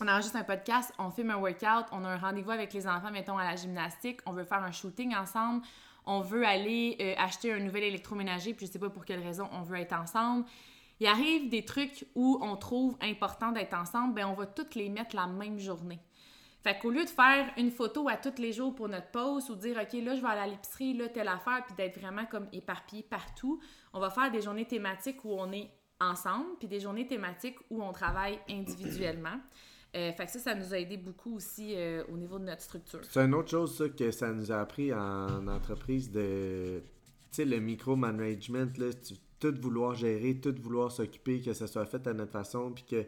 on 0.00 0.08
enregistre 0.08 0.36
un 0.36 0.44
podcast, 0.44 0.92
on 0.98 1.10
filme 1.10 1.30
un 1.30 1.36
workout, 1.36 1.86
on 1.92 2.04
a 2.04 2.08
un 2.08 2.18
rendez-vous 2.18 2.50
avec 2.50 2.72
les 2.72 2.86
enfants, 2.86 3.10
mettons, 3.10 3.38
à 3.38 3.44
la 3.44 3.56
gymnastique, 3.56 4.20
on 4.26 4.32
veut 4.32 4.44
faire 4.44 4.62
un 4.62 4.72
shooting 4.72 5.14
ensemble, 5.14 5.64
on 6.04 6.20
veut 6.20 6.44
aller 6.44 6.96
euh, 7.00 7.14
acheter 7.16 7.52
un 7.52 7.60
nouvel 7.60 7.84
électroménager, 7.84 8.54
puis 8.54 8.66
je 8.66 8.72
sais 8.72 8.78
pas 8.78 8.90
pour 8.90 9.04
quelle 9.04 9.22
raison 9.22 9.48
on 9.52 9.62
veut 9.62 9.78
être 9.78 9.92
ensemble. 9.92 10.44
Il 11.00 11.06
arrive 11.06 11.48
des 11.48 11.64
trucs 11.64 12.06
où 12.16 12.38
on 12.42 12.56
trouve 12.56 12.96
important 13.00 13.52
d'être 13.52 13.74
ensemble, 13.74 14.14
ben 14.14 14.26
on 14.26 14.34
va 14.34 14.46
toutes 14.46 14.74
les 14.74 14.88
mettre 14.88 15.14
la 15.14 15.28
même 15.28 15.58
journée. 15.58 16.00
Fait 16.62 16.78
qu'au 16.78 16.90
lieu 16.90 17.04
de 17.04 17.10
faire 17.10 17.52
une 17.56 17.70
photo 17.70 18.08
à 18.08 18.16
tous 18.16 18.40
les 18.40 18.52
jours 18.52 18.74
pour 18.74 18.88
notre 18.88 19.10
post 19.10 19.48
ou 19.48 19.54
dire 19.54 19.76
OK, 19.80 19.92
là, 20.02 20.16
je 20.16 20.20
vais 20.20 20.28
aller 20.28 20.40
à 20.40 20.46
l'épicerie, 20.46 20.94
là, 20.94 21.08
telle 21.08 21.28
affaire, 21.28 21.64
puis 21.64 21.74
d'être 21.76 21.98
vraiment 21.98 22.26
comme 22.26 22.48
éparpillé 22.52 23.04
partout, 23.04 23.60
on 23.92 24.00
va 24.00 24.10
faire 24.10 24.30
des 24.30 24.42
journées 24.42 24.66
thématiques 24.66 25.24
où 25.24 25.32
on 25.32 25.52
est 25.52 25.70
ensemble, 26.00 26.46
puis 26.58 26.68
des 26.68 26.80
journées 26.80 27.06
thématiques 27.06 27.58
où 27.70 27.82
on 27.82 27.92
travaille 27.92 28.38
individuellement. 28.48 29.36
Euh, 29.96 30.12
fait 30.12 30.26
que 30.26 30.32
ça, 30.32 30.38
ça 30.38 30.54
nous 30.54 30.74
a 30.74 30.78
aidé 30.78 30.98
beaucoup 30.98 31.36
aussi 31.36 31.72
euh, 31.74 32.04
au 32.12 32.18
niveau 32.18 32.38
de 32.38 32.44
notre 32.44 32.60
structure. 32.60 33.00
C'est 33.08 33.24
une 33.24 33.34
autre 33.34 33.48
chose, 33.48 33.74
ça, 33.74 33.88
que 33.88 34.10
ça 34.10 34.30
nous 34.32 34.52
a 34.52 34.60
appris 34.60 34.92
en 34.92 35.48
entreprise 35.48 36.10
de. 36.12 36.82
Tu 37.30 37.36
sais, 37.36 37.44
le 37.46 37.58
micromanagement, 37.58 38.66
là, 38.76 38.90
tout 39.40 39.54
vouloir 39.58 39.94
gérer, 39.94 40.38
tout 40.40 40.54
vouloir 40.60 40.92
s'occuper, 40.92 41.40
que 41.40 41.54
ça 41.54 41.66
soit 41.66 41.86
fait 41.86 42.06
à 42.06 42.12
notre 42.12 42.32
façon, 42.32 42.70
puis 42.72 42.84
que. 42.84 43.06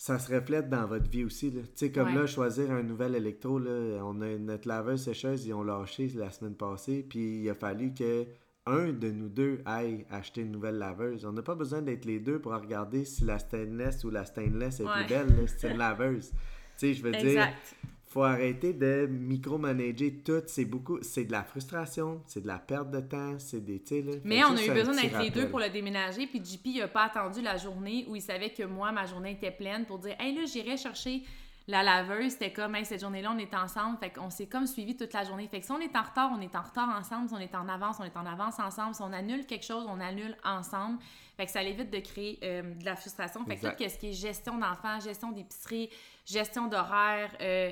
Ça 0.00 0.18
se 0.18 0.32
reflète 0.32 0.70
dans 0.70 0.86
votre 0.86 1.10
vie 1.10 1.24
aussi. 1.24 1.50
Tu 1.52 1.60
sais, 1.74 1.90
comme 1.92 2.08
Ouais. 2.08 2.14
là, 2.14 2.26
choisir 2.26 2.70
un 2.70 2.82
nouvel 2.84 3.14
électro, 3.16 3.58
là, 3.58 4.00
on 4.04 4.20
a 4.22 4.38
notre 4.38 4.66
laveuse 4.68 5.02
sécheuse, 5.02 5.44
ils 5.44 5.52
ont 5.52 5.64
lâché 5.64 6.08
la 6.14 6.30
semaine 6.30 6.54
passée, 6.54 7.04
puis 7.06 7.40
il 7.42 7.50
a 7.50 7.54
fallu 7.54 7.92
que 7.92 8.24
un 8.64 8.92
de 8.92 9.10
nous 9.10 9.28
deux 9.28 9.60
aille 9.64 10.06
acheter 10.10 10.42
une 10.42 10.52
nouvelle 10.52 10.76
laveuse. 10.78 11.24
On 11.24 11.32
n'a 11.32 11.42
pas 11.42 11.54
besoin 11.54 11.82
d'être 11.82 12.04
les 12.04 12.20
deux 12.20 12.38
pour 12.38 12.52
regarder 12.52 13.04
si 13.04 13.24
la 13.24 13.38
stainless 13.38 14.04
ou 14.04 14.10
la 14.10 14.24
stainless 14.24 14.80
est 14.80 14.84
Ouais. 14.84 14.90
plus 15.06 15.14
belle, 15.14 15.48
c'est 15.48 15.70
une 15.70 15.78
laveuse. 15.78 16.30
Tu 16.30 16.36
sais, 16.76 16.94
je 16.94 17.02
veux 17.02 17.10
dire, 17.12 17.20
Exact. 17.24 17.74
Faut 18.18 18.24
arrêter 18.24 18.72
de 18.72 19.06
micromanager 19.08 20.22
tout. 20.24 20.42
C'est 20.46 20.64
beaucoup, 20.64 20.98
c'est 21.02 21.24
de 21.24 21.32
la 21.32 21.44
frustration, 21.44 22.20
c'est 22.26 22.40
de 22.42 22.48
la 22.48 22.58
perte 22.58 22.90
de 22.90 23.00
temps, 23.00 23.38
c'est 23.38 23.64
des, 23.64 23.80
tu 23.80 23.96
sais, 23.96 24.02
là. 24.02 24.12
Mais 24.24 24.42
on 24.44 24.56
a 24.56 24.64
eu 24.64 24.70
besoin 24.70 24.94
d'être 24.94 25.20
les 25.20 25.30
deux 25.30 25.48
pour 25.48 25.60
le 25.60 25.68
déménager, 25.68 26.26
puis 26.26 26.42
JP 26.44 26.66
il 26.66 26.82
a 26.82 26.88
pas 26.88 27.04
attendu 27.04 27.40
la 27.40 27.56
journée 27.56 28.04
où 28.08 28.16
il 28.16 28.22
savait 28.22 28.50
que 28.50 28.64
moi, 28.64 28.90
ma 28.90 29.06
journée 29.06 29.32
était 29.32 29.52
pleine 29.52 29.84
pour 29.86 29.98
dire 29.98 30.16
Hey 30.18 30.34
là, 30.34 30.42
j'irai 30.46 30.76
chercher 30.76 31.22
la 31.68 31.82
laveuse. 31.82 32.32
C'était 32.32 32.52
comme 32.52 32.74
Hey, 32.74 32.84
cette 32.84 33.00
journée-là, 33.00 33.32
on 33.32 33.38
est 33.38 33.54
ensemble. 33.54 33.98
Fait 33.98 34.10
qu'on 34.10 34.30
s'est 34.30 34.46
comme 34.46 34.66
suivi 34.66 34.96
toute 34.96 35.12
la 35.12 35.22
journée. 35.22 35.46
Fait 35.48 35.60
que 35.60 35.66
si 35.66 35.70
on 35.70 35.78
est 35.78 35.94
en 35.94 36.02
retard, 36.02 36.30
on 36.36 36.40
est 36.40 36.56
en 36.56 36.62
retard 36.62 36.88
ensemble. 36.88 37.28
Si 37.28 37.34
on 37.34 37.38
est 37.38 37.54
en 37.54 37.68
avance, 37.68 37.98
on 38.00 38.04
est 38.04 38.16
en 38.16 38.26
avance 38.26 38.58
ensemble. 38.58 38.94
Si 38.94 39.02
on 39.02 39.12
annule 39.12 39.46
quelque 39.46 39.64
chose, 39.64 39.86
on 39.88 40.00
annule 40.00 40.34
ensemble. 40.44 40.98
Fait 41.36 41.46
que 41.46 41.52
ça 41.52 41.62
évite 41.62 41.90
de 41.90 42.00
créer 42.00 42.38
euh, 42.42 42.74
de 42.74 42.84
la 42.84 42.96
frustration. 42.96 43.44
Fait 43.44 43.56
que 43.56 43.66
Exact. 43.66 43.76
tout 43.76 43.88
ce 43.88 43.98
qui 43.98 44.08
est 44.08 44.12
gestion 44.12 44.58
d'enfants, 44.58 44.98
gestion 44.98 45.30
d'épicerie, 45.30 45.90
gestion 46.24 46.66
d'horaire, 46.66 47.30
euh, 47.40 47.70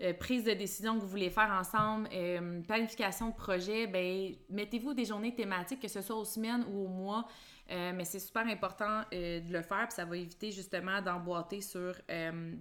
euh, 0.00 0.12
prise 0.14 0.44
de 0.44 0.52
décision 0.52 0.96
que 0.96 1.00
vous 1.00 1.08
voulez 1.08 1.30
faire 1.30 1.50
ensemble, 1.50 2.08
euh, 2.12 2.62
planification 2.62 3.30
de 3.30 3.34
projet, 3.34 3.86
ben 3.86 4.34
mettez-vous 4.48 4.94
des 4.94 5.04
journées 5.04 5.34
thématiques, 5.34 5.80
que 5.80 5.88
ce 5.88 6.02
soit 6.02 6.16
aux 6.16 6.24
semaines 6.24 6.64
ou 6.70 6.84
aux 6.84 6.88
mois. 6.88 7.26
Euh, 7.70 7.92
mais 7.94 8.04
c'est 8.04 8.18
super 8.18 8.46
important 8.46 9.02
de 9.12 9.52
le 9.52 9.62
faire, 9.62 9.86
puis 9.88 9.94
ça 9.94 10.06
va 10.06 10.16
éviter 10.16 10.50
justement 10.52 11.02
d'emboîter 11.02 11.60
sur 11.60 11.94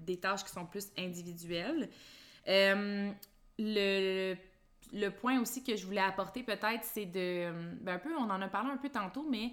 des 0.06 0.19
tâches 0.19 0.43
qui 0.43 0.52
sont 0.52 0.65
plus 0.65 0.91
individuelles. 0.97 1.89
Euh, 2.47 3.10
le, 3.58 4.36
le 4.93 5.10
point 5.10 5.39
aussi 5.41 5.63
que 5.63 5.76
je 5.76 5.86
voulais 5.86 6.02
apporter 6.02 6.43
peut-être, 6.43 6.84
c'est 6.84 7.06
de... 7.06 7.52
Ben 7.82 7.95
un 7.95 8.00
peu, 8.00 8.13
on 8.17 8.30
en 8.30 8.41
a 8.41 8.47
parlé 8.47 8.71
un 8.71 8.78
peu 8.78 8.89
tantôt, 8.89 9.26
mais 9.30 9.52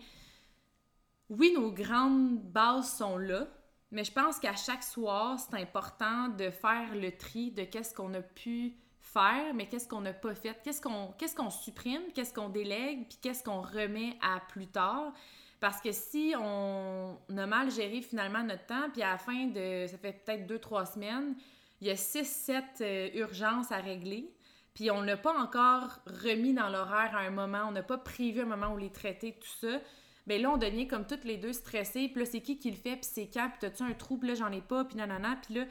oui, 1.31 1.53
nos 1.55 1.73
grandes 1.73 2.40
bases 2.40 2.97
sont 2.97 3.16
là, 3.16 3.47
mais 3.90 4.05
je 4.05 4.12
pense 4.12 4.38
qu'à 4.38 4.57
chaque 4.57 4.83
soir, 4.83 5.38
c'est 5.38 5.57
important 5.57 6.29
de 6.29 6.51
faire 6.51 6.94
le 6.94 7.16
tri 7.16 7.51
de 7.51 7.64
qu'est-ce 7.64 7.94
qu'on 7.94 8.12
a 8.14 8.23
pu 8.23 8.77
faire, 9.01 9.55
mais 9.55 9.66
qu'est-ce 9.66 9.88
qu'on 9.88 10.01
n'a 10.01 10.12
pas 10.12 10.35
fait, 10.35 10.61
qu'est-ce 10.64 10.81
qu'on 10.81 11.51
supprime, 11.51 12.03
qu'est-ce 12.14 12.35
qu'on 12.35 12.49
délègue, 12.49 13.07
puis 13.09 13.18
qu'est-ce 13.23 13.44
qu'on 13.44 13.61
remet 13.61 14.16
à 14.20 14.40
plus 14.40 14.66
tard. 14.66 15.12
Parce 15.61 15.81
que 15.81 15.92
si 15.92 16.35
on 16.38 17.16
a 17.37 17.47
mal 17.47 17.70
géré 17.70 18.03
finalement 18.03 18.42
notre 18.42 18.66
temps, 18.66 18.90
puis 18.92 19.03
à 19.03 19.12
la 19.12 19.18
fin 19.18 19.47
de, 19.47 19.87
ça 19.87 19.97
fait 19.97 20.12
peut-être 20.12 20.47
deux, 20.47 20.59
trois 20.59 20.85
semaines, 20.85 21.37
il 21.81 21.87
y 21.87 21.90
a 21.90 21.97
six, 21.97 22.27
sept 22.27 22.81
euh, 22.81 23.09
urgences 23.14 23.70
à 23.70 23.77
régler, 23.77 24.35
puis 24.75 24.90
on 24.90 25.03
l'a 25.03 25.16
pas 25.16 25.38
encore 25.38 26.01
remis 26.07 26.53
dans 26.53 26.68
l'horaire 26.68 27.14
à 27.14 27.20
un 27.20 27.31
moment, 27.31 27.66
on 27.68 27.73
n'a 27.73 27.83
pas 27.83 27.99
prévu 27.99 28.40
un 28.40 28.47
moment 28.47 28.75
où 28.75 28.79
les 28.79 28.90
traiter, 28.90 29.38
tout 29.38 29.66
ça, 29.66 29.81
ben 30.26 30.40
là, 30.40 30.50
on 30.50 30.56
devient 30.56 30.88
comme 30.88 31.06
toutes 31.06 31.24
les 31.24 31.37
deux 31.37 31.52
stressés, 31.52 32.08
puis 32.08 32.20
là, 32.20 32.26
c'est 32.26 32.40
qui 32.40 32.58
qui 32.58 32.70
le 32.70 32.76
fait, 32.76 32.96
puis 32.96 33.08
c'est 33.10 33.30
quand, 33.32 33.48
puis 33.50 33.58
t'as-tu 33.60 33.82
un 33.82 33.92
trou, 33.92 34.16
puis 34.18 34.28
là, 34.28 34.34
j'en 34.34 34.50
ai 34.52 34.60
pas, 34.60 34.84
puis 34.84 34.96
nanana, 34.96 35.37
puis 35.42 35.54
là... 35.54 35.64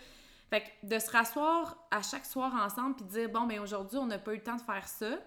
Fait 0.50 0.62
que 0.62 0.88
de 0.88 1.00
se 1.00 1.10
rasseoir 1.10 1.78
à 1.90 2.04
chaque 2.04 2.26
soir 2.26 2.54
ensemble, 2.54 2.96
puis 2.96 3.06
dire, 3.06 3.30
bon, 3.30 3.48
ben 3.48 3.60
aujourd'hui, 3.60 3.98
on 3.98 4.06
n'a 4.06 4.20
pas 4.20 4.34
eu 4.34 4.38
le 4.38 4.44
temps 4.44 4.58
de 4.58 4.62
faire 4.62 4.88
ça, 4.88 5.18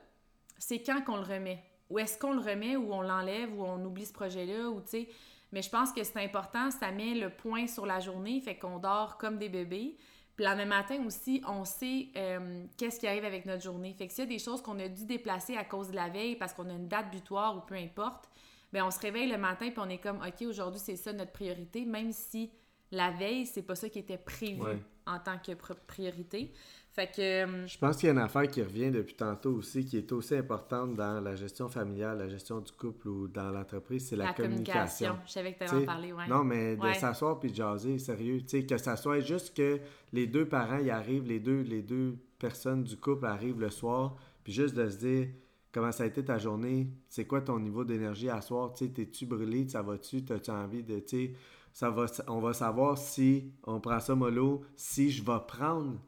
c'est 0.56 0.80
quand 0.82 1.02
qu'on 1.02 1.16
le 1.16 1.24
remet? 1.24 1.64
Ou 1.90 1.98
est-ce 1.98 2.16
qu'on 2.16 2.32
le 2.32 2.40
remet, 2.40 2.76
ou 2.76 2.92
on 2.92 3.02
l'enlève, 3.02 3.52
ou 3.58 3.64
on 3.64 3.84
oublie 3.84 4.06
ce 4.06 4.12
projet-là, 4.12 4.68
ou 4.70 4.80
tu 4.80 4.88
sais... 4.88 5.08
Mais 5.52 5.62
je 5.62 5.70
pense 5.70 5.92
que 5.92 6.02
c'est 6.02 6.22
important, 6.22 6.70
ça 6.70 6.90
met 6.90 7.14
le 7.14 7.30
point 7.30 7.66
sur 7.66 7.86
la 7.86 8.00
journée, 8.00 8.40
fait 8.40 8.56
qu'on 8.56 8.78
dort 8.78 9.16
comme 9.16 9.38
des 9.38 9.48
bébés. 9.48 9.96
Puis 10.36 10.44
le 10.44 10.66
matin 10.66 11.02
aussi, 11.06 11.42
on 11.46 11.64
sait 11.64 12.08
euh, 12.16 12.64
qu'est-ce 12.76 13.00
qui 13.00 13.06
arrive 13.06 13.24
avec 13.24 13.46
notre 13.46 13.62
journée. 13.62 13.94
Fait 13.94 14.06
que 14.06 14.12
s'il 14.12 14.24
y 14.24 14.26
a 14.26 14.30
des 14.30 14.38
choses 14.38 14.60
qu'on 14.60 14.78
a 14.80 14.88
dû 14.88 15.06
déplacer 15.06 15.56
à 15.56 15.64
cause 15.64 15.88
de 15.90 15.96
la 15.96 16.08
veille 16.08 16.36
parce 16.36 16.52
qu'on 16.52 16.68
a 16.68 16.72
une 16.72 16.88
date 16.88 17.10
butoir 17.10 17.56
ou 17.56 17.60
peu 17.60 17.74
importe, 17.74 18.28
ben 18.76 18.84
on 18.86 18.90
se 18.90 19.00
réveille 19.00 19.30
le 19.30 19.38
matin 19.38 19.70
puis 19.70 19.78
on 19.78 19.88
est 19.88 19.98
comme 19.98 20.18
OK, 20.18 20.46
aujourd'hui 20.46 20.80
c'est 20.84 20.96
ça 20.96 21.12
notre 21.12 21.32
priorité, 21.32 21.84
même 21.86 22.12
si 22.12 22.50
la 22.92 23.10
veille, 23.10 23.46
c'est 23.46 23.62
pas 23.62 23.74
ça 23.74 23.88
qui 23.88 23.98
était 23.98 24.18
prévu 24.18 24.60
Ouais. 24.62 24.78
en 25.06 25.18
tant 25.18 25.38
que 25.38 25.52
pr- 25.52 25.74
priorité. 25.86 26.52
Fait 26.92 27.08
que 27.14 27.20
euh, 27.20 27.66
Je 27.66 27.76
pense 27.78 27.96
qu'il 27.96 28.06
y 28.06 28.10
a 28.10 28.12
une 28.12 28.18
affaire 28.20 28.46
qui 28.48 28.62
revient 28.62 28.90
depuis 28.90 29.14
tantôt 29.14 29.52
aussi, 29.54 29.84
qui 29.84 29.96
est 29.98 30.12
aussi 30.12 30.34
importante 30.36 30.94
dans 30.94 31.20
la 31.20 31.34
gestion 31.36 31.68
familiale, 31.68 32.18
la 32.18 32.28
gestion 32.28 32.60
du 32.60 32.72
couple 32.72 33.08
ou 33.08 33.28
dans 33.28 33.50
l'entreprise, 33.50 34.08
c'est 34.08 34.16
la, 34.16 34.26
la, 34.26 34.32
communication. 34.34 35.08
communication. 35.08 35.16
Je 35.26 35.32
savais 35.32 35.52
que 35.54 35.64
tu 35.64 35.70
allais 35.70 35.82
en 35.82 35.86
parler, 35.86 36.12
ouais. 36.12 36.26
Non, 36.28 36.44
mais 36.44 36.76
de 36.76 36.80
Ouais. 36.82 36.94
s'asseoir 36.94 37.38
puis 37.40 37.50
de 37.50 37.56
jaser, 37.56 37.98
sérieux. 37.98 38.40
Tu 38.42 38.48
sais, 38.60 38.66
que 38.66 38.78
ça 38.78 38.96
soit 38.96 39.20
juste 39.20 39.54
que 39.56 39.80
les 40.12 40.26
deux 40.26 40.46
parents 40.46 40.78
y 40.78 40.90
arrivent, 40.90 41.26
les 41.26 41.40
deux, 41.40 41.62
les 41.62 41.82
deux 41.82 42.16
personnes 42.38 42.84
du 42.84 42.96
couple 42.96 43.26
arrivent 43.26 43.60
le 43.60 43.70
soir, 43.70 44.16
puis 44.44 44.52
juste 44.52 44.74
de 44.76 44.88
se 44.88 44.96
dire 44.98 45.28
comment 45.76 45.92
ça 45.92 46.04
a 46.04 46.06
été 46.06 46.24
ta 46.24 46.38
journée, 46.38 46.88
c'est 47.06 47.26
quoi 47.26 47.42
ton 47.42 47.58
niveau 47.60 47.84
d'énergie 47.84 48.30
à 48.30 48.40
soir, 48.40 48.72
tu 48.72 48.90
t'es-tu 48.90 49.26
brûlé, 49.26 49.68
ça 49.68 49.82
va-tu, 49.82 50.24
t'as-tu 50.24 50.50
envie 50.50 50.82
de, 50.82 51.00
tu 51.00 51.34
ça 51.74 51.90
va, 51.90 52.06
on 52.28 52.40
va 52.40 52.54
savoir 52.54 52.96
si 52.96 53.52
on 53.64 53.78
prend 53.80 54.00
ça 54.00 54.14
mollo, 54.14 54.62
si 54.74 55.10
je 55.10 55.22
vais 55.22 55.38
prendre 55.46 55.98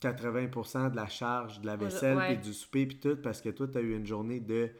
80% 0.00 0.90
de 0.92 0.96
la 0.96 1.08
charge 1.08 1.60
de 1.60 1.66
la 1.66 1.76
vaisselle, 1.76 2.16
Ouais. 2.16 2.36
puis 2.38 2.46
du 2.48 2.54
souper, 2.54 2.86
puis 2.86 2.98
tout, 2.98 3.16
parce 3.22 3.42
que 3.42 3.50
toi, 3.50 3.68
t'as 3.68 3.82
eu 3.82 3.94
une 3.94 4.06
journée 4.06 4.40
de 4.40 4.70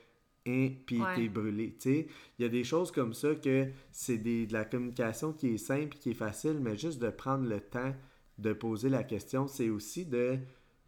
hein, 0.47 0.71
puis 0.87 1.03
Ouais. 1.03 1.15
t'es 1.15 1.29
brûlé. 1.29 1.77
Tu 1.79 2.07
il 2.39 2.43
y 2.43 2.45
a 2.45 2.49
des 2.49 2.65
choses 2.65 2.91
comme 2.91 3.13
ça 3.13 3.35
que 3.35 3.69
c'est 3.93 4.17
des- 4.17 4.47
de 4.47 4.55
la 4.55 4.65
communication 4.65 5.35
qui 5.35 5.49
est 5.49 5.59
simple, 5.59 5.99
qui 5.99 6.13
est 6.13 6.15
facile, 6.15 6.59
mais 6.63 6.75
juste 6.77 7.03
de 7.03 7.11
prendre 7.11 7.47
le 7.47 7.61
temps 7.61 7.93
de 8.39 8.55
poser 8.55 8.89
la 8.89 9.03
question, 9.03 9.47
c'est 9.47 9.69
aussi 9.69 10.07
de 10.07 10.39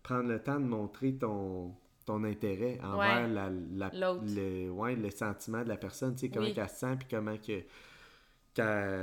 prendre 0.02 0.28
le 0.30 0.42
temps 0.42 0.58
de 0.60 0.64
montrer 0.64 1.16
ton, 1.16 1.74
ton 2.10 2.24
intérêt 2.24 2.78
envers 2.82 3.22
Ouais. 3.28 3.28
la, 3.28 3.90
le, 4.22 4.70
ouais, 4.70 4.96
le 4.96 5.10
sentiment 5.10 5.62
de 5.62 5.68
la 5.68 5.76
personne, 5.76 6.14
tu 6.14 6.20
sais, 6.22 6.28
comment 6.30 6.46
Oui. 6.46 6.54
qu'elle 6.54 6.68
se 6.68 6.76
sent, 6.76 6.96
puis 6.98 7.08
comment 7.10 7.36
que 7.36 7.62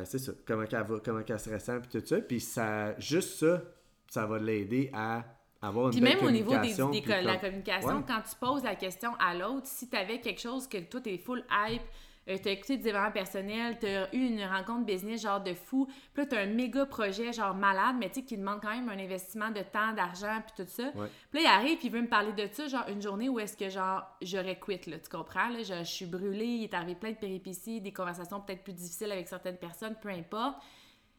c'est 0.05 0.19
ça, 0.19 0.31
comment 0.45 0.65
qu'elle 0.65 0.83
va, 0.83 0.99
comment 1.03 1.23
qu'elle 1.23 1.39
se 1.39 1.49
ressent, 1.49 1.79
puis 1.79 1.99
tout 1.99 2.05
ça, 2.05 2.19
puis 2.21 2.39
ça, 2.39 2.97
juste 2.99 3.39
ça, 3.39 3.61
ça 4.09 4.25
va 4.25 4.37
l'aider 4.39 4.89
à 4.93 5.23
avoir 5.61 5.87
une 5.87 5.91
Puis 5.93 6.01
même 6.01 6.23
au 6.23 6.29
niveau 6.31 6.51
des, 6.57 6.73
des 6.73 7.23
la 7.23 7.37
communication, 7.37 7.97
Ouais. 7.97 8.03
quand 8.07 8.21
tu 8.29 8.35
poses 8.39 8.63
la 8.63 8.75
question 8.75 9.11
à 9.19 9.33
l'autre, 9.33 9.65
si 9.65 9.89
tu 9.89 9.95
avais 9.95 10.19
quelque 10.19 10.41
chose 10.41 10.67
que 10.67 10.77
toi, 10.79 10.99
t'es 11.01 11.17
full 11.17 11.43
hype, 11.51 11.81
euh, 12.29 12.37
t'as 12.41 12.51
écouté 12.51 12.77
des 12.77 12.89
événements 12.89 13.11
personnels, 13.11 13.77
t'as 13.79 14.11
eu 14.11 14.25
une 14.25 14.43
rencontre 14.43 14.85
business 14.85 15.21
genre 15.21 15.41
de 15.41 15.53
fou, 15.53 15.87
puis 16.13 16.23
là, 16.23 16.25
t'as 16.25 16.41
un 16.41 16.47
méga 16.47 16.85
projet 16.85 17.31
genre 17.31 17.55
malade, 17.55 17.95
mais 17.99 18.09
tu 18.09 18.15
sais, 18.15 18.25
qui 18.25 18.37
demande 18.37 18.59
quand 18.61 18.71
même 18.71 18.89
un 18.89 18.99
investissement 18.99 19.49
de 19.49 19.61
temps, 19.61 19.93
d'argent, 19.93 20.41
puis 20.45 20.63
tout 20.63 20.69
ça. 20.69 20.89
Ouais. 20.95 21.07
Puis 21.31 21.41
là, 21.43 21.49
il 21.49 21.59
arrive, 21.59 21.77
puis 21.77 21.87
il 21.87 21.93
veut 21.93 22.01
me 22.01 22.07
parler 22.07 22.33
de 22.33 22.47
ça, 22.51 22.67
genre 22.67 22.85
une 22.89 23.01
journée 23.01 23.29
où 23.29 23.39
est-ce 23.39 23.55
que 23.55 23.69
genre 23.69 24.03
j'aurais 24.21 24.59
quitté, 24.59 24.91
là, 24.91 24.99
tu 24.99 25.09
comprends? 25.09 25.49
Là, 25.49 25.63
je, 25.63 25.73
je 25.79 25.89
suis 25.89 26.05
brûlée, 26.05 26.45
il 26.45 26.63
est 26.63 26.73
arrivé 26.73 26.95
plein 26.95 27.11
de 27.11 27.17
péripéties, 27.17 27.81
des 27.81 27.93
conversations 27.93 28.41
peut-être 28.41 28.63
plus 28.63 28.73
difficiles 28.73 29.11
avec 29.11 29.27
certaines 29.27 29.57
personnes, 29.57 29.95
peu 30.01 30.09
importe. 30.09 30.57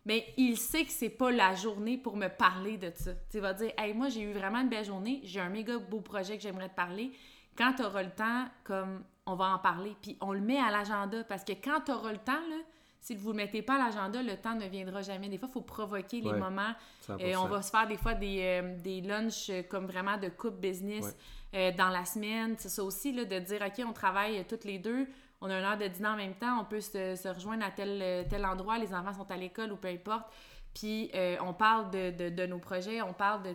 Mais 0.05 0.27
il 0.37 0.57
sait 0.57 0.85
que 0.85 0.91
c'est 0.91 1.11
pas 1.11 1.31
la 1.31 1.55
journée 1.55 1.99
pour 1.99 2.17
me 2.17 2.29
parler 2.29 2.79
de 2.79 2.91
ça. 2.95 3.13
Tu 3.13 3.19
sais, 3.29 3.39
il 3.39 3.41
va 3.41 3.53
dire 3.53 3.73
Hey, 3.77 3.93
moi, 3.93 4.09
j'ai 4.09 4.23
eu 4.23 4.33
vraiment 4.33 4.61
une 4.61 4.69
belle 4.69 4.85
journée, 4.85 5.21
j'ai 5.25 5.41
un 5.41 5.51
méga 5.51 5.79
beau 5.79 6.01
projet 6.01 6.37
que 6.37 6.43
j'aimerais 6.43 6.71
te 6.71 6.75
parler. 6.75 7.13
Quand 7.57 7.75
tu 7.75 7.83
auras 7.83 8.03
le 8.03 8.11
temps, 8.11 8.47
comme 8.65 9.05
on 9.29 9.35
va 9.37 9.47
en 9.55 9.59
parler. 9.59 9.95
Puis 10.03 10.17
on 10.21 10.33
le 10.33 10.41
met 10.41 10.59
à 10.59 10.71
l'agenda 10.71 11.23
parce 11.25 11.45
que 11.45 11.53
quand 11.53 11.81
tu 11.85 11.93
auras 11.93 12.13
le 12.13 12.19
temps, 12.19 12.33
là, 12.51 12.57
si 13.01 13.15
vous 13.15 13.29
ne 13.33 13.39
le 13.39 13.45
mettez 13.45 13.63
pas 13.63 13.77
à 13.77 13.79
l'agenda, 13.89 14.23
le 14.23 14.37
temps 14.37 14.55
ne 14.57 14.67
viendra 14.67 15.03
jamais. 15.03 15.29
Des 15.29 15.39
fois, 15.39 15.49
il 15.49 15.53
faut 15.53 15.61
provoquer 15.61 16.21
les 16.21 16.31
Ouais, 16.31 16.39
moments. 16.39 16.73
100%. 17.07 17.21
Euh, 17.23 17.35
on 17.37 17.47
va 17.47 17.63
se 17.63 17.71
faire 17.71 17.87
des 17.87 17.97
fois 17.97 18.15
des, 18.15 18.41
euh, 18.43 18.77
des 18.79 19.01
lunchs 19.01 19.51
euh, 19.51 19.63
comme 19.63 19.87
vraiment 19.87 20.17
de 20.19 20.29
couple 20.29 20.59
business 20.59 21.17
euh, 21.55 21.71
dans 21.79 21.91
la 21.91 22.05
semaine. 22.05 22.57
C'est 22.59 22.69
ça 22.69 22.83
aussi, 22.83 23.13
là, 23.13 23.25
de 23.25 23.39
dire, 23.39 23.63
OK, 23.65 23.85
on 23.89 23.93
travaille 23.93 24.45
toutes 24.47 24.65
les 24.65 24.79
deux, 24.79 25.07
on 25.41 25.49
a 25.49 25.57
une 25.59 25.65
heure 25.65 25.79
de 25.79 25.87
dîner 25.87 26.09
en 26.09 26.17
même 26.17 26.35
temps, 26.35 26.59
on 26.61 26.65
peut 26.65 26.81
se, 26.81 27.15
se 27.15 27.29
rejoindre 27.29 27.65
à 27.65 27.71
tel, 27.71 28.27
tel 28.29 28.45
endroit, 28.45 28.79
les 28.79 28.93
enfants 28.93 29.15
sont 29.15 29.31
à 29.31 29.37
l'école 29.37 29.71
ou 29.73 29.77
peu 29.77 29.89
importe. 29.89 30.27
Puis 30.75 31.11
on 31.41 31.55
parle 31.55 31.91
de, 31.91 32.11
de- 32.11 32.29
de 32.35 32.47
nos 32.47 32.59
projets, 32.59 33.01
on 33.03 33.13
parle 33.13 33.43
de, 33.45 33.51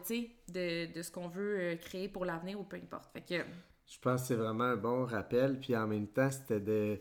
de, 0.50 0.94
de 0.94 1.02
ce 1.02 1.12
qu'on 1.12 1.28
veut 1.28 1.78
créer 1.82 2.08
pour 2.08 2.24
l'avenir 2.26 2.60
ou 2.60 2.64
peu 2.64 2.78
importe. 2.78 3.12
Fait 3.14 3.22
que, 3.22 3.46
Je 3.94 4.00
pense 4.00 4.22
que 4.22 4.28
c'est 4.30 4.36
vraiment 4.36 4.64
un 4.64 4.76
bon 4.76 5.06
rappel. 5.06 5.60
Puis 5.60 5.76
en 5.76 5.88
même 5.88 6.08
temps, 6.08 6.32
c'était 6.32 6.60
de 6.60 7.00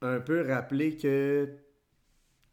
un 0.00 0.20
peu 0.20 0.42
rappeler 0.42 0.96
que, 0.96 1.46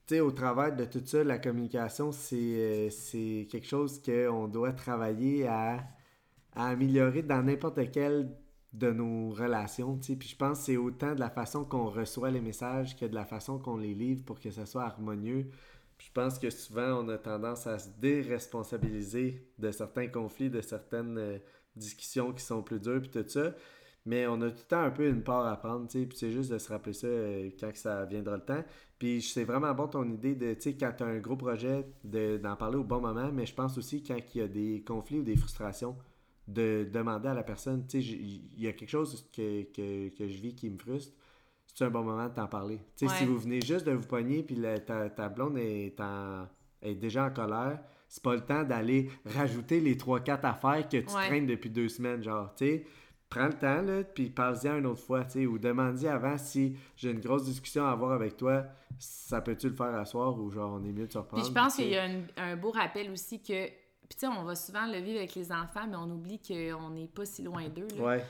tu 0.06 0.16
sais, 0.16 0.20
au 0.20 0.32
travers 0.32 0.76
de 0.76 0.86
tout 0.86 1.02
ça, 1.06 1.24
la 1.24 1.40
communication, 1.40 2.12
c'est 2.12 2.36
euh, 2.38 2.90
c'est 2.90 3.48
quelque 3.50 3.68
chose 3.68 4.02
qu'on 4.04 4.48
doit 4.48 4.74
travailler 4.74 5.48
à, 5.48 5.80
améliorer 6.56 7.24
dans 7.24 7.42
n'importe 7.42 7.92
quelle 7.92 8.30
de 8.74 8.92
nos 8.92 9.32
relations, 9.32 9.98
tu 9.98 10.08
sais. 10.14 10.16
Puis 10.18 10.30
je 10.30 10.36
pense 10.36 10.60
que 10.60 10.66
c'est 10.66 10.78
autant 10.78 11.16
de 11.16 11.20
la 11.20 11.30
façon 11.30 11.64
qu'on 11.66 11.90
reçoit 11.90 12.32
les 12.32 12.42
messages 12.42 12.96
que 12.98 13.06
de 13.06 13.16
la 13.16 13.26
façon 13.26 13.58
qu'on 13.58 13.78
les 13.78 13.94
livre 13.96 14.24
pour 14.26 14.40
que 14.40 14.52
ça 14.52 14.66
soit 14.66 14.84
harmonieux. 14.84 15.50
Puis 15.98 16.08
je 16.08 16.14
pense 16.14 16.40
que 16.40 16.50
souvent, 16.50 17.04
on 17.04 17.10
a 17.10 17.18
tendance 17.18 17.68
à 17.68 17.80
se 17.80 17.90
déresponsabiliser 18.00 19.48
de 19.58 19.72
certains 19.72 20.08
conflits, 20.08 20.50
de 20.50 20.62
certaines 20.62 21.18
euh, 21.18 21.40
discussions 21.76 22.34
qui 22.34 22.44
sont 22.44 22.62
plus 22.64 22.80
dures, 22.80 23.02
puis 23.02 23.10
tout 23.10 23.28
ça. 23.28 23.54
Mais 24.06 24.26
on 24.28 24.42
a 24.42 24.50
tout 24.50 24.58
le 24.58 24.68
temps 24.68 24.82
un 24.82 24.92
peu 24.92 25.08
une 25.08 25.24
part 25.24 25.46
à 25.46 25.58
prendre, 25.58 25.88
tu 25.88 26.00
sais, 26.00 26.06
puis 26.06 26.18
c'est 26.18 26.32
juste 26.32 26.52
de 26.52 26.58
se 26.58 26.70
rappeler 26.70 26.94
ça 26.94 27.08
euh, 27.08 27.50
quand 27.60 27.70
ça 27.76 28.06
viendra 28.06 28.38
le 28.38 28.44
temps. 28.44 28.64
Puis 28.98 29.22
c'est 29.22 29.44
vraiment 29.44 29.74
bon 29.74 29.88
ton 29.88 30.10
idée 30.10 30.36
de, 30.36 30.54
tu 30.54 30.62
sais, 30.62 30.78
quand 30.78 30.92
tu 30.98 31.04
as 31.04 31.08
un 31.08 31.20
gros 31.20 31.36
projet, 31.36 31.86
d'en 32.04 32.56
parler 32.56 32.78
au 32.78 32.84
bon 32.84 33.02
moment, 33.02 33.32
mais 33.32 33.46
je 33.46 33.54
pense 33.54 33.78
aussi 33.78 34.02
quand 34.02 34.18
il 34.34 34.38
y 34.38 34.42
a 34.42 34.48
des 34.48 34.84
conflits 34.86 35.20
ou 35.20 35.24
des 35.24 35.36
frustrations, 35.36 35.96
de 36.48 36.90
demander 36.92 37.28
à 37.28 37.34
la 37.34 37.44
personne, 37.44 37.86
tu 37.88 38.02
sais, 38.02 38.08
il 38.08 38.60
y 38.60 38.68
a 38.68 38.74
quelque 38.74 38.90
chose 38.90 39.30
que, 39.32 39.64
que, 39.72 40.10
que, 40.10 40.28
je 40.28 40.42
vis 40.42 40.56
qui 40.56 40.70
me 40.70 40.78
frustre, 40.80 41.14
c'est 41.68 41.86
un 41.86 41.92
bon 41.92 42.04
moment 42.04 42.28
de 42.28 42.34
t'en 42.34 42.48
parler. 42.48 42.80
Tu 42.98 43.08
sais, 43.08 43.16
si 43.16 43.26
vous 43.26 43.38
venez 43.38 43.62
juste 43.62 43.86
de 43.86 43.92
vous 43.92 44.08
pogner, 44.08 44.42
puis 44.44 44.60
ta, 44.88 45.10
ta, 45.10 45.30
blonde 45.30 45.58
est, 45.58 46.00
en, 46.00 46.48
est 46.82 46.96
déjà 46.96 47.26
en 47.26 47.32
colère, 47.32 47.80
c'est 48.10 48.24
pas 48.24 48.36
le 48.36 48.42
temps 48.42 48.64
d'aller 48.64 49.10
rajouter 49.26 49.80
les 49.80 49.96
3-4 49.96 50.42
affaires 50.42 50.90
que 50.90 50.98
tu 50.98 51.06
traînes 51.06 51.46
depuis 51.46 51.70
deux 51.70 51.88
semaines, 51.88 52.22
genre, 52.22 52.54
tu 52.56 52.66
sais 52.66 52.86
prends 53.30 53.48
le 53.48 53.54
temps, 53.54 53.82
là, 53.82 54.04
puis 54.04 54.30
parle-y 54.30 54.68
une 54.68 54.88
autre 54.88 55.02
fois, 55.02 55.24
tu 55.24 55.32
sais, 55.32 55.46
ou 55.46 55.60
demande-y 55.60 56.08
avant 56.08 56.38
si 56.38 56.76
j'ai 56.98 57.12
une 57.12 57.20
grosse 57.20 57.44
discussion 57.44 57.86
à 57.86 57.92
avoir 57.92 58.12
avec 58.12 58.36
toi, 58.38 58.66
ça 58.98 59.40
peut-tu 59.42 59.70
le 59.70 59.76
faire 59.76 59.96
à 59.96 60.06
soir 60.06 60.38
ou 60.38 60.50
genre 60.50 60.74
on 60.74 60.84
est 60.84 60.92
mieux 60.92 61.08
de 61.08 61.12
se 61.12 61.18
reprendre. 61.18 61.44
Puis 61.44 61.50
je 61.52 61.56
pense 61.56 61.76
qu'il 61.76 61.90
y 61.90 61.98
a 61.98 62.10
un, 62.38 62.56
beau 62.58 62.72
rappel 62.72 63.12
aussi 63.12 63.42
que, 63.42 63.68
puis 63.68 64.18
tu 64.18 64.20
sais, 64.20 64.28
on 64.28 64.44
va 64.44 64.56
souvent 64.56 64.88
le 64.88 65.00
vivre 65.00 65.20
avec 65.20 65.36
les 65.36 65.52
enfants, 65.52 65.86
mais 65.88 65.96
on 65.96 66.10
oublie 66.10 66.40
qu'on 66.40 66.90
n'est 66.90 67.08
pas 67.08 67.26
si 67.26 67.44
loin 67.44 67.70
d'eux. 67.70 67.88
Ouais. 68.00 68.26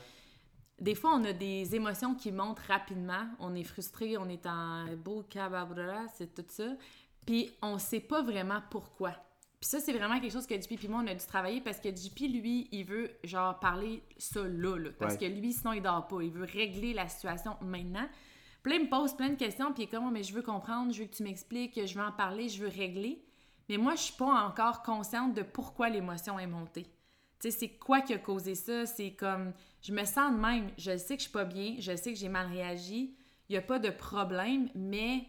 Des 0.78 0.94
fois, 0.94 1.12
on 1.14 1.24
a 1.24 1.32
des 1.32 1.74
émotions 1.74 2.14
qui 2.14 2.32
montent 2.32 2.60
rapidement. 2.60 3.26
On 3.38 3.54
est 3.54 3.64
frustré, 3.64 4.16
on 4.16 4.28
est 4.28 4.46
en 4.46 4.86
beau 4.96 5.24
cababra, 5.28 6.06
c'est 6.14 6.34
tout 6.34 6.44
ça. 6.48 6.68
Puis 7.26 7.52
on 7.60 7.78
sait 7.78 8.00
pas 8.00 8.22
vraiment 8.22 8.62
pourquoi. 8.70 9.12
Puis 9.60 9.68
ça, 9.68 9.78
c'est 9.78 9.92
vraiment 9.92 10.18
quelque 10.18 10.32
chose 10.32 10.46
que 10.46 10.58
JP 10.58 10.84
et 10.84 10.88
moi, 10.88 11.02
on 11.04 11.06
a 11.06 11.14
dû 11.14 11.26
travailler 11.26 11.60
parce 11.60 11.78
que 11.80 11.94
JP, 11.94 12.18
lui, 12.20 12.68
il 12.72 12.84
veut, 12.84 13.10
genre, 13.24 13.58
parler 13.60 14.02
ça 14.16 14.42
là, 14.42 14.76
là 14.78 14.90
parce 14.98 15.18
que 15.18 15.26
lui, 15.26 15.52
sinon, 15.52 15.74
il 15.74 15.82
dort 15.82 16.08
pas. 16.08 16.22
Il 16.22 16.30
veut 16.30 16.46
régler 16.50 16.94
la 16.94 17.08
situation 17.08 17.56
maintenant. 17.60 18.08
Puis 18.62 18.72
là, 18.72 18.78
il 18.78 18.84
me 18.86 18.90
pose 18.90 19.14
plein 19.14 19.28
de 19.28 19.34
questions, 19.36 19.72
puis 19.72 19.82
il 19.82 19.86
est 19.86 19.90
comme, 19.90 20.06
oh, 20.06 20.10
mais 20.10 20.22
je 20.22 20.32
veux 20.32 20.42
comprendre, 20.42 20.92
je 20.92 21.00
veux 21.00 21.06
que 21.06 21.14
tu 21.14 21.22
m'expliques, 21.22 21.78
je 21.86 21.94
veux 21.94 22.04
en 22.04 22.12
parler, 22.12 22.48
je 22.48 22.62
veux 22.62 22.68
régler. 22.68 23.22
Mais 23.68 23.76
moi, 23.76 23.94
je 23.96 24.02
suis 24.02 24.16
pas 24.16 24.46
encore 24.46 24.82
consciente 24.82 25.34
de 25.34 25.42
pourquoi 25.42 25.90
l'émotion 25.90 26.38
est 26.38 26.46
montée. 26.46 26.84
Tu 27.38 27.50
sais, 27.50 27.58
c'est 27.58 27.68
quoi 27.68 28.00
qui 28.00 28.14
a 28.14 28.18
causé 28.18 28.54
ça? 28.54 28.86
C'est 28.86 29.12
comme, 29.12 29.52
je 29.82 29.92
me 29.92 30.04
sens 30.04 30.32
de 30.32 30.38
même. 30.38 30.70
Je 30.78 30.96
sais 30.96 31.16
que 31.16 31.22
je 31.22 31.28
suis 31.28 31.32
pas 31.32 31.44
bien, 31.44 31.76
je 31.78 31.94
sais 31.96 32.12
que 32.12 32.18
j'ai 32.18 32.28
mal 32.30 32.48
réagi. 32.48 33.14
Il 33.48 33.54
y 33.54 33.58
a 33.58 33.62
pas 33.62 33.78
de 33.78 33.90
problème, 33.90 34.70
mais 34.74 35.26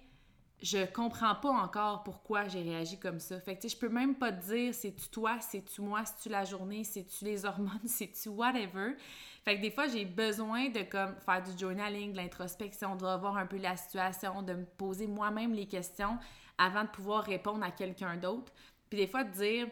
je 0.61 0.85
comprends 0.85 1.35
pas 1.35 1.49
encore 1.49 2.03
pourquoi 2.03 2.47
j'ai 2.47 2.61
réagi 2.61 2.99
comme 2.99 3.19
ça. 3.19 3.39
Fait 3.39 3.57
que, 3.57 3.67
je 3.67 3.75
peux 3.75 3.89
même 3.89 4.15
pas 4.15 4.31
te 4.31 4.45
dire 4.45 4.73
c'est-tu 4.73 5.09
toi, 5.09 5.39
c'est-tu 5.39 5.81
moi, 5.81 6.05
c'est-tu 6.05 6.29
la 6.29 6.45
journée, 6.45 6.83
c'est-tu 6.83 7.25
les 7.25 7.45
hormones, 7.45 7.79
c'est-tu 7.85 8.29
whatever. 8.29 8.95
Fait 9.43 9.57
que 9.57 9.61
des 9.61 9.71
fois, 9.71 9.87
j'ai 9.87 10.05
besoin 10.05 10.69
de 10.69 10.83
comme 10.83 11.15
faire 11.25 11.41
du 11.41 11.57
journaling, 11.57 12.11
de 12.11 12.17
l'introspection, 12.17 12.95
de 12.95 13.03
revoir 13.03 13.37
un 13.37 13.47
peu 13.47 13.57
la 13.57 13.75
situation, 13.75 14.43
de 14.43 14.53
me 14.53 14.65
poser 14.65 15.07
moi-même 15.07 15.53
les 15.53 15.67
questions 15.67 16.19
avant 16.57 16.83
de 16.83 16.89
pouvoir 16.89 17.23
répondre 17.23 17.63
à 17.63 17.71
quelqu'un 17.71 18.17
d'autre. 18.17 18.51
Puis 18.89 18.99
des 18.99 19.07
fois, 19.07 19.23
de 19.23 19.31
dire 19.31 19.67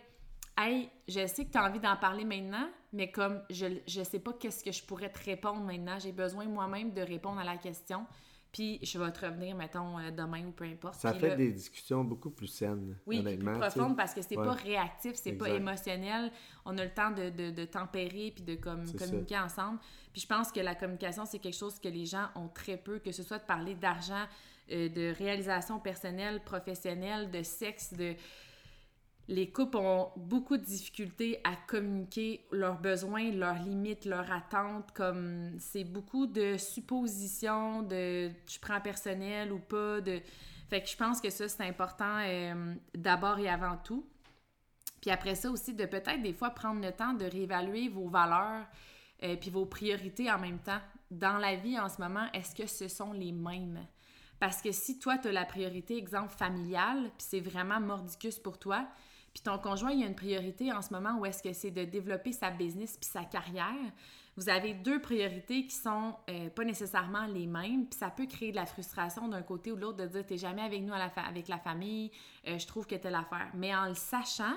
Hey, 0.58 0.90
je 1.08 1.26
sais 1.26 1.46
que 1.46 1.52
tu 1.52 1.58
as 1.58 1.64
envie 1.64 1.80
d'en 1.80 1.96
parler 1.96 2.26
maintenant, 2.26 2.68
mais 2.92 3.12
comme 3.12 3.42
je, 3.50 3.68
je 3.88 4.04
sais 4.04 4.20
pas 4.20 4.34
qu'est-ce 4.34 4.64
que 4.64 4.72
je 4.72 4.84
pourrais 4.84 5.10
te 5.10 5.24
répondre 5.24 5.62
maintenant, 5.62 6.00
j'ai 6.00 6.12
besoin 6.12 6.46
moi-même 6.46 6.92
de 6.94 7.02
répondre 7.02 7.40
à 7.40 7.46
la 7.46 7.56
question. 7.58 8.06
Puis 8.52 8.80
je 8.82 8.98
vais 8.98 9.12
te 9.12 9.26
revenir, 9.26 9.56
mettons, 9.56 10.00
euh, 10.00 10.10
demain 10.12 10.46
ou 10.48 10.52
peu 10.52 10.66
importe. 10.66 10.96
Ça 10.96 11.14
fait 11.14 11.36
des 11.36 11.52
discussions 11.52 12.04
beaucoup 12.04 12.32
plus 12.32 12.48
saines. 12.48 12.98
Oui, 13.06 13.22
plus 13.22 13.60
profondes 13.60 13.96
parce 13.96 14.14
que 14.14 14.22
c'est 14.22 14.36
pas 14.36 14.54
réactif, 14.54 15.14
c'est 15.16 15.34
pas 15.34 15.50
émotionnel. 15.50 16.32
On 16.66 16.78
a 16.78 16.84
le 16.84 16.94
temps 16.94 17.12
de, 17.12 17.30
de, 17.30 17.52
de 17.52 17.66
tempérer 17.66 18.32
puis 18.36 18.44
de 18.44 18.56
comme, 18.56 18.86
communiquer 18.94 19.38
ensemble. 19.38 19.80
Puis 20.12 20.22
je 20.22 20.28
pense 20.28 20.52
que 20.52 20.60
la 20.60 20.76
communication, 20.76 21.26
c'est 21.26 21.40
quelque 21.40 21.58
chose 21.58 21.80
que 21.80 21.88
les 21.88 22.06
gens 22.06 22.28
ont 22.36 22.48
très 22.48 22.78
peu, 22.78 23.00
que 23.00 23.12
ce 23.12 23.22
soit 23.22 23.38
de 23.38 23.46
parler 23.46 23.76
d'argent, 23.76 24.26
euh, 24.72 24.90
de 24.90 25.14
réalisation 25.16 25.80
personnelle, 25.80 26.42
professionnelle, 26.44 27.30
de 27.30 27.44
sexe, 27.44 27.94
de 27.94 28.16
les 29.30 29.52
couples 29.52 29.78
ont 29.78 30.10
beaucoup 30.18 30.58
de 30.58 30.64
difficultés 30.64 31.40
à 31.44 31.56
communiquer 31.68 32.44
leurs 32.52 32.80
besoins, 32.80 33.32
leurs 33.32 33.60
limites, 33.60 34.06
leurs 34.06 34.32
attentes. 34.32 34.92
Comme 34.92 35.52
c'est 35.60 35.84
beaucoup 35.84 36.26
de 36.26 36.58
suppositions, 36.58 37.84
de 37.84 38.32
je 38.48 38.60
prends 38.60 38.82
personnel 38.82 39.52
ou 39.52 39.60
pas. 39.60 40.02
De... 40.02 40.20
Fait 40.68 40.82
que 40.82 40.90
je 40.90 40.98
pense 40.98 41.22
que 41.22 41.30
ça, 41.30 41.48
c'est 41.48 41.64
important 41.64 42.18
euh, 42.26 42.74
d'abord 42.96 43.38
et 43.38 43.48
avant 43.48 43.78
tout. 43.78 44.04
Puis 45.00 45.12
après 45.12 45.36
ça 45.36 45.52
aussi, 45.52 45.76
de 45.76 45.86
peut-être 45.86 46.24
des 46.24 46.34
fois 46.34 46.50
prendre 46.50 46.82
le 46.82 46.92
temps 46.92 47.14
de 47.14 47.26
réévaluer 47.26 47.88
vos 47.88 48.10
valeurs 48.10 48.66
et 49.20 49.34
euh, 49.34 49.36
puis 49.36 49.52
vos 49.52 49.68
priorités 49.68 50.32
en 50.32 50.40
même 50.40 50.60
temps. 50.60 50.82
Dans 51.12 51.38
la 51.38 51.56
vie 51.56 51.80
en 51.80 51.88
ce 51.88 52.02
moment, 52.02 52.26
est-ce 52.34 52.56
que 52.56 52.66
ce 52.66 52.88
sont 52.88 53.14
les 53.14 53.32
mêmes? 53.32 53.86
Parce 54.40 54.62
que 54.64 54.72
si 54.72 54.98
toi, 54.98 55.20
tu 55.20 55.28
as 55.28 55.32
la 55.32 55.46
priorité, 55.46 55.98
exemple, 55.98 56.34
familiale, 56.36 57.12
puis 57.16 57.28
c'est 57.30 57.42
vraiment 57.42 57.80
mordicus 57.80 58.40
pour 58.40 58.58
toi, 58.58 58.88
puis 59.34 59.44
ton 59.44 59.58
conjoint, 59.58 59.92
il 59.92 60.00
y 60.00 60.04
a 60.04 60.08
une 60.08 60.16
priorité 60.16 60.72
en 60.72 60.82
ce 60.82 60.94
moment 60.94 61.18
où 61.20 61.26
est-ce 61.26 61.44
que 61.44 61.54
c'est 61.54 61.72
de 61.72 61.86
développer 61.86 62.32
sa 62.32 62.52
business 62.52 62.98
puis 62.98 63.10
sa 63.10 63.24
carrière. 63.24 63.92
Vous 64.36 64.50
avez 64.50 64.74
deux 64.74 65.02
priorités 65.02 65.66
qui 65.66 65.76
sont 65.76 66.16
euh, 66.30 66.50
pas 66.50 66.64
nécessairement 66.64 67.26
les 67.26 67.46
mêmes, 67.46 67.88
puis 67.88 68.00
ça 68.00 68.10
peut 68.10 68.26
créer 68.26 68.52
de 68.52 68.56
la 68.56 68.66
frustration 68.66 69.28
d'un 69.28 69.42
côté 69.42 69.72
ou 69.72 69.76
de 69.76 69.82
l'autre 69.82 69.98
de 69.98 70.06
dire 70.06 70.26
t'es 70.26 70.38
jamais 70.38 70.62
avec 70.62 70.82
nous 70.82 70.94
avec 70.94 71.48
la 71.48 71.58
famille, 71.58 72.12
euh, 72.48 72.58
je 72.58 72.66
trouve 72.66 72.88
que 72.88 72.96
t'es 72.96 73.12
l'affaire. 73.12 73.52
Mais 73.54 73.76
en 73.76 73.88
le 73.90 73.96
sachant, 73.96 74.56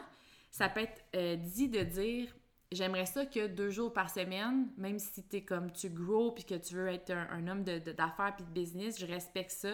ça 0.50 0.68
peut 0.68 0.80
être 0.80 1.04
euh, 1.16 1.36
dit 1.36 1.68
de 1.68 1.80
dire 1.82 2.28
j'aimerais 2.70 3.06
ça 3.06 3.26
que 3.26 3.46
deux 3.46 3.70
jours 3.70 3.92
par 3.92 4.10
semaine, 4.10 4.68
même 4.76 4.98
si 4.98 5.22
tu 5.24 5.36
es 5.36 5.42
comme 5.42 5.72
tu 5.72 5.90
grow 5.90 6.32
puis 6.32 6.44
que 6.44 6.54
tu 6.54 6.74
veux 6.74 6.88
être 6.88 7.10
un, 7.10 7.46
homme 7.46 7.64
d'affaires 7.64 8.34
puis 8.36 8.44
de 8.44 8.50
business, 8.50 8.98
je 8.98 9.06
respecte 9.06 9.50
ça. 9.50 9.72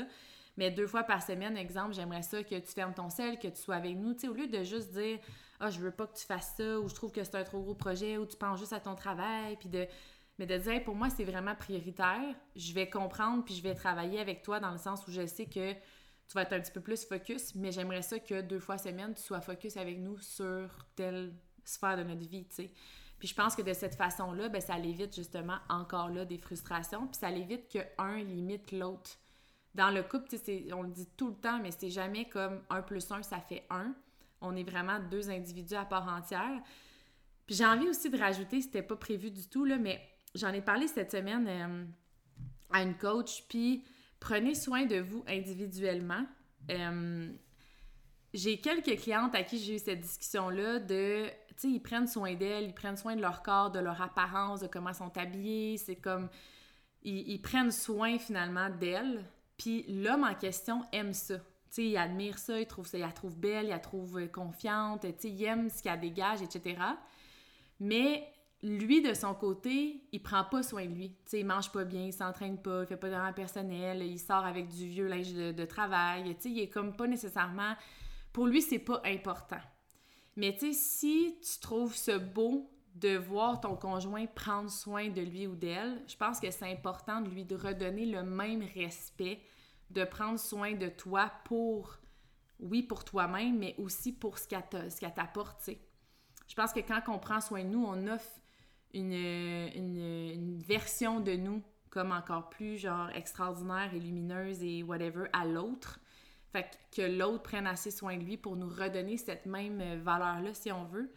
Mais 0.59 0.72
deux 0.72 0.88
fois 0.88 1.04
par 1.04 1.22
semaine, 1.22 1.56
exemple, 1.56 1.94
j'aimerais 1.94 2.22
ça 2.22 2.42
que 2.42 2.56
tu 2.56 2.72
fermes 2.72 2.92
ton 2.92 3.11
sel, 3.11 3.38
que 3.38 3.46
tu 3.46 3.62
sois 3.62 3.76
avec 3.76 3.96
nous. 3.96 4.12
Tu 4.12 4.26
au 4.26 4.32
lieu 4.34 4.48
de 4.48 4.64
juste 4.64 4.90
dire 4.90 5.20
Ah, 5.61 5.70
je 5.70 5.78
veux 5.78 5.92
pas 5.92 6.09
que 6.09 6.18
tu 6.18 6.26
fasses 6.26 6.54
ça, 6.56 6.80
ou 6.80 6.88
je 6.88 6.94
trouve 6.96 7.12
que 7.12 7.22
c'est 7.22 7.36
un 7.36 7.44
trop 7.44 7.62
gros 7.62 7.76
projet, 7.76 8.18
ou 8.18 8.26
tu 8.26 8.36
penses 8.36 8.59
juste 8.59 8.72
à 8.72 8.80
ton 8.80 8.96
travail, 8.96 9.56
puis 9.56 9.68
de. 9.68 9.86
Mais 10.40 10.46
de 10.46 10.56
dire, 10.56 10.82
pour 10.84 10.96
moi, 10.96 11.11
c'est 11.11 11.24
vraiment 11.24 11.54
prioritaire. 11.54 12.34
Je 12.56 12.72
vais 12.72 12.90
comprendre, 12.90 13.44
puis 13.44 13.54
je 13.54 13.62
vais 13.62 13.74
travailler 13.74 14.18
avec 14.18 14.42
toi 14.42 14.59
dans 14.59 14.72
le 14.72 14.78
sens 14.78 15.06
où 15.06 15.12
je 15.12 15.26
sais 15.26 15.46
que 15.46 15.72
tu 15.72 16.34
vas 16.34 16.42
être 16.42 16.52
un 16.52 16.61
petit 16.61 16.72
peu 16.72 16.80
plus 16.80 17.04
focus, 17.04 17.54
mais 17.54 17.70
j'aimerais 17.70 18.02
ça 18.02 18.18
que 18.18 18.40
deux 18.40 18.61
fois 18.61 18.78
semaine, 18.78 19.14
tu 19.14 19.22
sois 19.22 19.40
focus 19.40 19.76
avec 19.76 19.98
nous 19.98 20.18
sur 20.18 20.86
telle 20.96 21.34
sphère 21.64 21.96
de 21.96 22.02
notre 22.02 22.28
vie, 22.28 22.46
tu 22.46 22.54
sais. 22.54 22.72
Puis 23.20 23.28
je 23.28 23.34
pense 23.34 23.54
que 23.54 23.62
de 23.62 23.72
cette 23.72 23.94
façon-là, 23.94 24.48
ben, 24.48 24.61
ça 24.61 24.78
évite 24.78 25.14
justement 25.14 25.59
encore 25.68 26.09
là 26.09 26.24
des 26.24 26.38
frustrations, 26.38 27.06
puis 27.06 27.18
ça 27.18 27.30
évite 27.30 27.68
que 27.72 27.78
un 27.98 28.18
limite 28.18 28.72
l'autre. 28.72 29.18
Dans 29.78 29.90
le 29.90 30.02
couple, 30.02 30.34
on 30.72 30.82
le 30.82 30.90
dit 30.90 31.06
tout 31.16 31.28
le 31.28 31.36
temps, 31.36 31.60
mais 31.62 31.70
c'est 31.70 31.88
jamais 31.88 32.28
comme 32.28 32.60
un 32.68 32.82
plus 32.82 33.08
un, 33.12 33.22
ça 33.22 33.38
fait 33.38 33.64
un. 33.70 33.94
On 34.40 34.56
est 34.56 34.68
vraiment 34.68 34.98
deux 34.98 35.30
individus 35.30 35.76
à 35.76 35.84
part 35.84 36.08
entière. 36.08 36.60
Puis 37.46 37.54
j'ai 37.54 37.64
envie 37.64 37.88
aussi 37.88 38.10
de 38.10 38.18
rajouter, 38.18 38.60
c'était 38.60 38.82
pas 38.82 38.96
prévu 38.96 39.30
du 39.30 39.48
tout, 39.48 39.64
là, 39.64 39.78
mais 39.78 40.02
j'en 40.34 40.52
ai 40.52 40.62
parlé 40.62 40.88
cette 40.88 41.12
semaine 41.12 41.46
euh, 41.46 41.84
à 42.72 42.82
une 42.82 42.96
coach, 42.96 43.44
puis 43.48 43.84
prenez 44.18 44.56
soin 44.56 44.84
de 44.84 44.96
vous 44.96 45.22
individuellement. 45.28 46.26
Euh, 46.72 47.32
j'ai 48.34 48.60
quelques 48.60 49.00
clientes 49.00 49.36
à 49.36 49.44
qui 49.44 49.60
j'ai 49.60 49.76
eu 49.76 49.78
cette 49.78 50.00
discussion-là 50.00 50.80
de, 50.80 51.26
ils 51.62 51.80
prennent 51.80 52.08
soin 52.08 52.34
d'elles, 52.34 52.64
ils 52.64 52.74
prennent 52.74 52.96
soin 52.96 53.14
de 53.14 53.20
leur 53.20 53.44
corps, 53.44 53.70
de 53.70 53.78
leur 53.78 54.02
apparence, 54.02 54.58
de 54.58 54.66
comment 54.66 54.88
elles 54.88 54.96
sont 54.96 55.16
habillées, 55.16 55.76
c'est 55.76 56.00
comme, 56.00 56.28
ils, 57.04 57.30
ils 57.30 57.40
prennent 57.40 57.70
soin 57.70 58.18
finalement 58.18 58.70
d'elles, 58.70 59.24
puis 59.59 59.84
l'homme 59.88 60.24
en 60.24 60.34
question 60.34 60.82
aime 60.92 61.12
ça. 61.12 61.36
sais, 61.68 61.84
il 61.84 61.96
admire 61.96 62.38
ça, 62.38 62.59
il 62.59 62.66
trouve 62.66 62.86
ça, 62.86 62.96
il 62.96 63.02
la 63.02 63.12
trouve 63.12 63.36
belle, 63.36 63.66
il 63.66 63.70
la 63.70 63.80
trouve 63.80 64.18
euh, 64.18 64.26
confiante, 64.28 65.04
il 65.24 65.44
aime 65.44 65.68
ce 65.68 65.82
qu'elle 65.82 66.00
dégage, 66.00 66.40
etc. 66.40 66.80
Mais 67.80 68.32
lui, 68.62 69.02
de 69.02 69.14
son 69.14 69.34
côté, 69.34 70.02
il 70.12 70.22
prend 70.22 70.44
pas 70.44 70.62
soin 70.62 70.86
de 70.86 70.94
lui. 70.94 71.16
sais, 71.26 71.40
il 71.40 71.46
mange 71.46 71.70
pas 71.70 71.84
bien, 71.84 72.06
il 72.06 72.12
s'entraîne 72.12 72.61
pas, 72.61 72.82
il 72.82 72.86
fait 72.86 72.96
pas 72.96 73.09
de 73.11 73.34
personnel, 73.34 74.02
il 74.02 74.18
sort 74.18 74.46
avec 74.46 74.68
du 74.68 74.86
vieux 74.86 75.06
linge 75.06 75.34
de, 75.34 75.64
travail. 75.64 76.34
sais, 76.38 76.50
il 76.50 76.61
est 76.61 76.70
comme 76.70 76.96
pas 76.96 77.06
nécessairement... 77.06 77.74
Pour 78.32 78.46
lui, 78.46 78.62
c'est 78.62 78.78
pas 78.78 79.00
important. 79.04 79.61
Mais 80.36 80.54
tu 80.56 80.72
si 80.72 81.36
tu 81.42 81.61
trouves 81.61 81.96
ce 81.96 82.16
beau 82.16 82.70
de 83.01 83.16
voir 83.16 83.61
ton 83.61 83.76
conjoint 83.76 84.26
prendre 84.26 84.70
soin 84.70 85.09
de 85.09 85.20
lui 85.20 85.46
ou 85.46 85.55
d'elle, 85.55 86.03
je 86.07 86.16
pense 86.16 86.40
que 86.40 86.51
c'est 86.51 86.70
important 86.70 87.20
de 87.20 87.28
lui 87.28 87.44
de 87.44 87.55
redonner 87.55 88.07
le 88.07 88.22
même 88.22 88.62
respect, 88.74 89.40
de 89.90 90.05
prendre 90.05 90.38
soin 90.38 90.72
de 90.72 90.88
toi 90.88 91.30
pour, 91.44 91.96
oui, 92.61 92.82
pour 92.82 93.05
toi-même, 93.05 93.59
mais 93.59 93.74
aussi 93.78 94.12
pour 94.12 94.38
ce 94.38 94.49
qu'elle 94.49 95.14
t'apporte, 95.14 95.70
Je 96.49 96.55
pense 96.55 96.72
que 96.72 96.80
quand 96.80 97.03
on 97.09 97.18
prend 97.18 97.40
soin 97.40 97.62
de 97.62 97.68
nous, 97.68 97.84
on 97.84 98.07
offre 98.09 98.40
une, 98.94 99.12
une, 99.12 100.59
version 100.59 101.20
de 101.20 101.32
nous 101.32 101.62
comme 101.90 102.12
encore 102.12 102.51
plus, 102.51 102.78
genre, 102.78 103.11
extraordinaire 103.14 103.94
et 103.94 104.01
lumineuse 104.01 104.62
et 104.62 104.82
whatever 104.82 105.28
à 105.32 105.46
l'autre. 105.46 106.01
Fait 106.53 106.78
que 106.94 107.03
l'autre 107.03 107.42
prenne 107.42 107.66
assez 107.66 107.90
soin 107.90 108.16
de 108.16 108.24
lui 108.24 108.36
pour 108.36 108.57
nous 108.57 108.68
redonner 108.68 109.16
cette 109.16 109.46
même 109.46 109.82
valeur-là, 110.03 110.53
si 110.53 110.72
on 110.72 110.84
veut. 110.84 111.11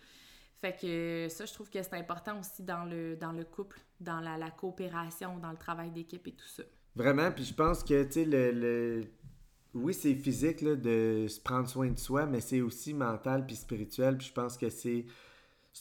Fait 0.61 0.79
que 0.79 1.27
ça, 1.29 1.45
je 1.45 1.53
trouve 1.53 1.71
que 1.71 1.81
c'est 1.81 1.95
important 1.95 2.39
aussi 2.39 2.61
dans 2.61 2.85
le, 2.85 3.15
dans 3.15 3.31
le 3.31 3.43
couple, 3.43 3.79
dans 3.99 4.19
la, 4.19 4.51
coopération, 4.51 5.39
dans 5.39 5.49
le 5.49 5.57
travail 5.57 5.89
d'équipe 5.89 6.25
et 6.27 6.33
tout 6.33 6.47
ça. 6.47 6.61
Vraiment, 6.95 7.31
puis 7.31 7.45
je 7.45 7.53
pense 7.53 7.83
que, 7.83 8.03
tu 8.03 8.11
sais, 8.11 8.25
le, 8.25 8.51
le, 8.51 9.03
Oui, 9.73 9.95
c'est 9.95 10.13
physique, 10.13 10.61
là, 10.61 10.75
de 10.75 11.25
se 11.27 11.39
prendre 11.39 11.67
soin 11.67 11.89
de 11.89 11.97
soi, 11.97 12.27
mais 12.27 12.41
c'est 12.41 12.61
aussi 12.61 12.93
mental 12.93 13.47
puis 13.47 13.55
spirituel, 13.55 14.17
puis 14.17 14.27
je 14.27 14.33
pense 14.33 14.55
que 14.55 14.69
c'est 14.69 15.07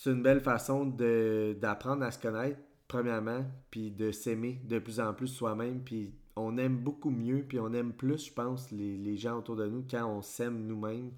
une 0.06 0.22
belle 0.22 0.40
façon 0.40 0.86
d'apprendre 0.86 2.02
à 2.02 2.10
se 2.10 2.18
connaître, 2.18 2.58
premièrement, 2.88 3.44
puis 3.70 3.90
de 3.90 4.10
s'aimer 4.12 4.62
de 4.64 4.78
plus 4.78 4.98
en 4.98 5.12
plus 5.12 5.28
soi-même, 5.28 5.84
puis 5.84 6.14
on 6.36 6.56
aime 6.56 6.78
beaucoup 6.78 7.10
mieux, 7.10 7.44
puis 7.46 7.60
on 7.60 7.74
aime 7.74 7.92
plus, 7.92 8.28
je 8.28 8.32
pense, 8.32 8.70
les, 8.70 8.96
les 8.96 9.18
gens 9.18 9.36
autour 9.36 9.56
de 9.56 9.66
nous 9.66 9.84
quand 9.90 10.06
on 10.06 10.22
s'aime 10.22 10.64
nous-mêmes, 10.66 11.10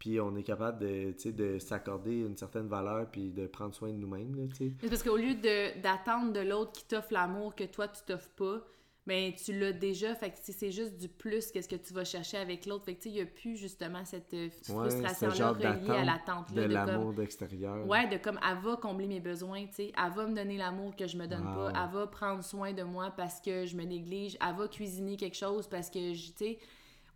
puis 0.00 0.18
on 0.20 0.34
est 0.34 0.42
capable 0.42 0.80
de, 0.80 1.14
de 1.30 1.58
s'accorder 1.60 2.16
une 2.22 2.36
certaine 2.36 2.66
valeur, 2.66 3.06
puis 3.08 3.30
de 3.30 3.46
prendre 3.46 3.72
soin 3.74 3.90
de 3.90 3.98
nous-mêmes. 3.98 4.48
C'est 4.58 4.88
parce 4.88 5.04
qu'au 5.04 5.16
lieu 5.16 5.34
de, 5.34 5.80
d'attendre 5.80 6.32
de 6.32 6.40
l'autre 6.40 6.72
qui 6.72 6.84
t'offre 6.86 7.12
l'amour 7.12 7.54
que 7.54 7.64
toi, 7.64 7.86
tu 7.86 8.00
t'offres 8.04 8.30
pas, 8.30 8.60
ben 9.06 9.32
tu 9.32 9.58
l'as 9.58 9.72
déjà, 9.72 10.14
fait 10.14 10.30
que 10.30 10.36
c'est 10.42 10.70
juste 10.70 10.96
du 10.98 11.08
plus 11.08 11.50
qu'est-ce 11.50 11.68
que 11.68 11.74
tu 11.76 11.92
vas 11.94 12.04
chercher 12.04 12.36
avec 12.36 12.66
l'autre. 12.66 12.84
Fait 12.84 12.94
que 12.94 13.08
il 13.08 13.12
n'y 13.12 13.20
a 13.20 13.26
plus 13.26 13.56
justement 13.56 14.04
cette 14.04 14.32
euh, 14.34 14.48
frustration-là 14.62 15.52
reliée 15.52 15.90
à 15.90 16.04
l'attente-là. 16.04 16.62
de 16.62 16.68
de 16.68 16.74
comme- 16.74 16.86
l'amour 16.86 17.12
d'extérieur. 17.14 17.86
Ouais, 17.86 18.06
de 18.08 18.16
comme 18.18 18.38
elle 18.48 18.58
va 18.58 18.76
combler 18.76 19.06
mes 19.06 19.20
besoins, 19.20 19.66
tu 19.66 19.74
sais. 19.74 19.92
Elle 19.96 20.12
va 20.12 20.26
me 20.26 20.34
donner 20.36 20.56
l'amour 20.58 20.94
que 20.96 21.06
je 21.06 21.16
me 21.16 21.26
donne 21.26 21.46
Wow. 21.46 21.72
pas. 21.72 21.72
Elle 21.84 21.94
va 21.94 22.06
prendre 22.06 22.44
soin 22.44 22.72
de 22.72 22.82
moi 22.82 23.10
parce 23.16 23.40
que 23.40 23.66
je 23.66 23.76
me 23.76 23.84
néglige. 23.84 24.36
Elle 24.46 24.56
va 24.56 24.68
cuisiner 24.68 25.16
quelque 25.16 25.36
chose 25.36 25.66
parce 25.66 25.90
que, 25.90 26.12
je- 26.14 26.28
tu 26.28 26.32
sais, 26.36 26.58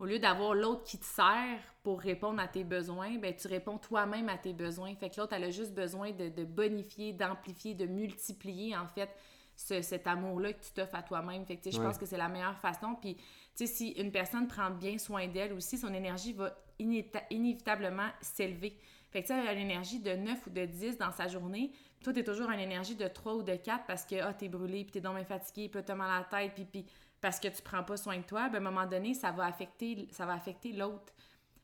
au 0.05 0.07
lieu 0.07 0.19
d'avoir 0.19 0.53
l'autre 0.55 0.85
qui 0.85 0.99
te 0.99 1.05
sert 1.07 1.59
pour 1.83 1.99
répondre 2.01 2.39
à 2.39 2.47
tes 2.47 2.63
besoins, 2.63 3.17
ben 3.17 3.35
tu 3.35 3.49
réponds 3.49 3.79
toi-même 3.79 4.29
à 4.29 4.37
tes 4.37 4.53
besoins. 4.53 4.95
Fait 4.97 5.09
que 5.09 5.19
l'autre, 5.19 5.33
elle 5.33 5.45
a 5.45 5.51
juste 5.51 5.73
besoin 5.75 6.11
de, 6.11 6.29
de 6.29 6.45
bonifier, 6.45 7.15
d'amplifier, 7.15 7.73
de 7.75 7.87
multiplier, 7.87 8.77
en 8.77 8.87
fait, 8.87 9.09
ce- 9.57 9.81
cet 9.81 10.07
amour-là 10.07 10.53
que 10.53 10.63
tu 10.63 10.73
t'offres 10.73 10.95
à 10.97 11.03
toi-même. 11.03 11.47
Fait 11.47 11.57
que, 11.57 11.71
je 11.71 11.79
Ouais. 11.79 11.87
pense 11.87 11.97
que 11.97 12.05
c'est 12.05 12.19
la 12.19 12.29
meilleure 12.29 12.59
façon. 12.59 12.97
Puis, 13.01 13.15
tu 13.17 13.23
sais, 13.55 13.67
si 13.67 13.89
une 13.93 14.13
personne 14.13 14.47
prend 14.47 14.69
bien 14.71 14.99
soin 14.99 15.27
d'elle 15.27 15.55
aussi, 15.55 15.79
son 15.79 15.95
énergie 15.95 16.35
va 16.35 16.55
inévita- 16.79 17.25
inévitablement 17.31 18.09
s'élever. 18.21 18.77
Fait 19.11 19.23
que 19.23 19.29
tu 19.29 19.33
elle 19.33 19.47
a 19.49 19.53
une 19.55 19.61
énergie 19.61 20.01
de 20.01 20.13
9 20.13 20.47
ou 20.47 20.51
de 20.51 20.67
10 20.67 20.99
dans 20.99 21.13
sa 21.13 21.29
journée. 21.29 21.71
Toi, 22.03 22.13
t'es 22.13 22.25
toujours 22.25 22.51
une 22.51 22.61
énergie 22.61 22.97
de 22.97 23.07
3 23.09 23.35
ou 23.37 23.43
de 23.43 23.55
4 23.55 23.85
parce 23.87 24.05
que 24.05 24.17
ah, 24.21 24.35
t'es 24.35 24.49
brûlé, 24.49 24.83
puis 24.85 24.93
t'es 24.93 25.01
donc 25.01 25.15
bien 25.17 25.25
fatigué, 25.25 25.69
puis 25.71 25.83
t'as 25.83 25.95
mal 25.95 26.11
à 26.11 26.19
la 26.19 26.25
tête, 26.25 26.53
puis, 26.55 26.65
puis 26.65 26.85
parce 27.25 27.41
que 27.41 27.49
tu 27.49 27.63
prends 27.63 27.83
pas 27.83 27.97
soin 27.97 28.19
de 28.19 28.23
toi, 28.23 28.51
ben, 28.51 28.57
à 28.57 28.69
un 28.69 28.71
moment 28.71 28.87
donné, 28.87 29.15
ça 29.15 29.31
va 29.33 29.47
affecter, 29.47 30.07
ça 30.11 30.27
va 30.27 30.35
affecter 30.35 30.73
l'autre. 30.73 31.11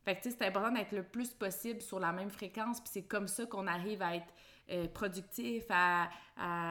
Fait 0.07 0.17
que 0.17 0.23
c'est 0.23 0.41
important 0.41 0.73
d'être 0.73 0.93
le 0.93 1.03
plus 1.03 1.35
possible 1.35 1.83
sur 1.83 2.01
la 2.01 2.13
même 2.13 2.31
fréquence, 2.31 2.81
puis 2.81 2.89
c'est 2.91 3.03
comme 3.03 3.29
ça 3.29 3.45
qu'on 3.45 3.67
arrive 3.67 4.01
à 4.01 4.17
être 4.17 4.33
euh, 4.71 4.89
productif, 4.89 5.65
à, 5.69 6.09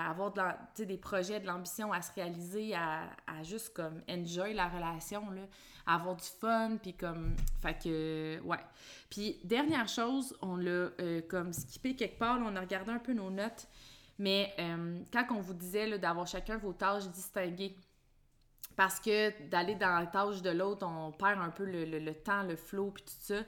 avoir 0.10 0.34
des 0.76 0.98
projets, 0.98 1.40
de 1.40 1.46
l'ambition, 1.46 1.94
à 1.94 2.02
se 2.02 2.12
réaliser, 2.14 2.74
à, 2.74 3.12
juste 3.44 3.76
comme 3.76 4.02
enjoy 4.10 4.56
la 4.56 4.68
relation, 4.68 5.30
là, 5.30 5.44
à 5.86 5.94
avoir 5.94 6.16
du 6.16 6.26
fun, 6.26 6.78
puis 6.82 6.96
comme... 6.96 7.36
Fait 7.62 7.78
que, 7.78 8.40
ouais. 8.42 8.66
Puis, 9.12 9.38
dernière 9.44 9.88
chose, 9.88 10.36
on 10.42 10.56
l'a 10.56 10.90
euh, 11.00 11.22
comme 11.30 11.54
skippé 11.54 11.96
quelque 11.96 12.18
part, 12.18 12.40
on 12.44 12.56
a 12.56 12.60
regardé 12.60 12.90
un 12.90 12.98
peu 12.98 13.14
nos 13.14 13.30
notes, 13.30 13.68
mais 14.18 14.52
euh, 14.58 15.00
quand 15.14 15.28
on 15.30 15.42
vous 15.42 15.54
disait 15.54 16.00
d'avoir 16.00 16.26
chacun 16.26 16.58
vos 16.58 16.74
tâches 16.74 17.08
distinguées, 17.10 17.76
parce 18.80 19.02
que 19.02 19.34
d'aller 19.50 19.76
dans 19.76 20.00
la 20.00 20.06
tâche 20.06 20.42
de 20.42 20.52
l'autre, 20.52 20.88
on 20.88 21.12
perd 21.12 21.42
un 21.42 21.50
peu 21.50 21.66
le, 21.66 21.84
le- 21.84 22.14
temps, 22.14 22.44
le 22.44 22.56
flow, 22.56 22.92
puis 22.92 23.04
tout 23.04 23.12
ça. 23.20 23.42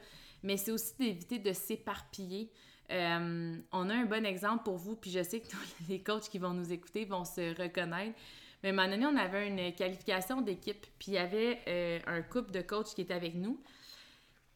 Mais 0.44 0.58
c'est 0.58 0.72
aussi 0.74 0.94
d'éviter 1.00 1.40
de 1.40 1.54
s'éparpiller. 1.54 2.52
Euh, 2.92 3.56
on 3.72 3.90
a 3.90 3.94
un 3.94 4.04
bon 4.04 4.26
exemple 4.26 4.66
pour 4.66 4.76
vous, 4.76 4.98
puis 4.98 5.10
je 5.10 5.24
sais 5.24 5.40
que 5.40 5.48
tous 5.50 5.58
les 5.88 6.04
coachs 6.04 6.28
qui 6.28 6.38
vont 6.38 6.54
nous 6.54 6.74
écouter 6.74 7.06
vont 7.06 7.24
se 7.24 7.58
reconnaître. 7.58 8.20
Mais 8.62 8.72
à 8.72 8.74
un 8.74 8.76
moment 8.76 8.90
donné, 8.90 9.06
on 9.06 9.16
avait 9.16 9.48
une 9.48 9.74
qualification 9.74 10.42
d'équipe, 10.42 10.86
puis 11.00 11.12
il 11.12 11.14
y 11.14 11.18
avait 11.18 11.62
euh, 11.70 12.00
un 12.08 12.22
couple 12.24 12.52
de 12.52 12.60
coachs 12.60 12.94
qui 12.94 13.00
était 13.00 13.14
avec 13.14 13.34
nous. 13.36 13.58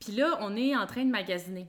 Puis 0.01 0.11
là, 0.11 0.37
on 0.41 0.57
est 0.57 0.75
en 0.75 0.85
train 0.87 1.05
de 1.05 1.09
magasiner. 1.09 1.67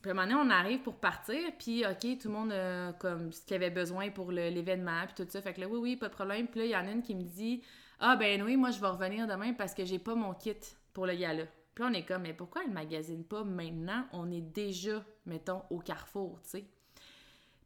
Puis 0.00 0.10
à 0.10 0.14
un 0.14 0.14
moment 0.14 0.28
donné, 0.28 0.48
on 0.48 0.50
arrive 0.50 0.80
pour 0.80 0.94
partir, 0.94 1.38
puis 1.58 1.84
OK, 1.84 2.18
tout 2.20 2.28
le 2.28 2.34
monde 2.34 2.52
a 2.52 2.92
comme 2.92 3.32
ce 3.32 3.44
qu'il 3.44 3.56
avait 3.56 3.70
besoin 3.70 4.10
pour 4.10 4.30
l'événement, 4.30 5.02
puis 5.06 5.24
tout 5.24 5.30
ça. 5.30 5.42
Fait 5.42 5.52
que 5.52 5.60
là, 5.60 5.68
oui, 5.68 5.78
oui, 5.78 5.96
pas 5.96 6.08
de 6.08 6.14
problème. 6.14 6.46
Puis 6.46 6.60
là, 6.60 6.66
il 6.66 6.70
y 6.70 6.76
en 6.76 6.86
a 6.86 6.92
une 6.92 7.02
qui 7.02 7.14
me 7.14 7.24
dit 7.24 7.62
Ah, 7.98 8.14
ben 8.14 8.42
oui, 8.42 8.56
moi, 8.56 8.70
je 8.70 8.80
vais 8.80 8.86
revenir 8.86 9.26
demain 9.26 9.52
parce 9.54 9.74
que 9.74 9.84
j'ai 9.84 9.98
pas 9.98 10.14
mon 10.14 10.34
kit 10.34 10.56
pour 10.92 11.06
le 11.06 11.14
gala. 11.14 11.44
Puis 11.74 11.84
là, 11.84 11.90
on 11.90 11.94
est 11.94 12.04
comme 12.04 12.22
Mais 12.22 12.32
pourquoi 12.32 12.62
elle 12.64 12.72
magasine 12.72 13.24
pas 13.24 13.42
maintenant? 13.42 14.04
On 14.12 14.30
est 14.30 14.40
déjà, 14.40 15.04
mettons, 15.26 15.62
au 15.70 15.78
carrefour, 15.78 16.38
tu 16.44 16.50
sais. 16.50 16.64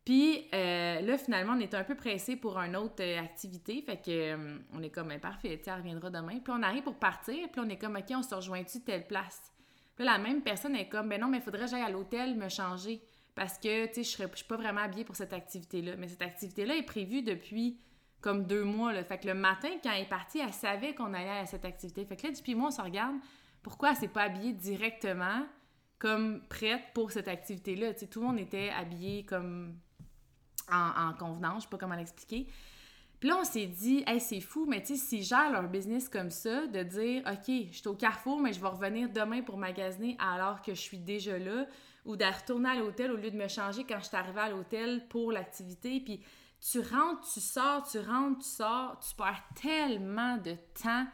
Puis 0.04 0.48
euh, 0.52 1.00
là, 1.00 1.16
finalement, 1.16 1.52
on 1.56 1.60
était 1.60 1.76
un 1.76 1.84
peu 1.84 1.94
pressé 1.94 2.36
pour 2.36 2.58
une 2.58 2.76
autre 2.76 3.02
euh, 3.02 3.20
activité. 3.20 3.82
Fait 3.82 3.98
que 3.98 4.10
euh, 4.10 4.58
on 4.72 4.82
est 4.82 4.90
comme, 4.90 5.08
ben, 5.08 5.20
parfait, 5.20 5.60
tu 5.62 5.70
elle 5.70 5.76
reviendra 5.76 6.10
demain. 6.10 6.38
Puis 6.40 6.52
on 6.52 6.62
arrive 6.62 6.82
pour 6.82 6.96
partir. 6.96 7.48
Puis 7.50 7.60
on 7.64 7.68
est 7.68 7.76
comme, 7.76 7.96
OK, 7.96 8.10
on 8.10 8.22
se 8.22 8.34
rejoint-tu 8.34 8.80
telle 8.80 9.06
place? 9.06 9.51
Là, 9.98 10.04
la 10.04 10.18
même 10.18 10.42
personne 10.42 10.74
est 10.76 10.88
comme, 10.88 11.08
ben 11.08 11.20
non, 11.20 11.28
mais 11.28 11.38
il 11.38 11.42
faudrait 11.42 11.64
que 11.64 11.70
j'aille 11.70 11.82
à 11.82 11.90
l'hôtel 11.90 12.36
me 12.36 12.48
changer. 12.48 13.02
Parce 13.34 13.58
que, 13.58 13.86
tu 13.86 13.94
sais, 13.94 14.02
je 14.04 14.08
serais- 14.10 14.28
je 14.32 14.36
suis 14.38 14.46
pas 14.46 14.56
vraiment 14.56 14.80
habillée 14.82 15.04
pour 15.04 15.16
cette 15.16 15.32
activité-là. 15.32 15.96
Mais 15.96 16.08
cette 16.08 16.22
activité-là 16.22 16.76
est 16.76 16.82
prévue 16.82 17.22
depuis 17.22 17.78
comme 18.20 18.46
deux 18.46 18.62
mois. 18.64 18.92
Là. 18.92 19.04
Fait 19.04 19.18
que 19.18 19.26
le 19.26 19.34
matin, 19.34 19.68
quand 19.82 19.90
elle 19.90 20.02
est 20.02 20.08
partie, 20.08 20.38
elle 20.40 20.52
savait 20.52 20.94
qu'on 20.94 21.12
allait 21.14 21.40
à 21.40 21.46
cette 21.46 21.64
activité. 21.64 22.04
Fait 22.04 22.16
que 22.16 22.26
là, 22.26 22.32
depuis 22.32 22.54
moi, 22.54 22.68
on 22.68 22.70
se 22.70 22.80
regarde. 22.80 23.16
Pourquoi 23.62 23.90
elle 23.90 23.96
s'est 23.96 24.08
pas 24.08 24.22
habillée 24.22 24.52
directement 24.52 25.46
comme 25.98 26.40
prête 26.48 26.82
pour 26.94 27.10
cette 27.10 27.28
activité-là? 27.28 27.94
Tu 27.94 28.00
sais, 28.00 28.06
tout 28.06 28.20
le 28.20 28.26
monde 28.26 28.38
était 28.38 28.70
habillé 28.70 29.24
comme 29.24 29.76
en, 30.70 31.08
en 31.08 31.14
convenance, 31.14 31.58
je 31.58 31.62
sais 31.62 31.70
pas 31.70 31.78
comment 31.78 31.96
l'expliquer. 31.96 32.46
Puis 33.22 33.28
là, 33.28 33.38
on 33.40 33.44
s'est 33.44 33.66
dit, 33.66 34.02
hey, 34.08 34.20
c'est 34.20 34.40
fou, 34.40 34.66
mais 34.66 34.82
tu 34.82 34.96
sais, 34.96 34.96
s'ils 34.96 35.22
gèrent 35.22 35.52
leur 35.52 35.68
business 35.68 36.08
comme 36.08 36.32
ça, 36.32 36.66
de 36.66 36.82
dire, 36.82 37.22
OK, 37.24 37.68
je 37.70 37.76
suis 37.78 37.86
au 37.86 37.94
carrefour, 37.94 38.40
mais 38.40 38.52
je 38.52 38.60
vais 38.60 38.66
revenir 38.66 39.08
demain 39.10 39.42
pour 39.42 39.58
magasiner 39.58 40.16
alors 40.18 40.60
que 40.60 40.74
je 40.74 40.80
suis 40.80 40.98
déjà 40.98 41.38
là, 41.38 41.68
ou 42.04 42.16
de 42.16 42.24
retourner 42.24 42.70
à 42.70 42.74
l'hôtel 42.74 43.12
au 43.12 43.16
lieu 43.16 43.30
de 43.30 43.36
me 43.36 43.46
changer 43.46 43.84
quand 43.84 44.00
je 44.00 44.06
suis 44.06 44.16
arrivée 44.16 44.40
à 44.40 44.48
l'hôtel 44.50 45.06
pour 45.06 45.30
l'activité. 45.30 46.00
Puis 46.00 46.20
tu 46.60 46.80
rentres, 46.80 47.32
tu 47.32 47.38
sors, 47.38 47.88
tu 47.88 48.00
rentres, 48.00 48.40
tu 48.40 48.48
sors, 48.48 48.98
tu 48.98 49.14
perds 49.14 49.44
tellement 49.54 50.38
de 50.38 50.56
temps, 50.82 51.06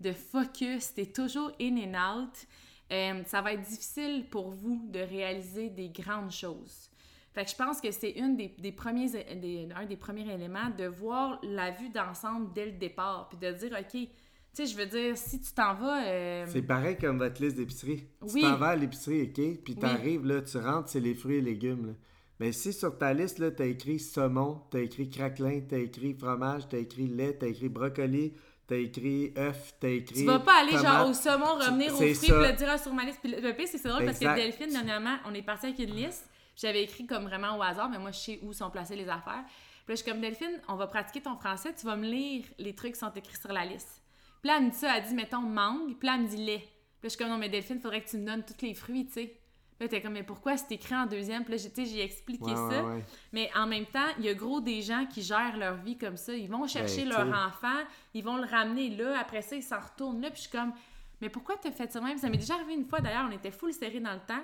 de 0.00 0.14
focus, 0.14 0.94
t'es 0.94 1.12
toujours 1.12 1.52
in 1.60 1.76
and 1.76 2.20
out. 2.22 2.46
Euh, 2.90 3.22
ça 3.26 3.42
va 3.42 3.52
être 3.52 3.68
difficile 3.68 4.26
pour 4.30 4.48
vous 4.48 4.80
de 4.88 5.00
réaliser 5.00 5.68
des 5.68 5.90
grandes 5.90 6.32
choses. 6.32 6.89
Fait 7.32 7.44
que 7.44 7.50
je 7.50 7.56
pense 7.56 7.80
que 7.80 7.90
c'est 7.92 8.10
une 8.10 8.36
des, 8.36 8.48
des 8.58 8.72
premiers, 8.72 9.08
des- 9.08 9.68
un 9.74 9.86
des 9.86 9.96
premiers 9.96 10.28
éléments 10.32 10.70
de 10.76 10.84
voir 10.86 11.38
la 11.44 11.70
vue 11.70 11.88
d'ensemble 11.90 12.52
dès 12.52 12.66
le 12.66 12.72
départ, 12.72 13.28
puis 13.28 13.38
de 13.38 13.52
dire, 13.56 13.70
OK, 13.78 13.92
tu 13.92 14.08
sais, 14.52 14.66
je 14.66 14.76
veux 14.76 14.86
dire, 14.86 15.16
si 15.16 15.40
tu 15.40 15.52
t'en 15.52 15.74
vas... 15.74 16.04
euh, 16.06 16.44
C'est 16.48 16.62
pareil 16.62 16.96
comme 16.98 17.18
votre 17.18 17.40
liste 17.40 17.56
d'épicerie. 17.56 18.04
Oui. 18.22 18.40
Tu 18.40 18.48
t'en 18.48 18.56
vas 18.56 18.68
à 18.70 18.76
l'épicerie, 18.76 19.22
OK? 19.22 19.62
Puis 19.64 19.76
t'arrives, 19.76 20.26
là, 20.26 20.40
tu 20.42 20.58
rentres, 20.58 20.88
c'est 20.88 20.98
les 20.98 21.14
fruits 21.14 21.36
et 21.36 21.40
légumes. 21.40 21.86
Là. 21.86 21.92
Mais 22.40 22.50
si 22.52 22.72
sur 22.72 22.98
ta 22.98 23.12
liste, 23.12 23.38
là, 23.38 23.50
t'as 23.52 23.66
écrit 23.66 24.00
saumon, 24.00 24.62
t'as 24.70 24.80
écrit 24.80 25.08
craquelin, 25.08 25.60
t'as 25.68 25.78
écrit 25.78 26.14
fromage, 26.18 26.62
t'as 26.68 26.78
écrit 26.78 27.06
lait, 27.06 27.34
t'as 27.38 27.46
écrit 27.46 27.68
brocoli, 27.68 28.32
t'as 28.66 28.76
écrit 28.78 29.32
œuf, 29.36 29.74
t'as 29.78 29.88
écrit. 29.90 30.20
Tu 30.20 30.24
vas 30.26 30.38
pas 30.40 30.62
aller 30.62 30.72
genre 30.72 31.08
au 31.08 31.12
saumon, 31.12 31.54
revenir 31.54 31.92
aux 31.92 31.96
fruits, 31.98 32.14
puis 32.14 32.28
le 32.30 32.52
dire 32.56 32.78
sur 32.80 32.92
ma 32.94 33.04
liste. 33.04 33.20
Puis 33.22 33.30
le 33.30 33.52
pire, 33.54 33.68
c'est 33.70 33.86
drôle 33.86 34.04
parce 34.06 34.18
que 34.18 34.34
Delphine, 34.34 34.70
dernièrement, 34.72 35.16
on 35.28 35.34
est 35.34 35.42
parti 35.42 35.66
avec 35.66 35.78
une 35.78 35.94
liste. 35.94 36.28
J'avais 36.60 36.82
écrit 36.82 37.06
comme 37.06 37.24
vraiment 37.24 37.56
au 37.56 37.62
hasard, 37.62 37.88
mais 37.88 37.98
moi, 37.98 38.10
je 38.10 38.18
sais 38.18 38.38
où 38.42 38.52
sont 38.52 38.70
placées 38.70 38.96
les 38.96 39.08
affaires. 39.08 39.44
Puis 39.46 39.88
là, 39.88 39.94
je 39.94 40.02
suis 40.02 40.10
comme 40.10 40.20
Delphine, 40.20 40.60
on 40.68 40.74
va 40.76 40.86
pratiquer 40.86 41.20
ton 41.22 41.36
français, 41.36 41.72
tu 41.74 41.86
vas 41.86 41.96
me 41.96 42.04
lire 42.06 42.44
les 42.58 42.74
trucs 42.74 42.92
qui 42.94 42.98
sont 43.00 43.12
écrits 43.12 43.36
sur 43.36 43.52
la 43.52 43.64
liste. 43.64 44.02
Puis 44.42 44.48
là, 44.50 44.56
elle 44.58 44.64
me 44.66 44.70
dit 44.70 44.76
ça, 44.76 44.96
elle 44.96 45.04
dit, 45.04 45.14
mettons, 45.14 45.40
mangue, 45.40 45.96
puis 45.98 46.06
là, 46.06 46.14
elle 46.16 46.22
me 46.22 46.28
dit 46.28 46.36
lait. 46.36 46.58
Puis 46.58 46.68
là, 46.68 46.74
je 47.04 47.08
suis 47.08 47.18
comme, 47.18 47.28
non, 47.28 47.38
mais 47.38 47.48
Delphine, 47.48 47.80
faudrait 47.80 48.02
que 48.02 48.08
tu 48.10 48.18
me 48.18 48.26
donnes 48.26 48.44
tous 48.44 48.60
les 48.64 48.74
fruits, 48.74 49.06
tu 49.06 49.12
sais. 49.12 49.26
Puis 49.26 49.86
là, 49.86 49.88
t'es 49.88 50.02
comme, 50.02 50.12
mais 50.12 50.22
pourquoi 50.22 50.58
c'est 50.58 50.72
écrit 50.72 50.94
en 50.94 51.06
deuxième? 51.06 51.42
Puis 51.44 51.56
là, 51.56 51.58
j'ai- 51.58 52.02
expliqué 52.02 52.44
Ouais, 52.44 52.54
ça. 52.54 52.84
ouais, 52.84 52.96
ouais. 52.96 53.04
Mais 53.32 53.50
en 53.56 53.66
même 53.66 53.86
temps, 53.86 54.08
il 54.18 54.26
y 54.26 54.28
a 54.28 54.34
gros 54.34 54.60
des 54.60 54.82
gens 54.82 55.06
qui 55.06 55.22
gèrent 55.22 55.56
leur 55.56 55.76
vie 55.76 55.96
comme 55.96 56.18
ça. 56.18 56.34
Ils 56.34 56.50
vont 56.50 56.66
chercher 56.66 57.04
Ben, 57.06 57.24
leur 57.26 57.46
enfant, 57.46 57.78
ils 58.12 58.22
vont 58.22 58.36
le 58.36 58.44
ramener 58.46 58.90
là, 58.90 59.18
après 59.18 59.40
ça, 59.40 59.56
ils 59.56 59.62
s'en 59.62 59.80
retournent 59.80 60.20
là. 60.20 60.28
Puis 60.30 60.42
je 60.42 60.48
suis 60.48 60.50
comme, 60.58 60.74
mais 61.22 61.30
pourquoi 61.30 61.56
t'as 61.56 61.70
fait 61.70 61.90
ça 61.90 62.00
même? 62.02 62.18
Ça 62.18 62.28
m'est 62.28 62.36
déjà 62.36 62.54
arrivé 62.54 62.74
une 62.74 62.84
fois, 62.84 63.00
d'ailleurs, 63.00 63.24
on 63.26 63.32
était 63.32 63.50
full 63.50 63.72
serré 63.72 64.00
dans 64.00 64.12
le 64.12 64.20
temps. 64.20 64.42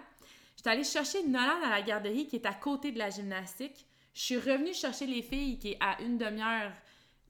J'étais 0.57 0.70
allée 0.70 0.84
chercher 0.84 1.22
Nolan 1.26 1.62
à 1.64 1.70
la 1.70 1.82
garderie 1.82 2.26
qui 2.26 2.36
est 2.36 2.46
à 2.46 2.54
côté 2.54 2.90
de 2.92 2.98
la 2.98 3.11
gymnastique. 3.11 3.86
Je 4.14 4.20
suis 4.22 4.36
revenue 4.38 4.72
chercher 4.72 5.07
les 5.07 5.22
filles 5.22 5.59
qui 5.59 5.72
est 5.72 5.78
à 5.80 6.00
une 6.02 6.16
demi-heure 6.18 6.72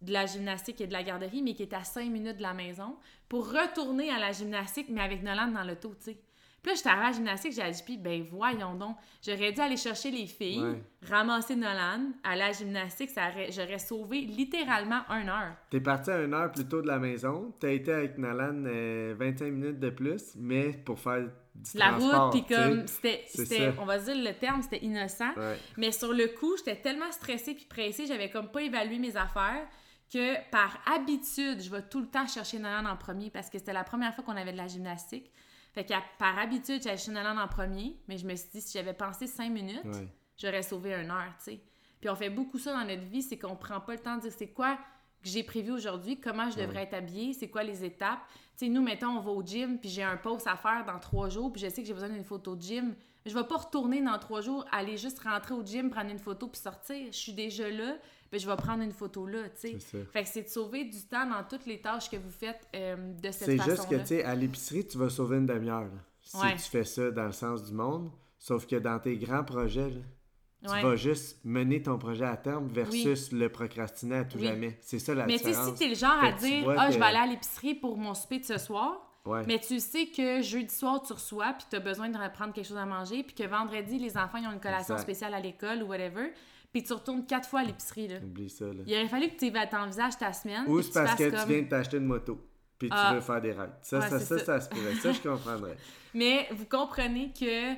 de 0.03 0.12
la 0.12 0.27
gymnastique 0.27 0.81
et 0.81 0.87
de 0.87 0.93
la 0.93 1.03
garderie, 1.03 1.43
mais 1.43 1.55
qui 1.55 1.62
est 1.62 1.72
à 1.74 1.83
cinq 1.83 2.09
minutes 2.11 2.37
de 2.37 2.43
la 2.43 2.55
maison, 2.55 2.97
pour 3.29 3.51
retourner 3.51 4.11
à 4.11 4.18
la 4.18 4.31
gymnastique, 4.31 4.87
mais 4.91 5.01
avec 5.01 5.22
Nolan 5.22 5.49
dans 5.49 5.64
l'auto, 5.64 5.95
tu 5.99 6.05
sais. 6.12 6.18
Puis 6.62 6.72
là, 6.72 6.77
j'étais 6.77 6.89
arrivée 6.89 7.07
à 7.07 7.11
la 7.11 7.16
gymnastique, 7.16 7.53
j'ai 7.53 7.70
dit, 7.70 7.97
ben 7.99 8.22
voyons 8.31 8.74
donc, 8.74 8.97
j'aurais 9.24 9.53
dû 9.53 9.61
aller 9.61 9.77
chercher 9.77 10.11
les 10.11 10.27
filles, 10.27 10.61
Ouais. 10.62 10.83
ramasser 11.09 11.57
Nolan, 11.57 12.11
à 12.22 12.37
la 12.37 12.53
gymnastique, 12.53 13.11
ça 13.11 13.31
aurait- 13.31 13.51
j'aurais 13.53 13.79
sauvé 13.79 14.20
littéralement 14.20 15.01
une 15.11 15.29
heure. 15.29 15.57
T'es 15.70 15.81
parti 15.81 16.11
à 16.11 16.22
une 16.22 16.35
heure 16.35 16.53
plus 16.53 16.66
tôt 16.68 16.83
de 16.83 16.87
la 16.89 16.99
maison. 16.99 17.55
T'as 17.59 17.70
été 17.70 17.93
avec 17.93 18.18
Nalan 18.18 18.64
euh, 18.66 19.14
25 19.18 19.51
minutes 19.53 19.81
de 19.81 19.91
plus, 19.91 20.35
mais 20.37 20.72
pour 20.72 20.99
faire 20.99 21.29
du 21.57 21.79
la 21.79 21.93
route, 21.93 22.33
puis 22.33 22.45
comme, 22.55 22.87
c'était, 22.87 23.73
on 23.79 23.85
va 23.85 23.99
dire 23.99 24.15
le 24.17 24.33
terme, 24.33 24.63
c'était 24.63 24.85
innocent. 24.85 25.33
Ouais. 25.37 25.59
Mais 25.77 25.93
sur 25.93 26.13
le 26.13 26.29
coup, 26.29 26.57
j'étais 26.57 26.77
tellement 26.77 27.11
stressée 27.13 27.55
puis 27.55 27.65
pressée, 27.67 28.07
j'avais 28.07 28.31
comme 28.31 28.51
pas 28.51 28.63
évalué 28.63 28.99
mes 28.99 29.17
affaires 29.17 29.67
que 30.13 30.51
par 30.51 30.79
habitude, 30.95 31.61
je 31.61 31.71
vais 31.71 31.83
tout 31.83 32.01
le 32.01 32.07
temps 32.07 32.27
chercher 32.29 32.59
Nolan 32.59 32.87
en 32.89 32.97
premier 32.97 33.31
parce 33.31 33.51
que 33.51 33.59
c'était 33.59 33.73
la 33.73 33.83
première 33.85 34.15
fois 34.15 34.23
qu'on 34.23 34.37
avait 34.37 34.53
de 34.53 34.57
la 34.57 34.69
gymnastique. 34.69 35.31
Fait 35.75 35.85
que 35.85 35.93
par 36.19 36.39
habitude, 36.39 36.83
j'allais 36.83 36.97
chercher 36.97 37.11
Nolan 37.11 37.37
en 37.39 37.49
premier, 37.49 37.97
mais 38.09 38.17
je 38.17 38.27
me 38.27 38.35
suis 38.37 38.49
dit, 38.53 38.61
si 38.61 38.79
j'avais 38.79 38.95
pensé 38.95 39.27
cinq 39.27 39.51
minutes, 39.51 39.85
Ouais. 39.85 40.09
j'aurais 40.39 40.63
sauvé 40.63 40.95
une 40.95 41.11
heure, 41.11 41.33
tu 41.39 41.45
sais. 41.53 41.61
Puis 42.01 42.09
on 42.09 42.15
fait 42.15 42.31
beaucoup 42.31 42.59
ça 42.59 42.73
dans 42.73 42.85
notre 42.87 43.03
vie, 43.03 43.23
c'est 43.23 43.37
qu'on 43.39 43.57
prend 43.57 43.81
pas 43.81 43.93
le 43.95 43.99
temps 43.99 44.17
de 44.17 44.21
dire 44.23 44.33
c'est 44.37 44.53
quoi 44.53 44.77
que 44.77 45.29
j'ai 45.29 45.43
prévu 45.43 45.73
aujourd'hui, 45.73 46.21
comment 46.21 46.49
je 46.51 46.57
devrais 46.57 46.83
être 46.85 46.95
habillée, 46.95 47.33
c'est 47.33 47.49
quoi 47.49 47.65
les 47.65 47.85
étapes. 47.85 48.21
Tu 48.59 48.65
sais, 48.67 48.71
nous, 48.71 48.83
mettons, 48.83 49.09
on 49.09 49.21
va 49.21 49.31
au 49.31 49.43
gym, 49.43 49.79
puis 49.79 49.89
j'ai 49.91 50.03
un 50.03 50.17
post 50.17 50.47
à 50.47 50.57
faire 50.57 50.85
dans 50.87 50.99
trois 50.99 51.29
jours, 51.29 51.53
puis 51.53 51.61
je 51.61 51.69
sais 51.69 51.83
que 51.83 51.87
j'ai 51.89 51.93
besoin 51.95 52.09
d'une 52.09 52.25
photo 52.25 52.57
de 52.57 52.63
gym. 52.63 52.95
Je 53.27 53.35
vais 53.35 53.45
pas 53.45 53.57
retourner 53.57 54.01
dans 54.03 54.19
trois 54.19 54.41
jours, 54.41 54.65
aller 54.73 54.97
juste 54.97 55.19
rentrer 55.19 55.53
au 55.55 55.63
gym, 55.65 55.91
prendre 55.91 56.11
une 56.11 56.19
photo, 56.19 56.47
puis 56.49 56.61
sortir. 56.61 57.07
Je 57.11 57.17
suis 57.17 57.33
déjà 57.33 57.69
là, 57.69 57.97
puis 58.31 58.39
je 58.41 58.49
vais 58.49 58.57
prendre 58.57 58.83
une 58.83 58.93
photo 58.93 59.27
là, 59.27 59.49
tu 59.51 59.73
sais. 59.73 59.77
C'est 59.81 59.99
ça. 59.99 60.05
Fait 60.13 60.23
que 60.23 60.29
c'est 60.29 60.43
de 60.45 60.49
sauver 60.49 60.85
du 60.85 61.03
temps 61.03 61.27
dans 61.29 61.43
toutes 61.45 61.67
les 61.67 61.81
tâches 61.81 62.09
que 62.09 62.17
vous 62.17 62.31
faites 62.31 62.67
euh, 62.75 62.97
de 63.15 63.31
cette 63.31 63.45
C'est 63.45 63.57
façon-là. 63.59 63.77
juste 63.77 63.89
que, 63.91 63.97
tu 63.97 64.07
sais, 64.07 64.25
à 64.25 64.35
l'épicerie, 64.35 64.87
tu 64.87 64.97
vas 64.97 65.11
sauver 65.11 65.37
une 65.39 65.47
demi-heure. 65.47 65.91
Si 66.23 66.37
Ouais. 66.39 66.55
tu 66.55 66.63
fais 66.63 66.85
ça 66.85 67.11
dans 67.11 67.27
le 67.27 67.33
sens 67.33 67.65
du 67.65 67.73
monde. 67.75 68.11
Sauf 68.39 68.67
que 68.67 68.77
dans 68.77 68.99
tes 68.99 69.17
grands 69.19 69.45
projets, 69.45 69.91
là, 69.91 70.01
tu 70.67 70.83
vas 70.87 70.97
juste 70.97 71.39
mener 71.45 71.83
ton 71.83 71.99
projet 71.99 72.25
à 72.25 72.37
terme 72.37 72.69
versus 72.69 73.33
le 73.33 73.49
procrastiner 73.49 74.17
à 74.17 74.25
tout 74.25 74.39
Oui. 74.39 74.47
jamais. 74.47 74.79
C'est 74.81 74.99
ça 74.99 75.14
la 75.14 75.27
Mais 75.27 75.39
tu 75.39 75.45
différence. 75.47 75.69
si 75.69 75.75
t'es 75.75 75.89
le 75.89 75.95
genre 75.95 76.12
à 76.23 76.33
Fait 76.33 76.35
tu 76.35 76.51
dire 76.62 76.75
Ah, 76.79 76.87
que- 76.89 76.93
je 76.95 76.99
vais 76.99 77.05
aller 77.05 77.17
à 77.19 77.27
l'épicerie 77.27 77.75
pour 77.75 77.97
mon 77.97 78.14
souper 78.14 78.39
de 78.41 78.45
ce 78.45 78.59
soir, 78.59 79.01
Ouais. 79.25 79.43
mais 79.47 79.59
tu 79.59 79.81
sais 79.81 80.07
que 80.07 80.41
jeudi 80.43 80.73
soir, 80.75 81.03
tu 81.03 81.12
reçois, 81.12 81.53
puis 81.59 81.67
tu 81.69 81.77
as 81.77 81.81
besoin 81.81 82.09
de 82.09 82.17
reprendre 82.19 82.53
quelque 82.53 82.67
chose 82.69 82.77
à 82.77 82.87
manger, 82.87 83.23
puis 83.25 83.35
que 83.35 83.43
vendredi, 83.49 83.99
les 83.99 84.17
enfants 84.17 84.39
ils 84.39 84.47
ont 84.47 84.53
une 84.53 84.61
collation 84.61 84.95
Exact. 84.95 85.03
spéciale 85.03 85.35
à 85.35 85.41
l'école 85.41 85.83
ou 85.83 85.87
whatever, 85.87 86.33
puis 86.73 86.83
tu 86.85 86.93
retournes 86.93 87.27
quatre 87.27 87.49
fois 87.49 87.61
à 87.61 87.64
l'épicerie. 87.64 88.07
là. 88.09 88.17
Oublie 88.23 88.49
ça, 88.51 88.67
là. 88.67 88.83
Il 88.87 88.95
aurait 88.95 89.09
fallu 89.09 89.29
que 89.31 89.37
tu 89.37 89.53
t'envisages 89.71 90.17
ta 90.19 90.33
semaine. 90.33 90.64
Ou 90.69 90.81
c'est 90.83 90.89
tu 90.89 90.95
parce 90.95 91.14
que 91.17 91.31
comme- 91.31 91.41
tu 91.41 91.49
viens 91.53 91.62
de 91.62 91.69
t'acheter 91.69 91.97
une 91.97 92.07
moto. 92.07 92.41
Puis 92.79 92.89
tu 92.91 92.95
Ah. 92.97 93.14
veux 93.14 93.21
faire 93.23 93.41
des 93.41 93.53
rides. 93.53 93.71
Ça, 93.81 93.99
Ouais, 93.99 94.09
ça, 94.11 94.21
ça, 94.21 94.39
ça. 94.39 94.45
ça, 94.45 94.61
se 94.61 94.69
pourrait. 94.69 94.95
Ça, 94.97 95.11
je 95.11 95.21
comprendrais. 95.21 95.77
Mais 96.14 96.47
vous 96.53 96.67
comprenez 96.67 97.33
que 97.33 97.73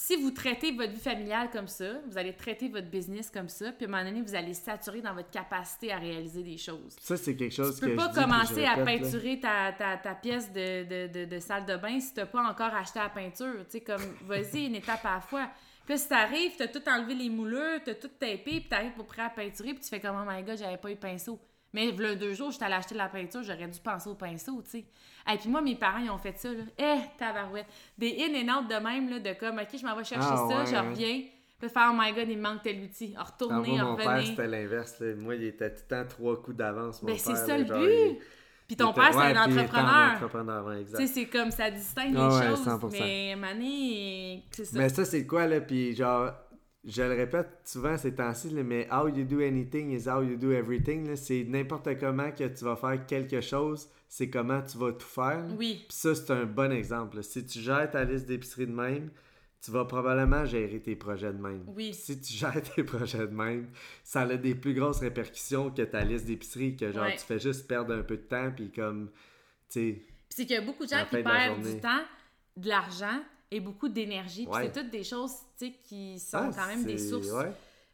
si 0.00 0.14
vous 0.14 0.30
traitez 0.30 0.70
votre 0.70 0.92
vie 0.92 1.00
familiale 1.00 1.50
comme 1.50 1.66
ça, 1.66 1.94
vous 2.06 2.16
allez 2.16 2.32
traiter 2.32 2.68
votre 2.68 2.86
business 2.86 3.30
comme 3.30 3.48
ça, 3.48 3.72
puis 3.72 3.84
à 3.84 3.88
un 3.88 3.90
moment 3.90 4.04
donné, 4.04 4.22
vous 4.22 4.34
allez 4.36 4.54
saturer 4.54 5.00
dans 5.02 5.12
votre 5.12 5.30
capacité 5.30 5.92
à 5.92 5.98
réaliser 5.98 6.44
des 6.44 6.56
choses. 6.56 6.94
Ça, 7.00 7.16
c'est 7.16 7.34
quelque 7.34 7.52
chose 7.52 7.74
Tu 7.74 7.80
que 7.80 7.86
peux 7.86 7.90
je 7.92 7.96
pas 7.96 8.12
je 8.14 8.20
commencer 8.20 8.64
à 8.64 8.74
répète, 8.74 9.02
peinturer 9.02 9.40
ta, 9.40 9.72
ta, 9.72 9.96
ta 9.96 10.14
pièce 10.14 10.52
de, 10.52 10.84
de, 10.84 11.12
de, 11.12 11.24
de 11.24 11.38
salle 11.40 11.66
de 11.66 11.76
bain 11.76 11.98
si 11.98 12.14
t'as 12.14 12.26
pas 12.26 12.42
encore 12.48 12.72
acheté 12.72 13.00
la 13.00 13.08
peinture. 13.08 13.64
Tu 13.64 13.72
sais, 13.72 13.80
comme, 13.80 14.00
vas-y, 14.24 14.66
une 14.66 14.76
étape 14.76 15.04
à 15.04 15.14
la 15.16 15.20
fois. 15.20 15.50
Puis 15.84 15.94
là, 15.94 15.98
si 15.98 16.08
t'arrives, 16.08 16.52
t'as 16.56 16.68
tout 16.68 16.88
enlevé 16.88 17.16
les 17.16 17.28
moulures, 17.28 17.80
t'as 17.84 17.94
tout 17.94 18.08
tapé, 18.08 18.38
puis 18.44 18.68
t'arrives 18.68 18.92
pour 18.92 19.06
prêt 19.06 19.22
à 19.22 19.30
peinturer, 19.30 19.74
puis 19.74 19.82
tu 19.82 19.88
fais 19.88 20.00
comme, 20.00 20.16
oh 20.16 20.30
my 20.30 20.44
god, 20.44 20.58
j'avais 20.58 20.76
pas 20.76 20.92
eu 20.92 20.96
pinceau. 20.96 21.40
Mais 21.72 21.90
le 21.90 22.14
deux 22.14 22.34
jours, 22.34 22.52
j'étais 22.52 22.64
allée 22.64 22.76
acheter 22.76 22.94
de 22.94 22.98
la 22.98 23.08
peinture, 23.08 23.42
j'aurais 23.42 23.66
dû 23.66 23.80
penser 23.80 24.08
au 24.08 24.14
pinceau, 24.14 24.62
tu 24.62 24.70
sais. 24.70 24.84
Et 25.32 25.36
puis 25.36 25.48
moi, 25.48 25.60
mes 25.60 25.74
parents, 25.76 25.98
ils 25.98 26.10
ont 26.10 26.18
fait 26.18 26.36
ça, 26.38 26.48
là. 26.50 26.62
Eh, 26.78 26.98
tabarouette. 27.18 27.66
Des 27.98 28.16
in 28.20 28.34
and 28.48 28.60
out 28.62 28.68
de 28.68 28.74
même, 28.76 29.08
là, 29.10 29.18
de 29.18 29.32
comme, 29.38 29.58
OK, 29.58 29.68
je 29.78 29.84
m'en 29.86 29.94
vais 29.96 30.04
chercher 30.04 30.28
Ah, 30.30 30.36
ça, 30.36 30.46
ouais, 30.46 30.66
je 30.66 30.76
reviens. 30.76 31.22
Puis 31.58 31.68
faire, 31.68 31.90
oh 31.92 31.96
my 31.98 32.12
god, 32.12 32.28
il 32.30 32.38
me 32.38 32.42
manque 32.42 32.62
tel 32.62 32.82
outil. 32.84 33.14
Ah, 33.16 33.24
Retourner, 33.24 33.70
moi, 33.72 33.82
mon 33.82 33.96
père, 33.96 34.06
revenir. 34.12 34.26
c'était 34.28 34.46
l'inverse. 34.46 35.02
Moi, 35.18 35.34
il 35.34 35.44
était 35.44 35.70
tout 35.70 35.80
le 35.90 35.96
temps 35.96 36.08
trois 36.08 36.40
coups 36.40 36.56
d'avance. 36.56 37.02
Ben, 37.04 37.18
c'est 37.18 37.34
ça 37.34 37.58
le 37.58 37.64
but. 37.64 37.72
il- 37.74 38.16
Puis 38.68 38.76
ton 38.76 38.90
était- 38.92 39.00
père, 39.00 39.08
c'est 39.12 39.18
ouais, 39.18 39.36
un 39.36 39.44
entrepreneur. 39.44 40.12
entrepreneur, 40.14 40.66
ouais, 40.66 40.80
exact. 40.82 40.98
Tu 41.00 41.06
sais, 41.08 41.12
c'est 41.14 41.26
comme 41.26 41.50
ça 41.50 41.70
distingue 41.70 42.12
les 42.14 42.20
Ah 42.20 42.28
ouais, 42.28 42.46
choses. 42.48 42.64
100%. 42.64 42.90
Mais 43.00 43.34
Mané, 43.36 44.44
c'est 44.52 44.64
ça. 44.66 44.78
Mais 44.78 44.88
ça, 44.88 45.04
c'est 45.04 45.26
quoi, 45.26 45.46
là? 45.46 45.60
Puis 45.60 45.96
genre, 45.96 46.30
je 46.84 47.02
le 47.02 47.14
répète 47.14 47.48
souvent 47.64 47.96
ces 47.98 48.14
temps-ci, 48.14 48.52
mais 48.54 48.88
how 48.92 49.08
you 49.08 49.24
do 49.24 49.40
anything 49.40 49.90
is 49.90 50.08
how 50.08 50.22
you 50.22 50.36
do 50.36 50.52
everything. 50.52 51.14
C'est 51.16 51.44
n'importe 51.44 51.98
comment 51.98 52.30
que 52.30 52.44
tu 52.44 52.64
vas 52.64 52.76
faire 52.76 53.04
quelque 53.06 53.40
chose, 53.40 53.88
c'est 54.08 54.30
comment 54.30 54.62
tu 54.62 54.78
vas 54.78 54.92
tout 54.92 55.06
faire. 55.06 55.44
Oui. 55.58 55.84
Puis 55.88 55.96
ça, 55.98 56.14
c'est 56.14 56.30
un 56.32 56.44
bon 56.44 56.72
exemple. 56.72 57.16
là. 57.16 57.22
Si 57.22 57.44
tu 57.44 57.58
gères 57.60 57.90
ta 57.90 58.04
liste 58.04 58.26
d'épicerie 58.26 58.66
de 58.66 58.72
même, 58.72 59.10
tu 59.60 59.72
vas 59.72 59.84
probablement 59.84 60.44
gérer 60.46 60.80
tes 60.80 60.94
projets 60.94 61.32
de 61.32 61.42
même. 61.42 61.64
Oui. 61.66 61.92
Si 61.92 62.20
tu 62.20 62.32
gères 62.32 62.62
tes 62.62 62.84
projets 62.84 63.26
de 63.26 63.34
même, 63.34 63.68
ça 64.04 64.20
a 64.22 64.36
des 64.36 64.54
plus 64.54 64.72
grosses 64.72 65.00
répercussions 65.00 65.70
que 65.72 65.82
ta 65.82 66.04
liste 66.04 66.26
d'épicerie, 66.26 66.76
que 66.76 66.92
genre 66.92 67.04
Ouais. 67.04 67.16
tu 67.16 67.24
fais 67.24 67.40
juste 67.40 67.66
perdre 67.66 67.92
un 67.92 68.02
peu 68.02 68.16
de 68.16 68.22
temps, 68.22 68.52
puis 68.54 68.70
comme, 68.70 69.10
tu 69.68 69.80
sais, 69.80 70.02
c'est 70.30 70.46
qu'il 70.46 70.54
y 70.54 70.58
a 70.58 70.62
beaucoup 70.62 70.84
de 70.84 70.90
gens 70.90 71.04
qui 71.10 71.22
perdent 71.22 71.62
du 71.62 71.80
temps, 71.80 72.02
de 72.56 72.68
l'argent 72.68 73.20
et 73.50 73.58
beaucoup 73.58 73.88
d'énergie. 73.88 74.46
Puis 74.46 74.60
c'est 74.62 74.80
toutes 74.80 74.90
des 74.90 75.02
choses, 75.02 75.32
qui 75.66 76.18
sont 76.18 76.36
ah, 76.38 76.50
quand 76.54 76.66
même 76.66 76.84
des 76.84 76.98
sources 76.98 77.30
ouais. 77.32 77.52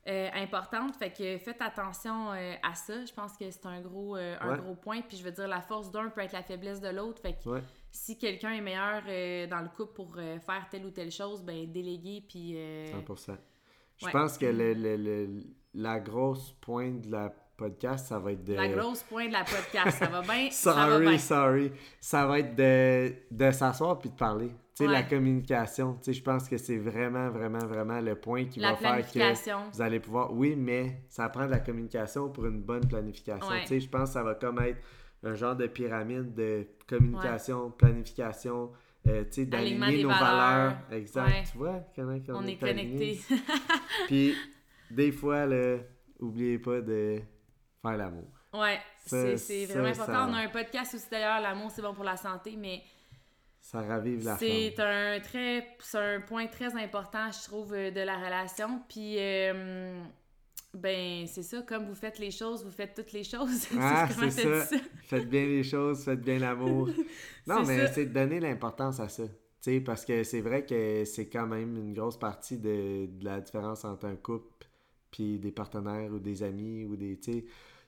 euh, 0.08 0.28
importantes. 0.34 0.94
Fait 0.96 1.10
que 1.10 1.38
faites 1.38 1.60
attention 1.62 2.32
euh, 2.32 2.54
à 2.62 2.74
ça. 2.74 3.04
Je 3.04 3.12
pense 3.12 3.36
que 3.36 3.50
c'est 3.50 3.66
un 3.66 3.80
gros, 3.80 4.16
euh, 4.16 4.36
un 4.40 4.52
Ouais. 4.52 4.58
gros 4.58 4.74
point. 4.74 5.00
Puis 5.02 5.16
je 5.16 5.24
veux 5.24 5.32
dire, 5.32 5.48
la 5.48 5.60
force 5.60 5.90
d'un 5.90 6.08
peut 6.10 6.20
être 6.22 6.32
la 6.32 6.42
faiblesse 6.42 6.80
de 6.80 6.88
l'autre. 6.88 7.20
Fait 7.22 7.34
que 7.34 7.48
Ouais. 7.48 7.62
si 7.90 8.18
quelqu'un 8.18 8.50
est 8.52 8.60
meilleur 8.60 9.02
dans 9.48 9.60
le 9.60 9.68
couple 9.68 9.94
pour 9.94 10.14
faire 10.16 10.66
telle 10.70 10.84
ou 10.86 10.90
telle 10.90 11.10
chose, 11.10 11.42
ben 11.42 11.70
déléguer 11.70 12.24
puis... 12.28 12.52
euh, 12.56 12.86
100%. 13.06 13.36
Je 13.98 14.08
pense 14.10 14.38
que 14.38 14.46
le, 14.46 14.74
le- 14.74 14.96
le- 14.96 15.42
la 15.74 16.00
grosse 16.00 16.52
pointe 16.60 17.02
de 17.02 17.10
la 17.12 17.32
podcast, 17.56 18.06
ça 18.08 18.18
va 18.18 18.32
être 18.32 18.42
de... 18.44 18.54
La 18.54 18.66
grosse 18.68 19.02
pointe 19.04 19.28
de 19.28 19.32
la 19.32 19.44
podcast, 19.44 19.98
ça 19.98 20.06
va 20.06 20.22
bien, 20.22 20.48
ça 20.52 20.72
va 20.72 20.98
bien. 20.98 21.16
Sorry, 21.18 21.70
sorry. 21.70 21.72
Ça 22.00 22.26
va 22.26 22.38
être 22.40 22.54
de, 22.56 23.14
de 23.30 23.50
s'asseoir 23.52 23.98
puis 24.00 24.10
de 24.10 24.14
parler. 24.16 24.50
Tu 24.76 24.82
sais, 24.82 24.86
Ouais. 24.88 24.92
la 24.92 25.02
communication. 25.04 25.98
Je 26.04 26.20
pense 26.20 26.48
que 26.48 26.56
c'est 26.56 26.78
vraiment, 26.78 27.30
vraiment, 27.30 27.60
vraiment 27.64 28.00
le 28.00 28.16
point 28.16 28.46
qui 28.46 28.58
La 28.58 28.70
va 28.72 28.76
faire 28.76 29.12
que 29.12 29.70
vous 29.72 29.80
allez 29.82 30.00
pouvoir... 30.00 30.32
Oui, 30.32 30.56
mais 30.56 31.02
ça 31.08 31.28
prend 31.28 31.46
de 31.46 31.50
la 31.52 31.60
communication 31.60 32.28
pour 32.30 32.46
une 32.46 32.60
bonne 32.60 32.86
planification. 32.88 33.48
Ouais. 33.48 33.64
Je 33.80 33.88
pense 33.88 34.08
que 34.08 34.14
ça 34.14 34.22
va 34.24 34.34
comme 34.34 34.58
être 34.60 34.80
un 35.22 35.34
genre 35.34 35.54
de 35.54 35.68
pyramide 35.68 36.34
de 36.34 36.66
communication, 36.88 37.70
planification, 37.70 38.72
euh, 39.06 39.24
d'aligner 39.38 40.02
nos 40.02 40.08
valeurs. 40.08 40.20
valeurs. 40.20 40.76
Exact. 40.90 41.50
Tu 41.52 41.58
vois 41.58 41.80
comment 41.94 42.18
On 42.30 42.46
est 42.46 42.56
connectés. 42.56 43.20
Puis, 44.08 44.34
des 44.90 45.12
fois, 45.12 45.46
là, 45.46 45.76
oubliez 46.18 46.58
pas 46.58 46.80
de 46.80 47.20
faire 47.80 47.96
l'amour. 47.96 48.28
ouais, 48.54 48.78
c'est 49.06 49.36
ça, 49.36 49.72
vraiment 49.72 49.88
important. 49.88 50.12
ça- 50.12 50.26
On 50.30 50.34
a 50.34 50.38
un 50.38 50.48
podcast 50.48 50.94
aussi 50.94 51.06
d'ailleurs, 51.10 51.40
l'amour 51.40 51.70
c'est 51.70 51.82
bon 51.82 51.94
pour 51.94 52.04
la 52.04 52.16
santé, 52.16 52.56
mais 52.58 52.82
Ça 53.64 53.80
ravive 53.80 54.22
la 54.22 54.36
c'est 54.36 54.78
un 54.78 55.18
très 55.20 55.66
c'est 55.78 55.96
un 55.96 56.20
point 56.20 56.46
très 56.48 56.74
important, 56.74 57.30
je 57.32 57.44
trouve, 57.44 57.72
euh, 57.72 57.90
de 57.90 58.00
la 58.00 58.18
relation. 58.18 58.82
Puis 58.90 59.16
euh, 59.18 59.98
ben 60.74 61.26
c'est 61.26 61.42
ça, 61.42 61.62
comme 61.62 61.86
vous 61.86 61.94
faites 61.94 62.18
les 62.18 62.30
choses, 62.30 62.62
vous 62.62 62.70
faites 62.70 62.92
toutes 62.94 63.12
les 63.12 63.24
choses. 63.24 63.66
Ah, 63.80 64.06
c'est 64.10 64.30
ça. 64.30 64.76
Faites 65.04 65.30
bien 65.30 65.46
les 65.46 65.62
choses, 65.62 66.04
faites 66.04 66.20
bien 66.20 66.38
l'amour. 66.40 66.90
non, 67.46 67.64
mais 67.64 67.90
c'est 67.90 68.04
de 68.04 68.12
donner 68.12 68.38
l'importance 68.38 69.00
à 69.00 69.08
ça. 69.08 69.24
Tu 69.24 69.30
sais, 69.60 69.80
parce 69.80 70.04
que 70.04 70.24
c'est 70.24 70.42
vrai 70.42 70.66
que 70.66 71.06
c'est 71.06 71.30
quand 71.30 71.46
même 71.46 71.74
une 71.78 71.94
grosse 71.94 72.18
partie 72.18 72.58
de, 72.58 73.06
de 73.06 73.24
la 73.24 73.40
différence 73.40 73.86
entre 73.86 74.04
un 74.04 74.16
couple 74.16 74.66
puis 75.10 75.38
des 75.38 75.52
partenaires 75.52 76.12
ou 76.12 76.18
des 76.18 76.42
amis 76.42 76.84
ou 76.84 76.96
des... 76.96 77.18
Tu 77.18 77.32
sais, 77.32 77.44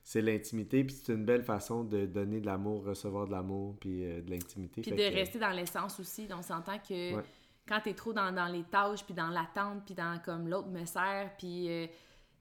c'est 0.08 0.22
l'intimité, 0.22 0.84
puis 0.84 0.94
c'est 0.94 1.12
une 1.12 1.24
belle 1.24 1.42
façon 1.42 1.82
de 1.82 2.06
donner 2.06 2.38
de 2.40 2.46
l'amour, 2.46 2.84
recevoir 2.84 3.26
de 3.26 3.32
l'amour, 3.32 3.74
puis 3.80 4.04
euh, 4.04 4.20
de 4.22 4.30
l'intimité. 4.30 4.80
Puis 4.80 4.92
de 4.92 4.96
que- 4.96 5.14
rester 5.14 5.40
dans 5.40 5.50
l'essence 5.50 5.98
aussi. 5.98 6.28
Donc, 6.28 6.38
on 6.38 6.42
s'entend 6.42 6.78
que 6.78 7.16
Ouais. 7.16 7.22
quand 7.66 7.80
t'es 7.82 7.92
trop 7.94 8.12
dans, 8.12 8.30
dans 8.32 8.46
les 8.46 8.62
tâches, 8.62 9.04
puis 9.04 9.14
dans 9.14 9.30
l'attente, 9.30 9.84
puis 9.84 9.96
dans 9.96 10.20
comme 10.24 10.46
l'autre 10.46 10.68
me 10.68 10.84
sert, 10.84 11.32
puis 11.36 11.68
euh, 11.68 11.86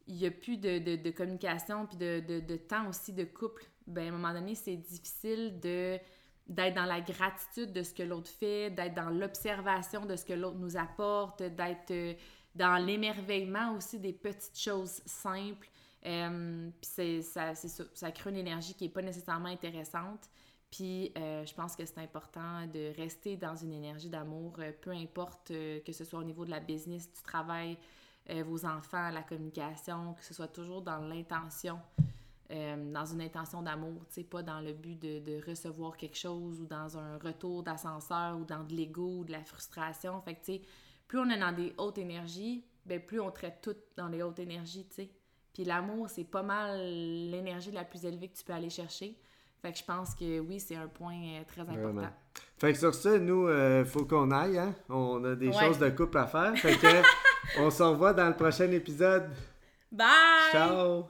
il 0.06 0.16
y 0.18 0.28
a 0.28 0.32
plus 0.32 0.58
de, 0.58 0.78
de, 0.78 0.96
de 0.96 1.10
communication, 1.10 1.88
puis 1.88 1.98
de, 1.98 2.20
de, 2.20 2.40
de 2.40 2.56
temps 2.56 2.88
aussi 2.88 3.12
de 3.14 3.24
couple, 3.24 3.66
ben 3.88 4.06
à 4.06 4.10
un 4.10 4.12
moment 4.12 4.34
donné, 4.34 4.54
c'est 4.54 4.78
difficile 4.78 5.60
de 5.60 5.98
d'être 6.48 6.76
dans 6.76 6.86
la 6.86 7.02
gratitude 7.02 7.74
de 7.74 7.82
ce 7.82 7.92
que 7.96 8.04
l'autre 8.04 8.30
fait, 8.30 8.70
d'être 8.70 8.94
dans 8.94 9.10
l'observation 9.10 10.06
de 10.06 10.16
ce 10.16 10.24
que 10.24 10.34
l'autre 10.34 10.60
nous 10.60 10.78
apporte, 10.78 11.42
d'être 11.42 11.90
euh, 11.90 12.14
dans 12.54 12.78
l'émerveillement 12.78 13.74
aussi 13.76 13.98
des 14.00 14.14
petites 14.14 14.56
choses 14.60 15.02
simples. 15.08 15.68
Euh, 16.06 16.70
ça, 16.82 18.12
crée 18.12 18.30
une 18.30 18.38
énergie 18.38 18.76
qui 18.76 18.84
n'est 18.84 18.92
pas 18.92 19.02
nécessairement 19.02 19.50
intéressante. 19.50 20.30
Puis 20.72 21.12
euh, 21.18 21.46
je 21.46 21.54
pense 21.54 21.76
que 21.76 21.86
c'est 21.86 22.00
important 22.00 22.68
de 22.68 22.96
rester 22.96 23.38
dans 23.38 23.56
une 23.56 23.72
énergie 23.72 24.10
d'amour, 24.10 24.56
euh, 24.60 24.72
peu 24.82 24.92
importe 24.92 25.48
que 25.48 25.92
ce 25.92 26.04
soit 26.04 26.20
au 26.20 26.24
niveau 26.24 26.46
de 26.46 26.52
la 26.52 26.60
business, 26.60 27.12
du 27.12 27.22
travail, 27.22 27.78
vos 28.28 28.66
enfants, 28.66 29.12
la 29.12 29.22
communication, 29.22 30.16
que 30.16 30.26
ce 30.26 30.34
soit 30.34 30.48
toujours 30.48 30.82
dans 30.82 30.98
l'intention, 30.98 31.80
dans 32.50 33.06
une 33.06 33.22
intention 33.22 33.62
d'amour, 33.62 34.04
tu 34.08 34.16
sais, 34.16 34.24
pas 34.24 34.42
dans 34.42 34.62
le 34.62 34.74
but 34.74 35.00
de, 35.00 35.48
recevoir 35.48 35.96
quelque 35.96 36.18
chose 36.18 36.60
ou 36.60 36.66
dans 36.66 36.98
un 36.98 37.20
retour 37.20 37.62
d'ascenseur 37.62 38.36
ou 38.40 38.44
dans 38.44 38.64
de 38.64 38.74
l'ego 38.74 39.20
ou 39.20 39.26
de 39.26 39.32
la 39.32 39.44
frustration. 39.44 40.20
Fait 40.22 40.34
que, 40.34 40.40
tu 40.40 40.54
sais, 40.54 40.62
plus 41.08 41.20
on 41.20 41.30
est 41.30 41.38
dans 41.38 41.52
des 41.52 41.76
hautes 41.78 42.00
énergies, 42.00 42.66
ben 42.84 43.00
plus 43.00 43.20
on 43.20 43.30
traite 43.30 43.60
tout 43.62 43.76
dans 43.96 44.08
les 44.08 44.24
hautes 44.24 44.40
énergies, 44.40 44.88
tu 44.88 44.96
sais. 44.96 45.12
Puis 45.56 45.64
l'amour, 45.64 46.08
c'est 46.10 46.26
pas 46.26 46.44
mal 46.44 46.78
l'énergie 46.80 47.72
la 47.72 47.84
plus 47.86 48.06
élevée 48.06 48.28
que 48.28 48.38
tu 48.38 48.44
peux 48.44 48.54
aller 48.54 48.70
chercher. 48.70 49.16
Fait 49.62 49.72
que 49.72 49.78
je 49.80 49.84
pense 49.84 50.14
que 50.14 50.40
oui, 50.42 50.60
c'est 50.60 50.76
un 50.76 50.88
point 50.88 51.16
euh, 51.16 51.44
très 51.48 51.62
important. 51.62 51.82
Vraiment. 51.82 52.10
Fait 52.60 52.74
que 52.74 52.78
sur 52.78 52.94
ça, 52.94 53.18
nous, 53.18 53.48
euh, 53.48 53.84
faut 53.86 54.06
qu'on 54.06 54.30
aille, 54.32 54.60
hein? 54.60 54.76
On 54.90 55.24
a 55.24 55.34
des 55.34 55.48
Ouais. 55.48 55.54
choses 55.66 55.80
de 55.80 55.90
couple 55.90 56.18
à 56.20 56.28
faire. 56.28 56.56
Fait 56.58 56.78
que 56.78 56.88
on 57.60 57.72
se 57.72 57.82
revoit 57.82 58.14
dans 58.14 58.28
le 58.28 58.36
prochain 58.36 58.70
épisode. 58.72 59.30
Bye! 59.92 60.08
Ciao! 60.52 61.06